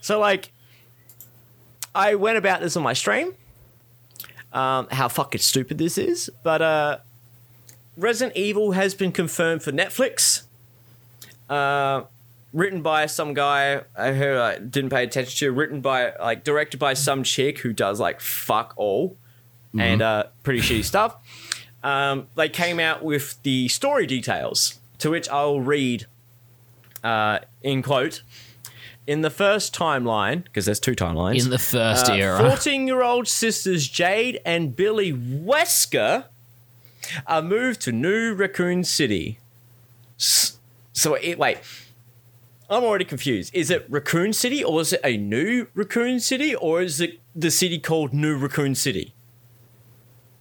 [0.00, 0.52] so like,
[1.94, 3.34] I went about this on my stream.
[4.52, 6.98] Um, how fucking stupid this is, but uh,
[7.96, 10.42] Resident Evil has been confirmed for Netflix.
[11.48, 12.02] Uh,
[12.52, 15.52] written by some guy I heard I didn't pay attention to.
[15.52, 19.16] Written by like directed by some chick who does like fuck all
[19.78, 21.14] and uh, pretty shitty stuff.
[21.82, 26.06] Um, they came out with the story details, to which I'll read
[27.02, 28.22] uh, in quote.
[29.06, 31.44] In the first timeline, because there's two timelines.
[31.44, 32.38] In the first uh, era.
[32.38, 36.26] 14 year old sisters Jade and Billy Wesker
[37.26, 39.38] are moved to New Raccoon City.
[40.16, 41.58] So, it, wait.
[42.68, 43.52] I'm already confused.
[43.52, 47.50] Is it Raccoon City or is it a new Raccoon City or is it the
[47.50, 49.12] city called New Raccoon City?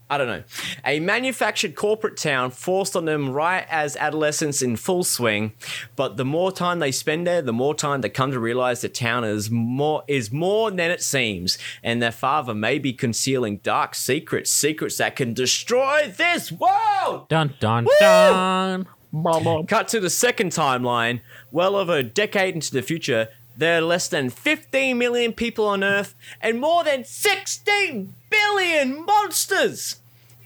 [0.09, 0.43] I don't know.
[0.85, 5.53] A manufactured corporate town forced on them right as adolescence in full swing,
[5.95, 8.89] but the more time they spend there, the more time they come to realize the
[8.89, 13.93] town is more is more than it seems, and their father may be concealing dark
[13.93, 17.29] secrets, secrets that can destroy this world.
[17.29, 18.87] Dun dun dun.
[19.11, 19.63] Blah, blah.
[19.63, 21.21] Cut to the second timeline,
[21.51, 23.29] well over a decade into the future,
[23.59, 29.98] there are less than 15 million people on Earth and more than 16 billion monsters!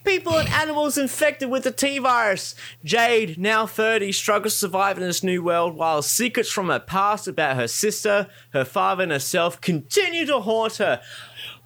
[0.04, 2.56] People and animals infected with the T virus.
[2.84, 7.28] Jade, now 30, struggles to survive in this new world while secrets from her past
[7.28, 11.02] about her sister, her father, and herself continue to haunt her.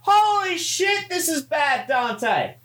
[0.01, 2.55] Holy shit, this is bad, Dante!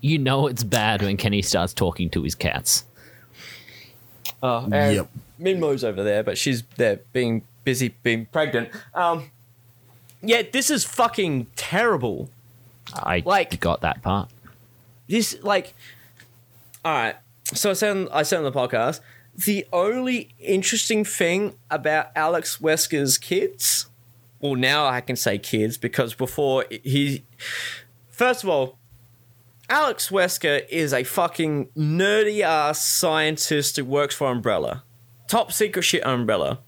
[0.00, 2.84] You know it's bad when Kenny starts talking to his cats.
[4.42, 5.08] Oh, and Yep.
[5.38, 8.70] Minmo's over there, but she's there being busy being pregnant.
[8.94, 9.30] Um,
[10.22, 12.30] yeah, this is fucking terrible.
[13.02, 14.30] I Like- got that part.
[15.08, 15.74] This like,
[16.84, 17.16] all right.
[17.54, 19.00] So I said on, I said on the podcast,
[19.44, 23.86] the only interesting thing about Alex Wesker's kids,
[24.40, 27.24] well, now I can say kids because before he,
[28.10, 28.78] first of all,
[29.68, 34.84] Alex Wesker is a fucking nerdy ass scientist who works for Umbrella.
[35.28, 36.60] Top secret shit Umbrella.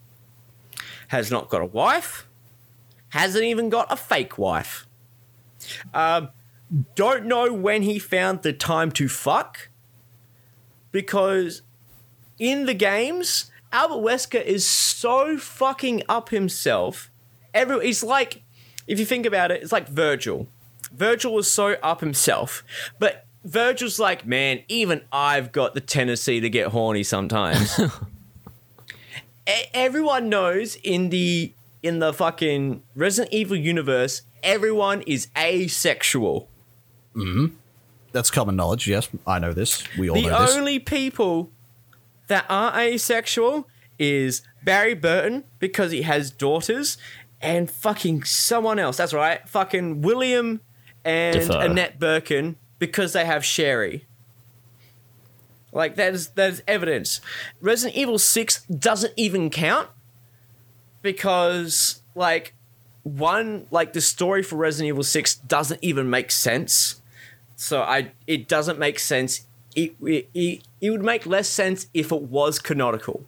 [1.09, 2.26] Has not got a wife.
[3.10, 4.86] Hasn't even got a fake wife.
[5.95, 6.31] Um,
[6.95, 9.70] don't know when he found the time to fuck.
[10.90, 11.62] Because
[12.39, 17.11] in the games, Albert Wesker is so fucking up himself.
[17.53, 18.43] Every he's like,
[18.86, 20.47] if you think about it, it's like Vergil.
[20.97, 22.65] Vergil was so up himself,
[22.99, 27.78] but Vergil's like, man, even I've got the tendency to get horny sometimes.
[29.74, 36.48] Everyone knows in the in the fucking Resident Evil universe, everyone is asexual.
[37.15, 37.55] Mm-hmm.
[38.12, 38.89] That's common knowledge.
[38.89, 39.85] Yes, I know this.
[39.97, 40.52] We all The know this.
[40.52, 41.51] The only people
[42.28, 46.98] that are asexual is Barry Burton because he has daughters
[47.40, 48.97] and fucking someone else.
[48.97, 49.47] That's right.
[49.48, 50.60] Fucking William
[51.05, 51.59] and Defoe.
[51.60, 54.06] Annette Birkin because they have Sherry.
[55.73, 57.20] Like that is that is evidence.
[57.60, 59.89] Resident Evil 6 doesn't even count
[61.02, 62.55] because like
[63.02, 67.00] one like the story for Resident Evil 6 doesn't even make sense.
[67.56, 69.46] So I it doesn't make sense.
[69.74, 73.24] It, it, it, it would make less sense if it was canonical.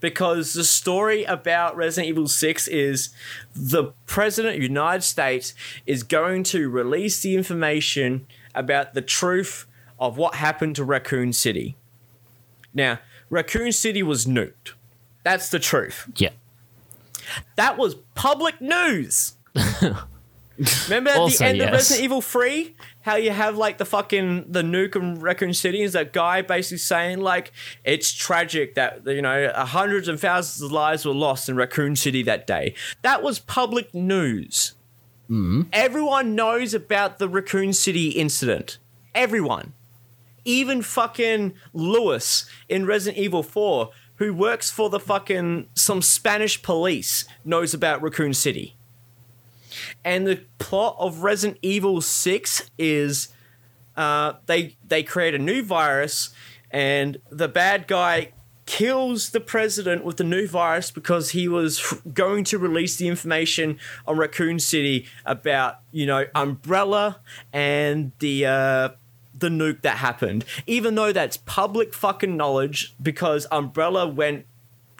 [0.00, 3.10] Because the story about Resident Evil 6 is
[3.54, 5.54] the President of the United States
[5.86, 9.66] is going to release the information about the truth
[9.98, 11.76] of what happened to Raccoon City.
[12.74, 12.98] Now,
[13.30, 14.72] Raccoon City was nuked.
[15.22, 16.10] That's the truth.
[16.16, 16.30] Yeah.
[17.56, 19.34] That was public news.
[20.88, 21.72] Remember at Also, the end of.
[21.72, 22.76] Resident Evil 3?
[23.02, 26.78] How you have like the fucking the nuke in Raccoon City is that guy basically
[26.78, 27.52] saying like
[27.84, 32.22] it's tragic that you know hundreds and thousands of lives were lost in Raccoon City
[32.22, 32.74] that day.
[33.02, 34.74] That was public news.
[35.24, 35.62] Mm-hmm.
[35.72, 38.78] Everyone knows about the Raccoon City incident.
[39.14, 39.72] Everyone.
[40.44, 43.90] Even fucking Luis in Resident Evil 4,
[44.24, 48.74] who works for the fucking some Spanish police, knows about Raccoon City.
[50.04, 53.28] And the plot of Resident Evil 6 is
[53.96, 56.34] uh, they they create a new virus
[56.70, 58.32] and the bad guy
[58.66, 63.78] kills the president with the new virus because he was going to release the information
[64.06, 67.20] on Raccoon City about, you know, Umbrella
[67.52, 68.88] and the uh
[69.36, 70.44] the nuke that happened.
[70.66, 74.46] Even though that's public fucking knowledge because Umbrella went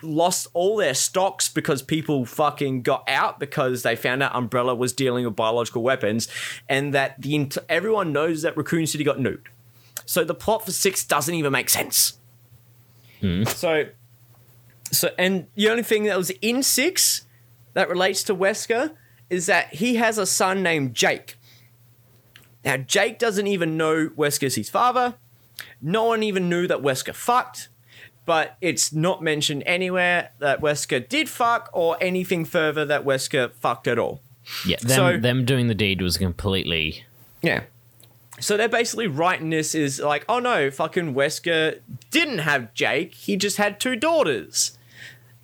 [0.03, 4.93] lost all their stocks because people fucking got out because they found out Umbrella was
[4.93, 6.29] dealing with biological weapons
[6.69, 9.47] and that the everyone knows that Raccoon City got nuked.
[10.07, 12.19] So the plot for 6 doesn't even make sense.
[13.21, 13.45] Hmm.
[13.45, 13.87] So
[14.91, 17.27] so and the only thing that was in 6
[17.73, 18.93] that relates to Wesker
[19.31, 21.37] is that he has a son named Jake.
[22.65, 25.15] Now Jake doesn't even know Wesker's his father.
[25.81, 27.69] No one even knew that Wesker fucked
[28.27, 33.87] but it's not mentioned anywhere that Wesker did fuck or anything further that Wesker fucked
[33.87, 34.21] at all.
[34.67, 34.77] Yeah.
[34.81, 37.05] Them, So- them doing the deed was completely.
[37.43, 37.65] Yeah.
[38.41, 41.81] so they're basically writing this is like, oh no, fucking Wesker
[42.11, 43.15] didn't have Jake.
[43.15, 44.77] He just had two daughters.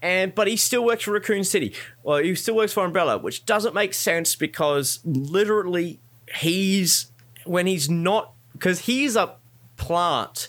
[0.03, 1.75] And but he still works for Raccoon City.
[2.03, 6.01] Well, he still works for Umbrella, which doesn't make sense because literally
[6.39, 7.10] he's
[7.45, 9.35] when he's not because he's a
[9.77, 10.49] plant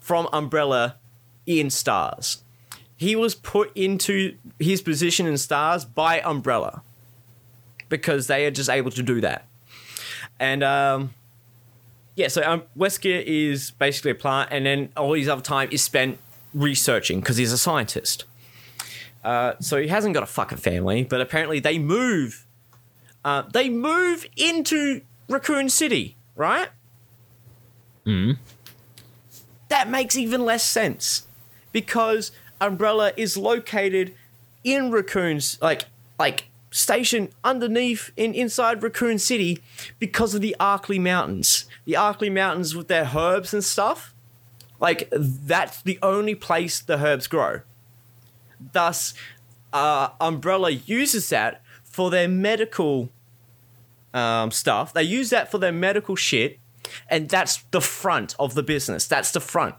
[0.00, 0.96] from Umbrella
[1.46, 2.42] in Stars.
[2.96, 6.82] He was put into his position in Stars by Umbrella
[7.88, 9.46] because they are just able to do that.
[10.40, 11.14] And um,
[12.16, 15.82] yeah, so um, Wesker is basically a plant, and then all his other time is
[15.82, 16.18] spent
[16.52, 18.24] researching because he's a scientist.
[19.24, 22.46] Uh, so he hasn't got a fucking family, but apparently they move.
[23.24, 26.68] Uh, they move into Raccoon City, right?
[28.04, 28.32] Hmm.
[29.68, 31.26] That makes even less sense
[31.72, 34.14] because Umbrella is located
[34.64, 35.84] in Raccoon's like
[36.18, 39.62] like station underneath in inside Raccoon City
[39.98, 41.66] because of the Arklay Mountains.
[41.84, 44.14] The Arklay Mountains with their herbs and stuff.
[44.80, 47.60] Like that's the only place the herbs grow.
[48.72, 49.14] Thus,
[49.72, 53.10] uh, Umbrella uses that for their medical
[54.14, 54.92] um, stuff.
[54.92, 56.58] They use that for their medical shit,
[57.08, 59.06] and that's the front of the business.
[59.06, 59.74] That's the front.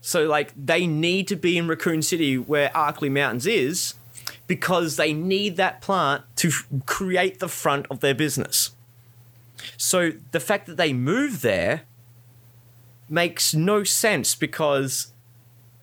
[0.00, 3.94] So, like, they need to be in Raccoon City where Arklay Mountains is
[4.46, 8.70] because they need that plant to f- create the front of their business.
[9.76, 11.82] So, the fact that they move there
[13.08, 15.12] makes no sense because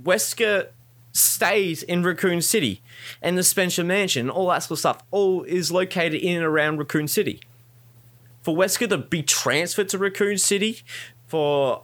[0.01, 0.67] Wesker
[1.11, 2.81] stays in Raccoon City
[3.21, 6.77] and the Spencer Mansion, all that sort of stuff, all is located in and around
[6.77, 7.39] Raccoon City.
[8.41, 10.81] For Wesker to be transferred to Raccoon City
[11.27, 11.83] for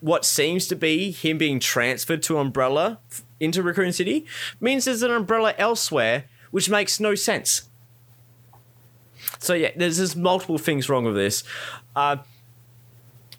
[0.00, 2.98] what seems to be him being transferred to Umbrella
[3.38, 4.26] into Raccoon City
[4.60, 7.68] means there's an Umbrella elsewhere, which makes no sense.
[9.38, 11.44] So yeah, there's just multiple things wrong with this.
[11.94, 12.16] Uh,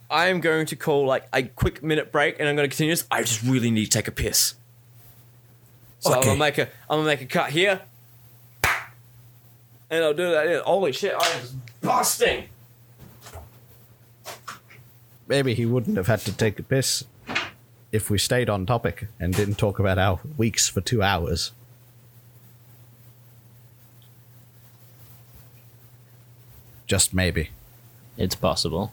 [0.09, 2.93] I am going to call like a quick minute break, and I'm going to continue
[2.93, 3.05] this.
[3.09, 4.55] I just really need to take a piss.
[6.01, 7.79] So I'm gonna make a I'm gonna make a cut here,
[9.89, 10.47] and I'll do that.
[10.47, 10.61] here.
[10.63, 11.13] Holy shit!
[11.17, 12.45] I'm busting.
[15.27, 17.03] Maybe he wouldn't have had to take a piss
[17.91, 21.51] if we stayed on topic and didn't talk about our weeks for two hours.
[26.87, 27.51] Just maybe.
[28.17, 28.91] It's possible.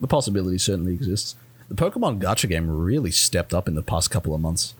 [0.00, 1.36] The possibility certainly exists.
[1.68, 4.74] The Pokemon Gacha game really stepped up in the past couple of months.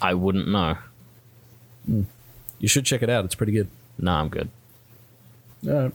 [0.00, 0.78] I wouldn't know.
[1.86, 3.24] You should check it out.
[3.24, 3.68] It's pretty good.
[3.98, 4.48] No, I'm good.
[5.68, 5.90] Uh,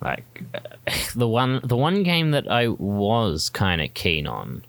[0.00, 0.44] Like
[1.16, 4.62] the one the one game that I was kind of keen on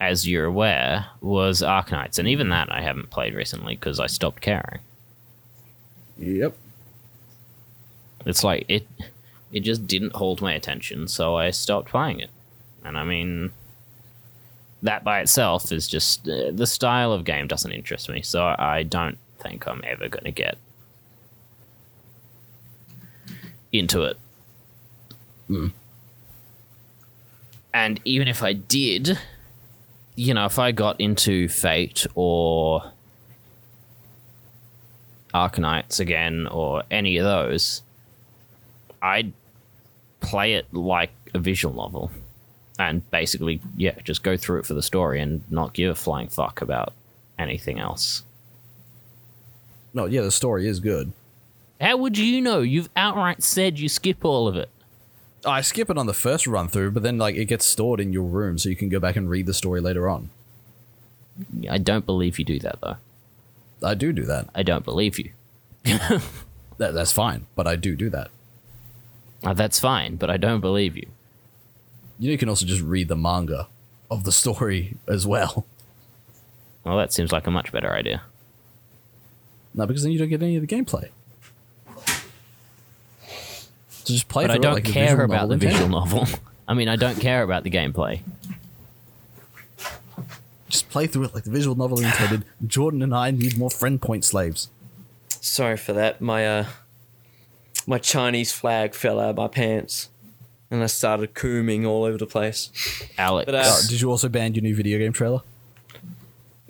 [0.00, 4.40] as you're aware was Arknights and even that I haven't played recently because I stopped
[4.40, 4.78] caring.
[6.16, 6.56] yep.
[8.28, 8.86] It's like it
[9.52, 12.30] it just didn't hold my attention so I stopped playing it.
[12.84, 13.52] And I mean
[14.82, 18.84] that by itself is just uh, the style of game doesn't interest me so I
[18.84, 20.58] don't think I'm ever going to get
[23.72, 24.16] into it.
[27.72, 29.18] And even if I did,
[30.14, 32.92] you know, if I got into Fate or
[35.34, 37.82] Arknights again or any of those,
[39.02, 39.32] I'd
[40.20, 42.10] play it like a visual novel.
[42.78, 46.28] And basically, yeah, just go through it for the story and not give a flying
[46.28, 46.92] fuck about
[47.38, 48.22] anything else.
[49.92, 51.12] No, yeah, the story is good.
[51.80, 52.60] How would you know?
[52.60, 54.68] You've outright said you skip all of it.
[55.44, 58.12] I skip it on the first run through, but then like it gets stored in
[58.12, 60.30] your room, so you can go back and read the story later on.
[61.70, 62.96] I don't believe you do that, though.
[63.82, 64.48] I do do that.
[64.54, 65.30] I don't believe you.
[65.84, 66.22] that
[66.78, 68.30] that's fine, but I do do that.
[69.44, 71.06] Uh, that's fine, but I don't believe you.
[72.18, 73.68] You know, you can also just read the manga
[74.10, 75.66] of the story as well.
[76.84, 78.22] Well, that seems like a much better idea.
[79.74, 81.10] No, because then you don't get any of the gameplay.
[83.90, 86.26] So just play But I don't like care visual about the visual novel.
[86.68, 88.20] I mean, I don't care about the gameplay.
[90.68, 92.44] Just play through it like the visual novel intended.
[92.66, 94.68] Jordan and I need more friend point slaves.
[95.28, 96.20] Sorry for that.
[96.20, 96.66] My uh,
[97.88, 100.10] my Chinese flag fell out of my pants,
[100.70, 102.70] and I started cooming all over the place.
[103.16, 105.40] Alex, But, uh, Oh, did you also ban your new video game trailer?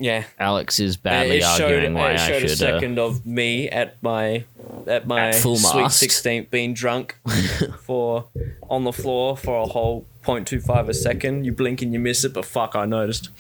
[0.01, 2.53] Yeah, Alex is badly it showed, arguing why it I showed a should.
[2.53, 4.45] Uh, second of me at my
[4.87, 7.19] at my At full sweet sixteenth being drunk
[7.83, 8.27] for
[8.71, 11.45] on the floor for a whole 0.25 a second.
[11.45, 13.31] You blink and you miss it, but fuck, I noticed.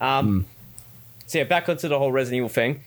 [0.00, 0.46] Um,
[1.26, 2.82] So yeah, back onto the whole Resident Evil thing.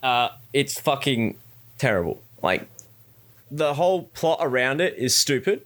[0.00, 1.36] Uh, it's fucking
[1.78, 2.22] terrible.
[2.44, 2.68] Like
[3.50, 5.62] the whole plot around it is stupid.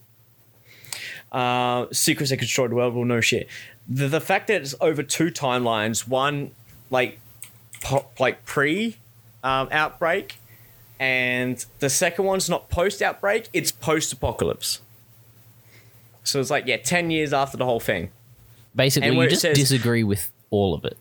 [1.31, 2.95] Uh, secrets that destroyed the world.
[2.95, 3.47] Well, no shit.
[3.87, 6.51] The, the fact that it's over two timelines, one
[6.89, 7.19] like
[7.81, 8.97] po- like pre
[9.43, 10.37] um, outbreak,
[10.99, 14.81] and the second one's not post outbreak; it's post apocalypse.
[16.23, 18.11] So it's like yeah, ten years after the whole thing.
[18.75, 20.97] Basically, you just says- disagree with all of it.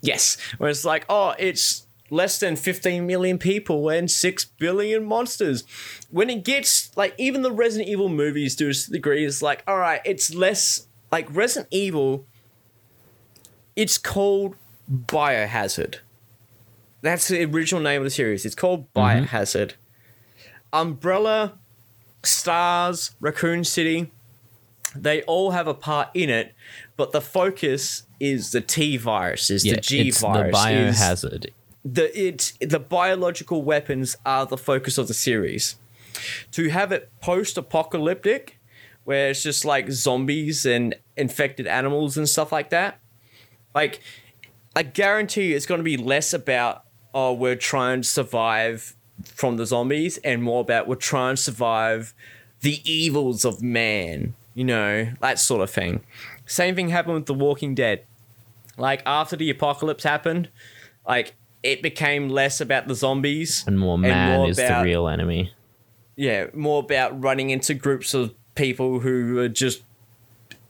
[0.00, 5.64] Yes, where it's like, oh, it's less than 15 million people and 6 billion monsters.
[6.10, 9.78] When it gets, like, even the Resident Evil movies to a degree, it's like, all
[9.78, 12.26] right, it's less, like, Resident Evil,
[13.74, 14.56] it's called
[14.92, 15.96] Biohazard.
[17.00, 18.44] That's the original name of the series.
[18.44, 19.24] It's called mm-hmm.
[19.24, 19.72] Biohazard.
[20.70, 21.58] Umbrella,
[22.22, 24.12] Stars, Raccoon City,
[24.94, 26.54] they all have a part in it,
[26.98, 31.50] but the focus is the T virus, is the G it's virus, the is biohazard.
[31.84, 35.76] The it the biological weapons are the focus of the series.
[36.52, 38.58] To have it post-apocalyptic,
[39.04, 43.00] where it's just like zombies and infected animals and stuff like that,
[43.74, 44.00] like
[44.76, 48.94] I guarantee it's going to be less about oh we're trying to survive
[49.24, 52.14] from the zombies and more about we're trying to survive
[52.60, 56.04] the evils of man, you know, that sort of thing.
[56.46, 58.04] Same thing happened with The Walking Dead.
[58.76, 60.48] Like after the apocalypse happened,
[61.06, 65.08] like it became less about the zombies And more man more is about- the real
[65.08, 65.52] enemy.
[66.16, 69.82] yeah, more about running into groups of people who are just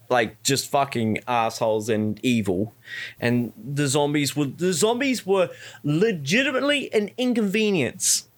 [0.08, 2.74] like just fucking assholes and evil.
[3.18, 5.48] And the zombies were the zombies were
[5.82, 8.28] legitimately an inconvenience.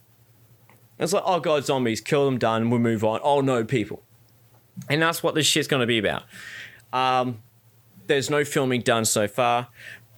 [0.99, 3.19] It's like, oh god, zombies, kill them, done, we'll move on.
[3.25, 4.03] Oh no, people.
[4.89, 6.23] And that's what this shit's gonna be about.
[6.93, 7.43] Um,
[8.07, 9.69] there's no filming done so far,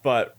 [0.02, 0.35] but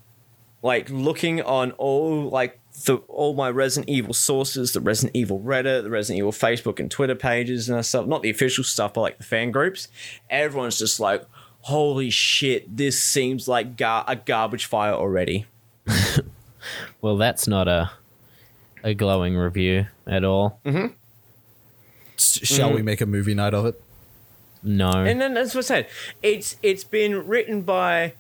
[0.61, 5.83] like looking on all like the all my Resident Evil sources, the Resident Evil Reddit,
[5.83, 9.17] the Resident Evil Facebook and Twitter pages and stuff, not the official stuff, but like
[9.17, 9.87] the fan groups,
[10.29, 11.23] everyone's just like,
[11.61, 15.45] holy shit, this seems like gar- a garbage fire already.
[17.01, 17.91] Well, that's not a
[18.83, 20.59] a glowing review at all.
[20.65, 20.93] Mm-hmm.
[22.17, 23.81] S- Shall we make a movie night of it?
[24.63, 24.89] No.
[24.91, 25.87] And then that's what I said.
[26.21, 28.13] It's it's been written by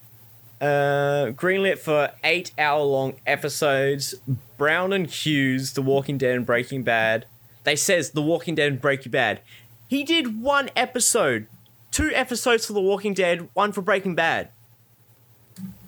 [0.61, 4.15] uh greenlit for eight hour long episodes.
[4.57, 7.25] Brown and Hughes, The Walking Dead and Breaking Bad.
[7.63, 9.41] They says The Walking Dead and Breaking Bad.
[9.87, 11.47] He did one episode,
[11.91, 14.49] two episodes for The Walking Dead, one for Breaking Bad.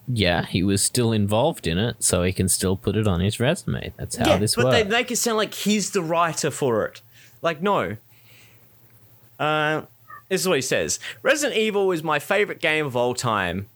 [0.07, 3.39] yeah, he was still involved in it, so he can still put it on his
[3.39, 3.93] resume.
[3.97, 4.77] That's how yeah, this but works.
[4.77, 7.01] But they make it sound like he's the writer for it.
[7.41, 7.97] Like, no.
[9.39, 9.83] Uh,
[10.27, 13.67] this is what he says Resident Evil is my favorite game of all time.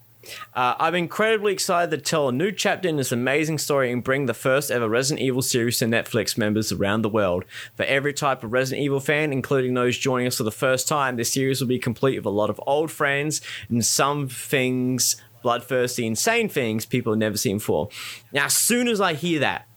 [0.53, 4.25] Uh, I'm incredibly excited to tell a new chapter in this amazing story and bring
[4.25, 7.45] the first ever Resident Evil series to Netflix members around the world.
[7.75, 11.15] For every type of Resident Evil fan, including those joining us for the first time,
[11.15, 16.05] this series will be complete with a lot of old friends and some things, bloodthirsty,
[16.05, 17.89] insane things people have never seen before.
[18.31, 19.67] Now, as soon as I hear that,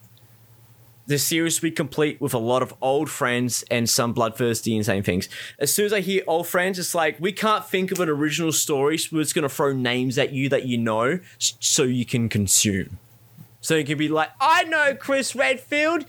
[1.07, 5.03] the series will be complete with a lot of old friends and some bloodthirsty insane
[5.03, 5.29] things.
[5.57, 8.51] As soon as I hear old friends, it's like we can't think of an original
[8.51, 12.29] story, so we're just gonna throw names at you that you know, so you can
[12.29, 12.99] consume.
[13.61, 16.05] So you can be like, I know Chris Redfield.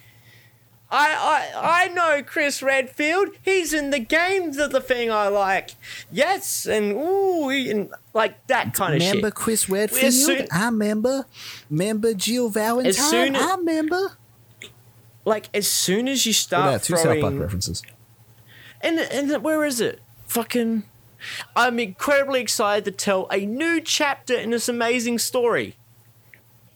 [0.91, 3.28] I I I know Chris Redfield.
[3.43, 5.73] He's in the games of the thing I like.
[6.10, 9.15] Yes, and ooh, and like that kind of Remember shit.
[9.17, 10.12] Remember Chris Redfield?
[10.15, 11.27] soon- I remember.
[11.70, 12.93] Remember Jill Valentine?
[12.94, 14.17] soon- I remember.
[15.28, 17.82] Like as soon as you start yeah, two South throwing, Park references.
[18.81, 20.00] And and where is it?
[20.26, 20.84] Fucking
[21.57, 25.76] I'm incredibly excited to tell a new chapter in this amazing story.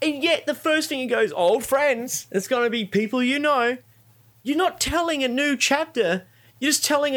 [0.00, 3.78] And yet the first thing he goes, old friends, it's gonna be people you know.
[4.42, 6.26] You're not telling a new chapter,
[6.58, 7.14] you're just telling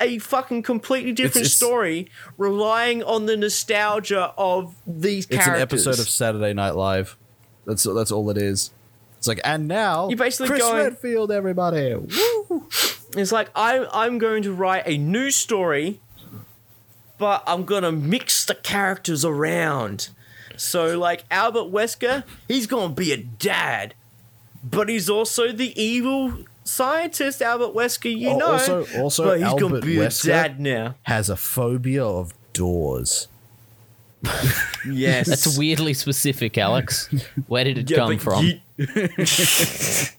[0.00, 5.56] a, a fucking completely different it's- story, relying on the nostalgia of these It's characters.
[5.56, 5.62] an
[5.92, 7.18] episode of Saturday Night Live.
[7.66, 8.70] That's that's all it is.
[9.18, 11.94] It's like, and now You're basically Chris going- Redfield, everybody.
[11.94, 12.68] Woo!
[13.16, 16.00] It's like I'm I'm going to write a new story,
[17.18, 20.10] but I'm gonna mix the characters around.
[20.56, 23.94] So like Albert Wesker, he's gonna be a dad,
[24.62, 28.46] but he's also the evil scientist Albert Wesker, you Oh, know.
[28.52, 30.94] also- also but he's gonna Albert be Wesker- a dad now.
[31.04, 33.28] Has a phobia of doors.
[34.88, 37.08] Yes, That's weirdly specific, Alex.
[37.46, 38.44] Where did it Yeah, come from?
[38.44, 38.60] you-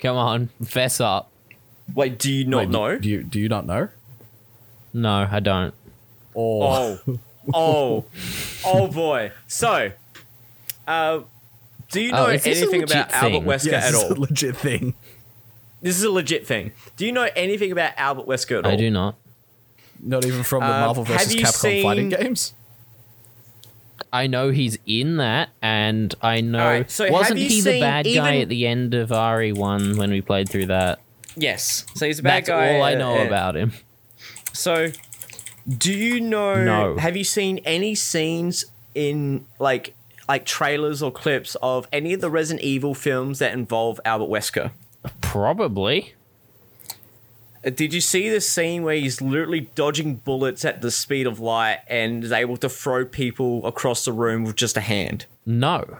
[0.00, 1.30] Come on, fess up.
[1.94, 2.98] wait, do you not Wait, know?
[2.98, 3.88] Do you do you not know?
[4.92, 5.74] No, I don't.
[6.34, 7.18] Or Oh,
[7.52, 8.04] oh,
[8.64, 9.32] oh boy.
[9.46, 9.90] So,
[10.86, 11.20] uh,
[11.90, 13.44] do you know Oh, is this a anything legit about Albert thing?
[13.44, 14.12] Wesker yes, at it's all?
[14.12, 14.94] a legit thing.
[15.82, 16.72] This is a legit thing.
[16.96, 18.72] Do you know anything about Albert Wesker at all?
[18.72, 19.16] I do not.
[20.00, 21.34] Not even from the Uh, Marvel vs.
[21.34, 22.54] you Capcom fighting games.
[24.14, 28.38] I know he's in that, and I know Alright, so wasn't he the bad guy
[28.38, 31.00] at the end of RE one when we played through that?
[31.36, 31.84] Yes.
[31.96, 32.76] So he's a bad That's guy.
[32.76, 33.72] all I uh, know uh, about him.
[34.52, 34.92] So,
[35.66, 36.62] do you know?
[36.62, 36.96] No.
[36.96, 39.96] Have you seen any scenes in like
[40.28, 44.70] like trailers or clips of any of the Resident Evil films that involve Albert Wesker?
[45.22, 46.13] Probably.
[47.64, 51.40] Uh, Did you see the scene where he's literally dodging bullets at the speed of
[51.40, 55.26] light and is able to throw people across the room with just a hand?
[55.46, 55.98] No,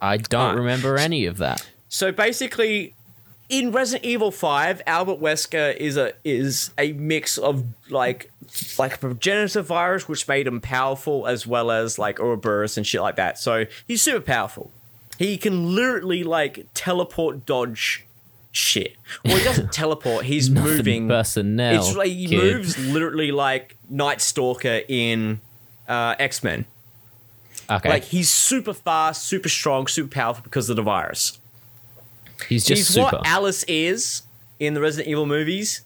[0.00, 0.56] I don't Alright.
[0.56, 1.66] remember any of that.
[1.88, 2.94] So basically,
[3.48, 8.30] in Resident Evil Five, Albert Wesker is a is a mix of like
[8.78, 13.02] like a progenitor virus, which made him powerful, as well as like Ouroboros and shit
[13.02, 13.38] like that.
[13.38, 14.70] So he's super powerful.
[15.18, 18.06] He can literally like teleport, dodge
[18.52, 18.96] shit.
[19.24, 20.24] Well, he doesn't teleport.
[20.26, 21.08] He's moving.
[21.08, 21.74] personnel.
[21.80, 22.38] It's like he kid.
[22.38, 25.40] moves literally like Night Stalker in
[25.88, 26.66] uh, X Men.
[27.70, 31.38] Okay, Like he's super fast, super strong, super powerful because of the virus.
[32.48, 33.16] he's just He's super.
[33.16, 34.22] what Alice is
[34.60, 35.82] in the Resident Evil movies,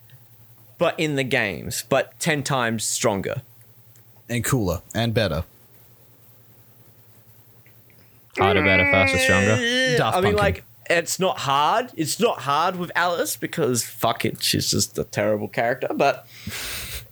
[0.78, 3.42] but in the games, but 10 times stronger.
[4.28, 5.44] And cooler and better.
[8.38, 9.56] Harder, better, faster, stronger.
[9.96, 10.36] Daft I mean, Punkin'.
[10.36, 11.90] like, it's not hard.
[11.96, 15.88] It's not hard with Alice because fuck it, she's just a terrible character.
[15.94, 16.26] But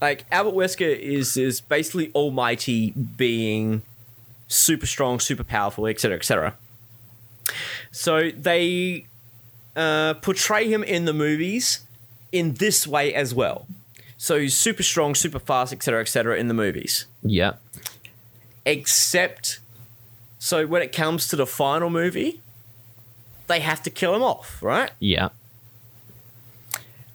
[0.00, 3.82] like Albert Wesker is is basically almighty being
[4.48, 6.54] super strong, super powerful, etc., etc.
[7.90, 9.06] So they
[9.76, 11.80] uh, portray him in the movies
[12.32, 13.66] in this way as well.
[14.16, 16.36] So he's super strong, super fast, etc., etc.
[16.38, 17.54] in the movies Yeah.
[18.64, 19.60] except
[20.38, 22.40] so when it comes to the final movie
[23.46, 25.28] they have to kill him off right Yeah.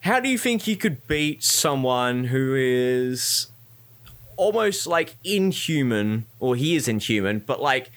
[0.02, 3.48] how do you think you could beat someone who is
[4.38, 7.92] almost like inhuman or he is inhuman but like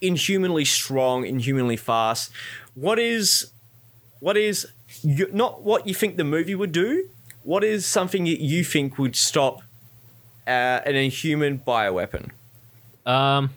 [0.00, 2.30] inhumanly strong inhumanly fast
[2.74, 3.50] what is
[4.20, 4.66] what is
[5.02, 7.08] you, not what you think the movie would do
[7.42, 9.62] what is something that you think would stop
[10.46, 12.30] uh, an inhuman bioweapon
[13.06, 13.50] Um,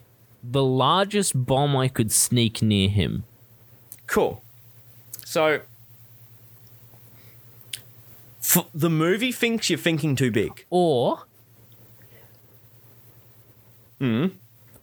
[0.44, 3.24] the largest bomb I could sneak near him.
[4.08, 4.42] Cool.
[5.24, 5.62] So,
[8.40, 10.66] f- the movie thinks you're thinking too big.
[10.70, 11.24] Or.
[14.00, 14.28] Hmm?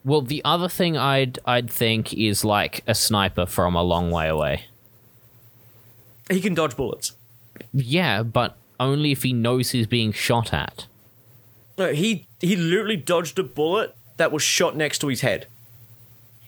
[0.05, 4.27] Well, the other thing I'd I'd think is like a sniper from a long way
[4.27, 4.65] away.
[6.29, 7.13] He can dodge bullets.
[7.71, 10.87] Yeah, but only if he knows he's being shot at.
[11.77, 15.47] No, he he literally dodged a bullet that was shot next to his head.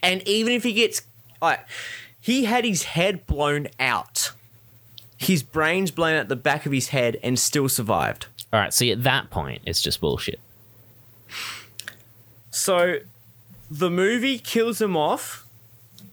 [0.03, 1.01] And even if he gets,
[1.41, 1.61] like,
[2.25, 4.31] he had his head blown out.
[5.15, 8.25] His brains blown out the back of his head and still survived.
[8.51, 10.39] All right, see at that point, it's just bullshit.
[12.49, 12.95] So,
[13.69, 15.45] the movie kills him off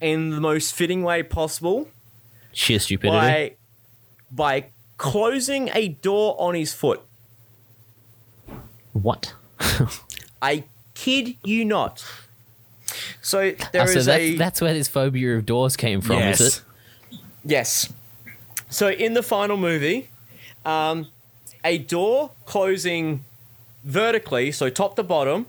[0.03, 1.89] in the most fitting way possible
[2.53, 3.17] Sheer stupidity.
[3.17, 3.53] by
[4.31, 4.67] by
[4.99, 7.01] closing a door on his foot.
[8.93, 9.33] What?
[10.43, 12.05] I kid you not.
[13.21, 16.41] So there is so that's, a that's where this phobia of doors came from, is
[16.41, 16.63] it?
[17.45, 17.93] yes.
[18.71, 20.09] So in the final movie,
[20.65, 21.09] um,
[21.65, 23.25] a door closing
[23.85, 25.47] vertically, so top to bottom,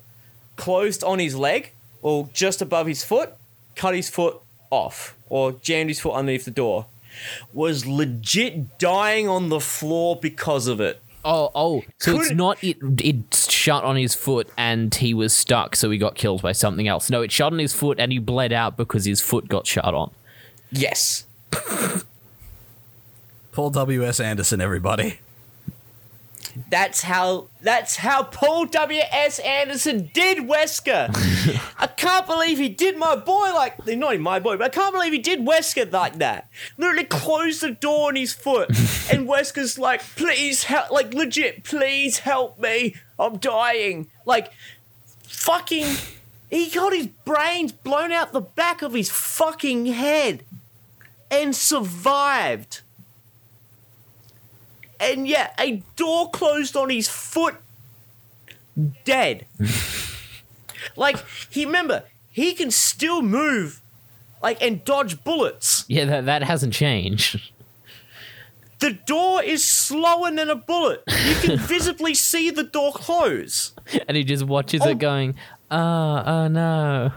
[0.55, 3.33] closed on his leg or just above his foot,
[3.75, 4.39] cut his foot
[4.69, 6.85] off or jammed his foot underneath the door.
[7.53, 10.99] Was legit dying on the floor because of it.
[11.25, 11.83] Oh, oh.
[11.99, 12.77] So it's Couldn't- it.
[13.01, 16.87] It shut on his foot and he was stuck, so he got killed by something
[16.87, 17.09] else.
[17.09, 19.93] No, it shot on his foot and he bled out because his foot got shot
[19.93, 20.11] on.
[20.71, 21.25] Yes.
[23.51, 24.19] Paul W.S.
[24.19, 25.19] Anderson, everybody.
[26.69, 29.01] That's how that's how Paul W.
[29.11, 29.39] S.
[29.39, 31.09] Anderson did Wesker.
[31.79, 34.93] I can't believe he did my boy like not even my boy, but I can't
[34.93, 36.49] believe he did Wesker like that.
[36.77, 38.69] Literally closed the door on his foot,
[39.11, 42.95] and Wesker's like, "Please help!" Like legit, "Please help me!
[43.17, 44.51] I'm dying!" Like
[45.23, 45.87] fucking,
[46.49, 50.43] he got his brains blown out the back of his fucking head,
[51.29, 52.81] and survived
[54.99, 57.55] and yeah, a door closed on his foot,
[59.05, 59.45] dead.
[60.95, 63.81] like he remember he can still move,
[64.41, 65.85] like and dodge bullets.
[65.87, 67.39] Yeah, that that hasn't changed.
[68.79, 71.03] the door is slower than a bullet.
[71.07, 73.73] You can visibly see the door close.
[74.07, 74.89] And he just watches Oh.
[74.89, 75.35] it going,
[75.71, 77.11] oh, oh no.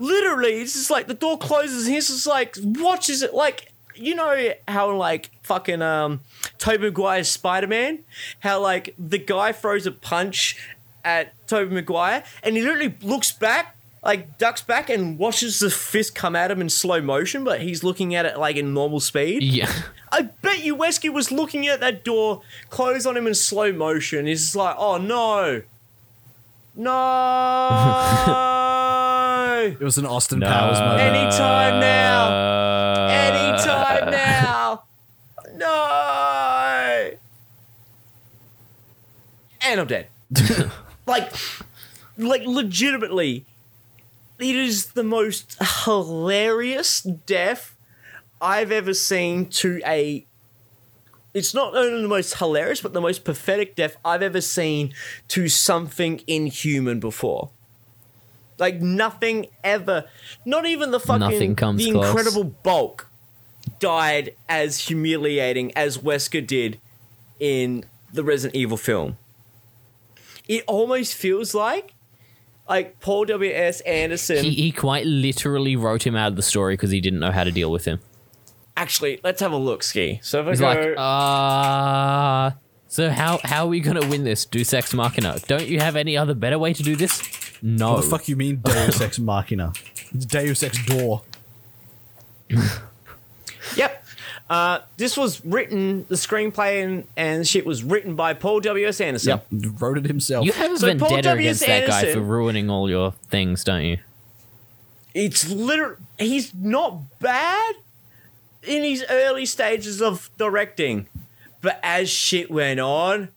[0.00, 4.14] Literally, it's just like the door closes and he's just like watches it like you
[4.14, 6.20] know how like fucking um
[6.58, 8.00] Tobey Maguire's Spider Man,
[8.40, 10.56] how like the guy throws a punch
[11.04, 16.14] at Tobey Maguire and he literally looks back, like ducks back and watches the fist
[16.14, 19.42] come at him in slow motion, but he's looking at it like in normal speed.
[19.42, 19.70] Yeah.
[20.12, 24.26] I bet you Wesky was looking at that door close on him in slow motion.
[24.26, 25.62] He's just like, oh no.
[26.76, 28.50] No.
[29.64, 30.46] It was an Austin No.
[30.46, 31.00] Powers moment.
[31.00, 33.08] Anytime now.
[33.08, 34.82] Anytime now.
[35.54, 37.10] No.
[39.62, 40.08] And I'm dead.
[41.06, 41.32] like,
[42.18, 43.46] like legitimately,
[44.38, 47.74] it is the most hilarious death
[48.40, 50.26] I've ever seen to a.
[51.34, 54.94] It's not only the most hilarious, but the most pathetic death I've ever seen
[55.28, 57.50] to something inhuman before.
[58.56, 60.04] Like nothing ever,
[60.44, 61.86] not even the fucking the close.
[61.86, 63.10] incredible bulk
[63.80, 66.78] died as humiliating as Wesker did
[67.40, 69.18] in the Resident Evil film.
[70.46, 71.94] It almost feels like
[72.68, 74.44] like Paul W S Anderson.
[74.44, 77.42] He, he quite literally wrote him out of the story because he didn't know how
[77.42, 77.98] to deal with him.
[78.76, 80.18] Actually, let's have a look, Ski.
[80.22, 82.50] So if I He's go, like, uh,
[82.88, 84.44] so how how are we gonna win this?
[84.44, 85.38] Deus ex machina?
[85.46, 87.22] Don't you have any other better way to do this?
[87.62, 87.92] No.
[87.94, 89.72] What the fuck you mean Deus Ex Machina?
[90.12, 91.22] It's Deus Ex Door.
[93.76, 94.04] Yep.
[94.50, 98.86] Uh, this was written, the screenplay and, and shit was written by Paul W.
[98.86, 99.00] S.
[99.00, 99.40] Anderson.
[99.50, 100.44] Yep, wrote it himself.
[100.44, 101.40] You have a So Paul vendetta W.
[101.48, 103.98] against that guy for Anderson- ruining all your things, don't you?
[105.14, 107.74] It's literally, he's not bad
[108.66, 111.06] in his early stages of directing.
[111.60, 113.28] But as shit went on,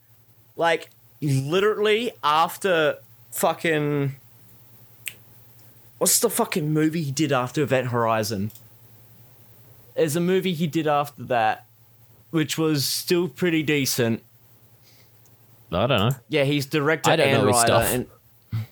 [0.56, 0.90] like
[1.22, 2.98] literally after
[3.32, 4.16] fucking.
[5.98, 8.52] What's the fucking movie he did after Event Horizon?
[9.96, 11.66] There's a movie he did after that,
[12.30, 14.22] which was still pretty decent.
[15.72, 16.16] I don't know.
[16.30, 17.66] Yeah, he's director I don't and know his writer.
[17.66, 17.94] stuff.
[17.94, 18.66] And,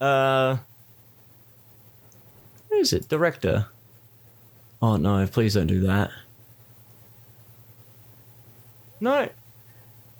[0.00, 0.56] uh,
[2.70, 3.08] who is it?
[3.08, 3.66] Director.
[4.82, 5.26] Oh no!
[5.26, 6.10] Please don't do that.
[9.00, 9.28] No,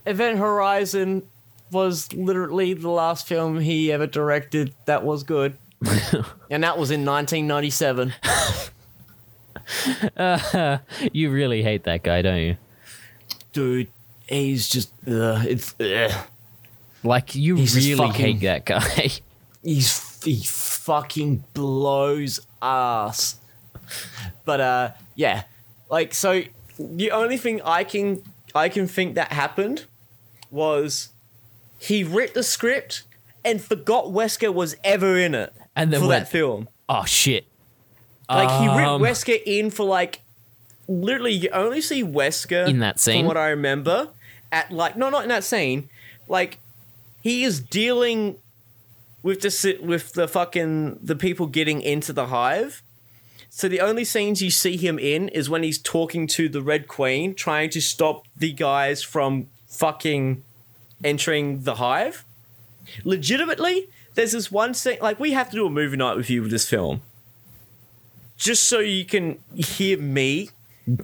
[0.04, 1.22] Event Horizon
[1.70, 5.56] was literally the last film he ever directed that was good,
[6.50, 8.14] and that was in 1997.
[11.12, 12.56] You really hate that guy, don't you?
[13.52, 13.88] Dude,
[14.28, 16.12] he's just ugh, it's ugh.
[17.02, 19.10] Like you really fucking- hate that guy.
[19.64, 23.36] he's he fucking blows ass.
[24.44, 25.44] But uh yeah.
[25.90, 26.42] Like so
[26.78, 28.22] the only thing I can
[28.54, 29.86] I can think that happened
[30.50, 31.10] was
[31.78, 33.02] he wrote the script
[33.44, 36.68] and forgot Wesker was ever in it And then for went, that film.
[36.88, 37.46] oh shit.
[38.28, 40.20] Like he Um, ripped Wesker in for like
[40.88, 43.20] literally you only see Wesker In that scene?
[43.20, 44.10] From what I remember,
[44.52, 45.88] at like no, not in that scene.
[46.28, 46.58] Like
[47.20, 48.36] he is dealing
[49.22, 52.82] with the with the fucking the people getting into the hive.
[53.56, 56.88] So the only scenes you see him in is when he's talking to the Red
[56.88, 60.44] Queen, trying to stop the guys from fucking
[61.02, 62.26] entering the hive.
[63.02, 66.42] Legitimately, there's this one scene like we have to do a movie night with you
[66.42, 67.00] with this film
[68.36, 70.50] just so you can hear me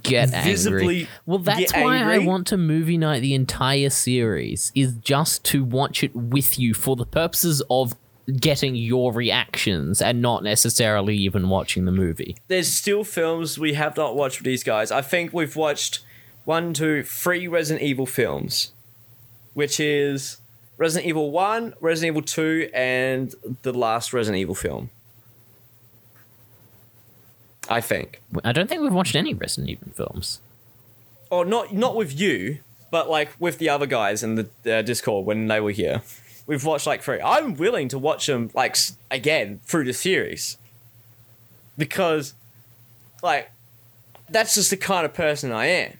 [0.01, 0.51] Get angry.
[0.51, 5.43] Visibly Well, that's get why I want to movie night the entire series is just
[5.45, 7.93] to watch it with you for the purposes of
[8.39, 12.37] getting your reactions and not necessarily even watching the movie.
[12.47, 15.99] there's still films we have not watched with these guys i think we've watched
[16.45, 18.71] one two three resident evil films
[19.53, 20.37] which is
[20.77, 24.89] resident evil 1 resident evil 2 and the last resident evil film
[27.69, 30.39] i think I don't think we've watched any Resident Evil films.
[31.29, 32.59] or not not with you
[32.91, 36.01] but like with the other guys in the uh, discord when they were here
[36.45, 38.75] we've watched like three i'm willing to watch them like
[39.11, 40.57] again through the series.
[41.77, 42.33] Because
[43.21, 43.51] like
[44.29, 45.97] that's just the kind of person i am.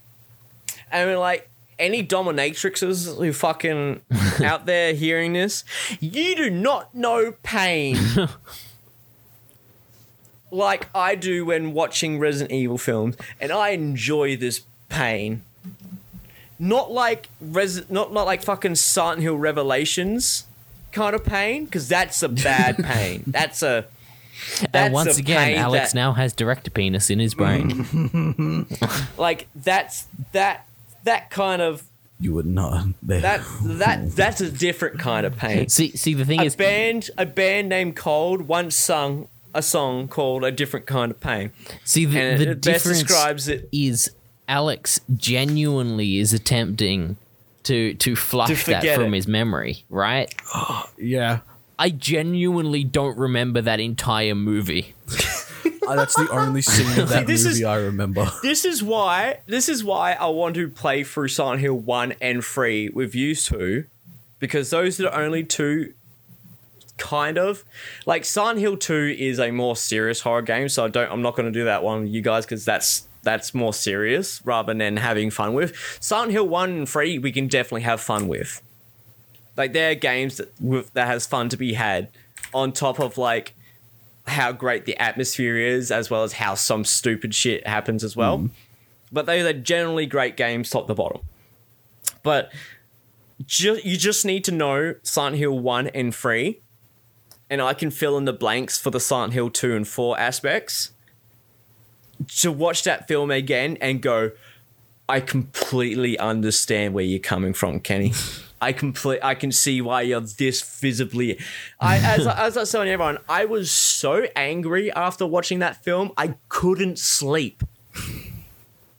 [0.92, 1.50] I mean, like
[1.80, 4.02] any dominatrixes who fucking
[4.44, 5.64] out there hearing this
[6.00, 7.98] you do not know pain.
[10.52, 15.42] Like i do when watching resident evil films and i enjoy this pain
[16.60, 20.46] not like Res- not not like fucking Silent Hill Revelations
[20.92, 23.24] kind of pain, because that's a bad pain.
[23.28, 23.86] That's a
[24.74, 28.66] and once a again, pain Alex that- now has director penis in his brain.
[29.18, 30.68] like that's that
[31.04, 31.84] that kind of
[32.20, 32.86] You would not.
[33.04, 35.70] that that that's a different kind of pain.
[35.70, 40.08] see, see, the thing a is, band a band named Cold once sung a song
[40.08, 41.52] called "A Different Kind of Pain,"
[41.84, 43.70] see the, and the it best describes it.
[43.72, 44.12] is
[44.48, 47.18] Alex genuinely is attempting
[47.64, 49.18] to to flush that from it.
[49.18, 50.34] his memory, right?
[50.98, 51.40] yeah.
[51.80, 54.94] I genuinely don't remember that entire movie.
[55.86, 58.32] Uh, that's the only scene of that this movie is- I remember.
[58.42, 62.42] This is why this is why I want to play through Silent Hill one and
[62.44, 63.84] three with you two,
[64.40, 65.94] because those are the only two.
[66.98, 67.66] Kind of
[68.06, 71.12] like Silent Hill Two is a more serious horror game, so I don't.
[71.12, 74.42] I'm not going to do that one with you guys because that's that's more serious
[74.46, 75.76] rather than having fun with.
[76.00, 78.62] Silent Hill One and Three we can definitely have fun with.
[79.58, 82.10] Like they're games that with, that has fun to be had,
[82.54, 83.54] on top of like
[84.28, 88.40] how great the atmosphere is, as well as how some stupid shit happens as well.
[88.40, 88.50] Mm.
[89.12, 91.22] But they are generally great games, top to bottom.
[92.24, 92.52] But
[93.46, 96.60] ju- you just need to know Silent Hill 1 and 3,
[97.50, 100.94] and I can fill in the blanks for the Silent Hill 2 and 4 aspects.
[102.42, 104.32] To watch that film again and go,
[105.10, 108.14] I completely understand where you're coming from, Kenny.
[108.62, 109.20] I complete.
[109.22, 111.38] I can see why you're this visibly.
[111.82, 116.14] I as as I was telling everyone, I was so angry after watching that film.
[116.16, 117.62] I couldn't sleep.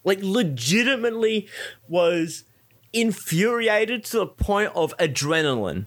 [0.05, 1.49] Like legitimately
[1.89, 2.45] was
[2.93, 5.87] infuriated to the point of adrenaline.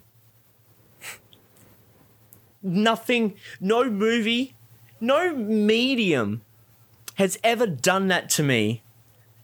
[2.64, 4.56] Nothing, no movie,
[5.00, 6.42] no medium
[7.18, 8.84] has ever done that to me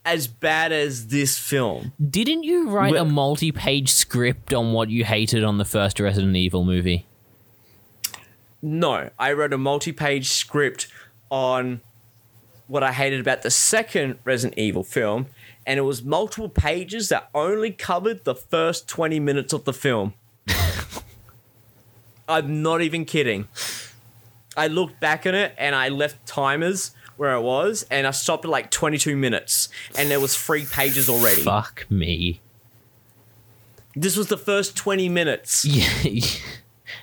[0.06, 1.92] as bad as this film.
[2.10, 6.64] Didn't you write a multi-page script on what you hated on the first Resident Evil
[6.64, 7.06] movie?
[8.62, 10.88] No, I wrote a multi-page script
[11.32, 11.82] on
[12.68, 15.28] what I hated about the second Resident Evil film,
[15.66, 20.14] and it was multiple pages that only covered the first 20 minutes of the film.
[22.28, 23.48] I'm not even kidding.
[24.56, 28.46] I looked back at it and I left timers where I was, and I stopped
[28.46, 31.42] at like 22 minutes, and there was three pages already.
[31.42, 32.42] Fuck me.
[33.96, 35.66] This was the first 20 minutes.
[35.74, 36.22] Yeah.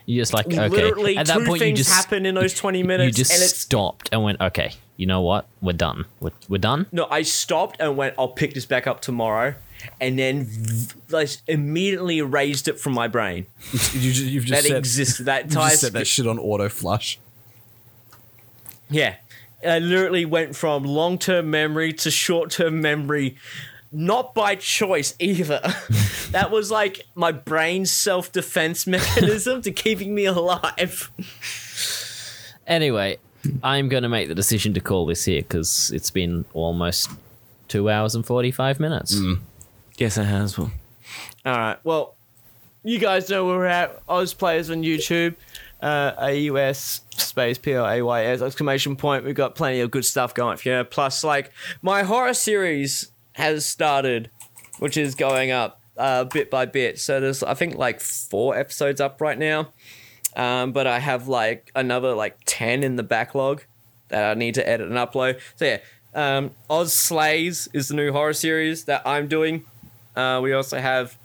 [0.07, 0.69] You're just like okay.
[0.69, 3.43] Literally, At that two point, you just happened in those 20 minutes, you just and
[3.43, 4.73] it's stopped and went, okay.
[4.97, 5.47] You know what?
[5.63, 6.05] We're done.
[6.21, 6.87] We're, we're done.
[6.93, 9.55] No, I stopped and went, I'll pick this back up tomorrow.
[10.01, 13.47] And then v- like, immediately erased it from my brain.
[13.95, 15.25] You, ju- you've just That said, existed.
[15.27, 17.19] That you entire just said that shit on auto flush.
[18.91, 19.17] Yeah.
[19.67, 23.37] I literally went from long term memory to short term memory,
[23.93, 25.61] not by choice either.
[26.31, 31.11] that was like my brain's self defense mechanism to keeping me alive.
[32.67, 33.19] Anyway,
[33.63, 37.11] I'm going to make the decision to call this here because it's been almost
[37.69, 39.21] two hours and 45 minutes.
[39.99, 40.71] Yes, it has Well.
[41.45, 41.79] All right.
[41.85, 42.15] Well,
[42.83, 44.03] you guys know where we're at.
[44.09, 45.35] Aus plays on YouTube.
[45.83, 49.25] Uh, AUS space P L A Y S exclamation point.
[49.25, 50.85] We've got plenty of good stuff going for you.
[50.85, 54.31] Plus, like, my horror series has started,
[54.79, 56.99] which is going up uh, bit by bit.
[56.99, 59.73] So there's, I think, like four episodes up right now.
[60.37, 63.65] Um, but I have like another like 10 in the backlog
[64.09, 65.41] that I need to edit and upload.
[65.57, 65.79] So yeah,
[66.15, 69.65] um, Aus Slays is the new horror series that I'm doing.
[70.15, 71.17] Uh, we also have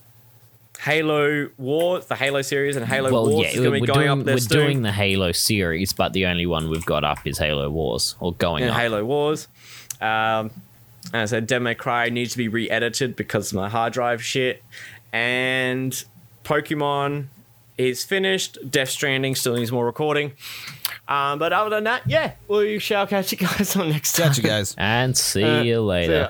[0.86, 3.82] Halo Wars, the Halo series, and Halo Well, Wars yeah, is we're, going to be
[3.82, 4.60] we're going doing, up there we're soon.
[4.60, 8.34] doing the Halo series, but the only one we've got up is Halo Wars, or
[8.34, 8.78] going and up.
[8.78, 9.48] Halo Wars.
[10.00, 10.52] Um,
[11.12, 14.24] and I said Devil May Cry needs to be re-edited because of my hard drive
[14.24, 14.64] shit.
[15.12, 16.04] And
[16.44, 17.28] Pokemon
[17.80, 18.58] is finished.
[18.70, 20.34] Death Stranding still needs more recording.
[21.08, 24.28] Um, but other than that, yeah, we shall catch you guys on next time.
[24.28, 24.76] Catch you guys.
[24.78, 26.14] And see Uh, you later.
[26.14, 26.30] yeah.